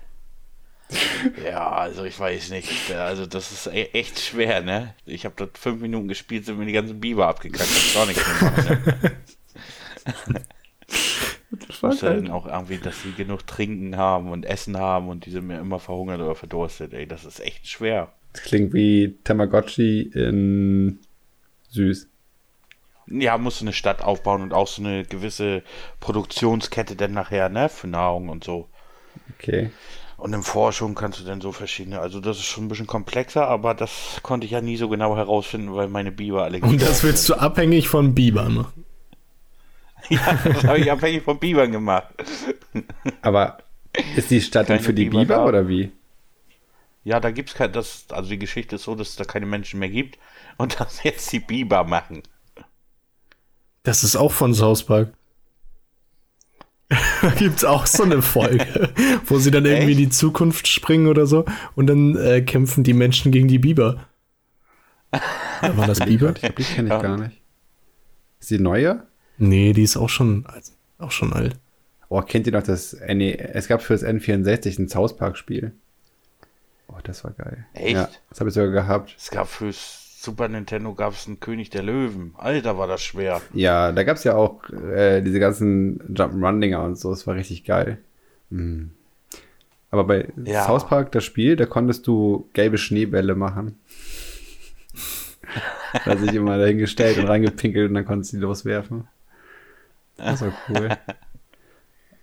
[1.45, 2.91] Ja, also ich weiß nicht.
[2.91, 4.93] Also das ist e echt schwer, ne?
[5.05, 7.69] Ich habe dort fünf Minuten gespielt, sind mir die ganzen Biber abgekackt.
[7.69, 8.95] Kann gar nichts mehr
[10.33, 10.41] ne?
[11.67, 15.25] Das war Muss dann auch irgendwie, dass sie genug trinken haben und Essen haben und
[15.25, 16.93] die sind mir immer verhungert oder verdurstet.
[16.93, 18.13] Ey, das ist echt schwer.
[18.33, 20.99] Das klingt wie Tamagotchi in
[21.69, 22.07] süß.
[23.07, 25.63] Ja, musst du eine Stadt aufbauen und auch so eine gewisse
[25.99, 28.67] Produktionskette dann nachher, ne, für Nahrung und so.
[29.35, 29.71] Okay.
[30.17, 33.47] Und in Forschung kannst du dann so verschiedene, also das ist schon ein bisschen komplexer,
[33.47, 37.03] aber das konnte ich ja nie so genau herausfinden, weil meine Biber alle Und das
[37.03, 38.85] willst du abhängig von Biber machen.
[40.09, 42.07] Ja, das habe ich abhängig von Bibern gemacht.
[43.21, 43.59] Aber
[44.15, 45.91] ist die Stadt denn Keine für die Biber Biber oder wie?
[47.03, 49.79] Ja, da gibt's kein, das, also die Geschichte ist so, dass es da keine Menschen
[49.79, 50.19] mehr gibt
[50.57, 52.23] und das jetzt die Biber machen.
[53.83, 55.13] Das ist auch von South Park.
[57.21, 58.93] da gibt's auch so eine Folge,
[59.25, 61.45] wo sie dann irgendwie in die Zukunft springen oder so
[61.75, 64.05] und dann äh, kämpfen die Menschen gegen die Biber.
[65.61, 66.33] War das Biber?
[66.35, 67.01] Ich glaube, die kenne ich Ja.
[67.01, 67.41] gar nicht.
[68.39, 69.03] Ist die neue?
[69.37, 70.45] Nee, die ist auch schon,
[70.97, 71.55] auch schon alt.
[72.09, 72.95] Oh, kennt ihr noch das?
[73.07, 75.73] Nee, es gab für das N64 ein South Park Spiel.
[77.03, 77.65] Das war geil.
[77.73, 77.95] Echt?
[77.95, 79.15] Ja, das habe ich sogar gehabt.
[79.17, 82.35] Es gab fürs Super Nintendo gab es einen König der Löwen.
[82.37, 83.41] Alter, war das schwer.
[83.53, 87.11] Ja, da gab es ja auch äh, diese ganzen Jump'n'Run-Dinger und so.
[87.11, 87.97] Es war richtig geil.
[89.89, 90.65] Aber bei Ja.
[90.65, 93.79] South Park, das Spiel, da konntest du gelbe Schneebälle machen.
[96.05, 99.07] da sich immer dahingestellt und reingepinkelt und dann konntest du die loswerfen.
[100.17, 100.89] Das war cool.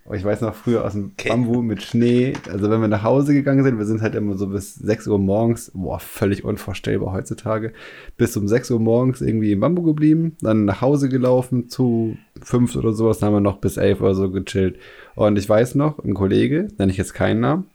[0.05, 1.29] Aber ich weiß noch früher aus dem Okay.
[1.29, 4.47] Bambu mit Schnee, also wenn wir nach Hause gegangen sind, wir sind halt immer so
[4.47, 7.73] bis 6 Uhr morgens, boah, völlig unvorstellbar heutzutage,
[8.17, 12.75] bis um 6 Uhr morgens irgendwie im Bambu geblieben, dann nach Hause gelaufen zu 5
[12.75, 14.79] oder sowas, dann haben wir noch bis 11 oder so gechillt.
[15.15, 17.65] Und ich weiß noch, ein Kollege, nenne ich jetzt keinen Namen,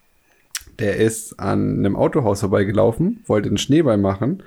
[0.81, 4.43] der ist an einem Autohaus vorbeigelaufen, wollte einen Schneeball machen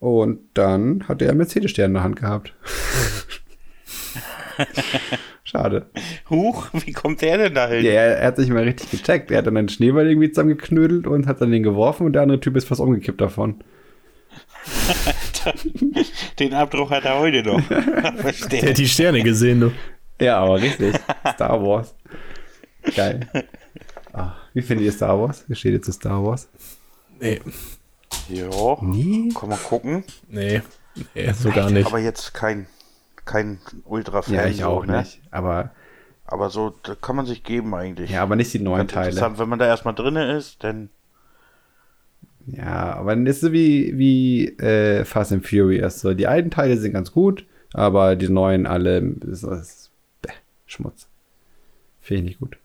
[0.00, 2.54] und dann hat er einen Mercedes-Stern in der Hand gehabt.
[5.50, 5.86] Schade.
[6.28, 7.82] Huch, wie kommt der denn da hin?
[7.82, 9.30] Ja, er, hat sich mal richtig gecheckt.
[9.30, 12.38] Er hat dann einen Schneeball irgendwie zusammengeknödelt und hat dann den geworfen und der andere
[12.38, 13.64] Typ ist fast umgekippt davon.
[16.38, 17.66] Den Abdruck hat er heute noch.
[17.68, 18.68] Der Verstehe.
[18.68, 19.72] hat die Sterne gesehen, du.
[20.20, 20.94] Ja, aber richtig.
[21.32, 21.94] Star Wars.
[22.94, 23.20] Geil.
[24.12, 25.46] Ah, wie findet ihr Star Wars?
[25.48, 26.50] Wie steht ihr zu Star Wars?
[27.18, 27.40] Nee.
[28.28, 29.30] Ja, Nie?
[29.30, 30.04] kann man gucken.
[30.28, 30.60] Nee.
[31.14, 31.86] Nee, so gar nicht.
[31.86, 32.66] Aber jetzt kein,
[33.28, 34.34] kein Ultra-Fan.
[34.34, 35.00] Ja, ich so, auch ne?
[35.00, 35.20] nicht.
[35.30, 35.70] Aber,
[36.24, 38.10] Aber so, da kann man sich geben eigentlich.
[38.10, 39.38] ja, aber nicht die neuen Ganz Teile.
[39.38, 40.90] wenn man da erstmal drin ist, dann.
[42.46, 46.00] Ja, aber das ist so wie, wie äh, Fast and Furious.
[46.00, 47.44] So, die alten Teile sind ganz gut,
[47.74, 49.90] aber die neuen alle ist, ist
[50.22, 50.32] bäh,
[50.64, 51.08] Schmutz.
[52.00, 52.56] Finde ich nicht gut.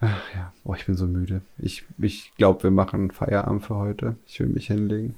[0.00, 1.42] Ach ja, oh, ich bin so müde.
[1.58, 4.16] Ich, ich glaube, wir machen Feierabend für heute.
[4.26, 5.14] Ich will mich hinlegen.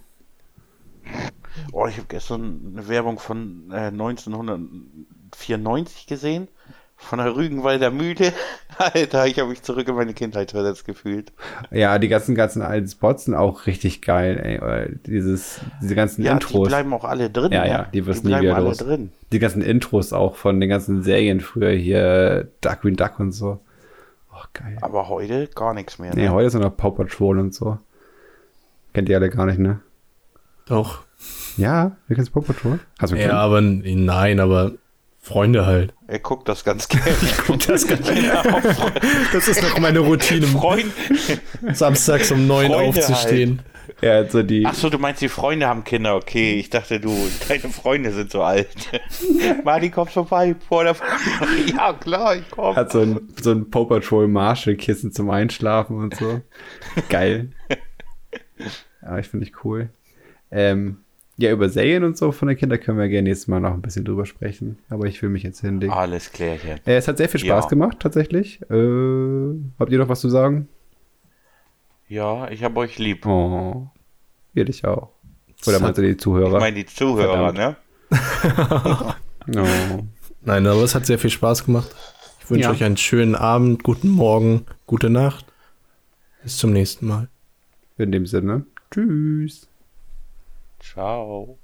[1.73, 6.49] Oh, ich habe gestern eine Werbung von äh, 1994 gesehen.
[6.97, 8.33] Von der Rügenwalder Mühle.
[8.79, 11.33] Alter, ich habe mich zurück in meine Kindheit versetzt gefühlt.
[11.73, 14.97] Ja, die ganzen, ganzen alten Spots sind auch richtig geil, ey.
[15.05, 16.69] Dieses, diese ganzen Ja, die Intros.
[16.69, 17.51] bleiben auch alle drin.
[17.53, 17.69] Ja, ne?
[17.69, 18.79] ja, die wirst nie bleiben wieder alle los.
[18.79, 19.11] drin.
[19.33, 23.59] Die ganzen Intros auch von den ganzen Serien früher hier, Darkwing Duck und so.
[24.33, 24.79] Oh, geil.
[24.81, 26.15] Aber heute gar nichts mehr.
[26.15, 26.33] Nee, Ne?
[26.33, 27.77] heute ist noch Paw Patrol und so.
[28.93, 29.81] Kennt ihr alle gar nicht, ne?
[30.67, 31.04] Doch.
[31.57, 32.81] Ja, wir kennen Paw Patrol.
[32.99, 34.73] Hast du Ja, aber nein, aber
[35.21, 35.95] Freunde halt.
[36.07, 37.07] Er guckt das ganz gerne.
[37.47, 37.87] Guck, das,
[39.33, 40.93] das ist noch meine Routine, Freund.
[41.73, 43.63] samstags um neun Freunde aufzustehen.
[44.03, 44.67] Ja, also die.
[44.67, 46.17] Ach so, du meinst, die Freunde haben Kinder.
[46.17, 47.17] Okay, ich dachte, du,
[47.49, 48.69] deine Freunde sind so alt.
[49.65, 50.97] Martin, kommst vorbei vor der
[51.75, 52.77] Ja, klar, ich komm.
[52.77, 56.41] Hat so ein, so ein Paw Patrol Marshall-Kissen zum Einschlafen und so.
[57.09, 57.51] Geil.
[59.03, 59.91] Ja, ich finde ich cool.
[60.51, 61.04] Ähm,
[61.37, 63.83] ja, über Serien und so von den Kindern können wir gerne nächstes Mal noch ein
[63.83, 64.79] bisschen drüber sprechen.
[64.89, 65.93] Aber ich will mich jetzt hinlegen.
[65.93, 66.79] Alles klärchen.
[66.87, 67.69] Äh, es hat sehr viel Spaß Ja.
[67.71, 68.61] gemacht, tatsächlich.
[68.71, 70.69] Äh, habt ihr noch was zu sagen?
[72.09, 73.27] Ja, ich hab euch lieb.
[73.27, 73.89] Oh.
[74.53, 75.11] Wir dich auch.
[75.67, 76.61] Oder meinst du die Ich Zuhörer?
[76.61, 77.59] meine die Zuhörer, Verdammt.
[77.59, 77.77] ne?
[79.57, 80.03] oh.
[80.43, 81.91] Nein, aber es hat sehr viel Spaß gemacht.
[82.43, 82.71] Ich wünsche Ja.
[82.71, 85.47] euch einen schönen Abend, guten Morgen, gute Nacht.
[86.43, 87.29] Bis zum nächsten Mal.
[87.97, 88.67] In dem Sinne.
[88.91, 89.67] Tschüss.
[90.85, 91.59] Ciao.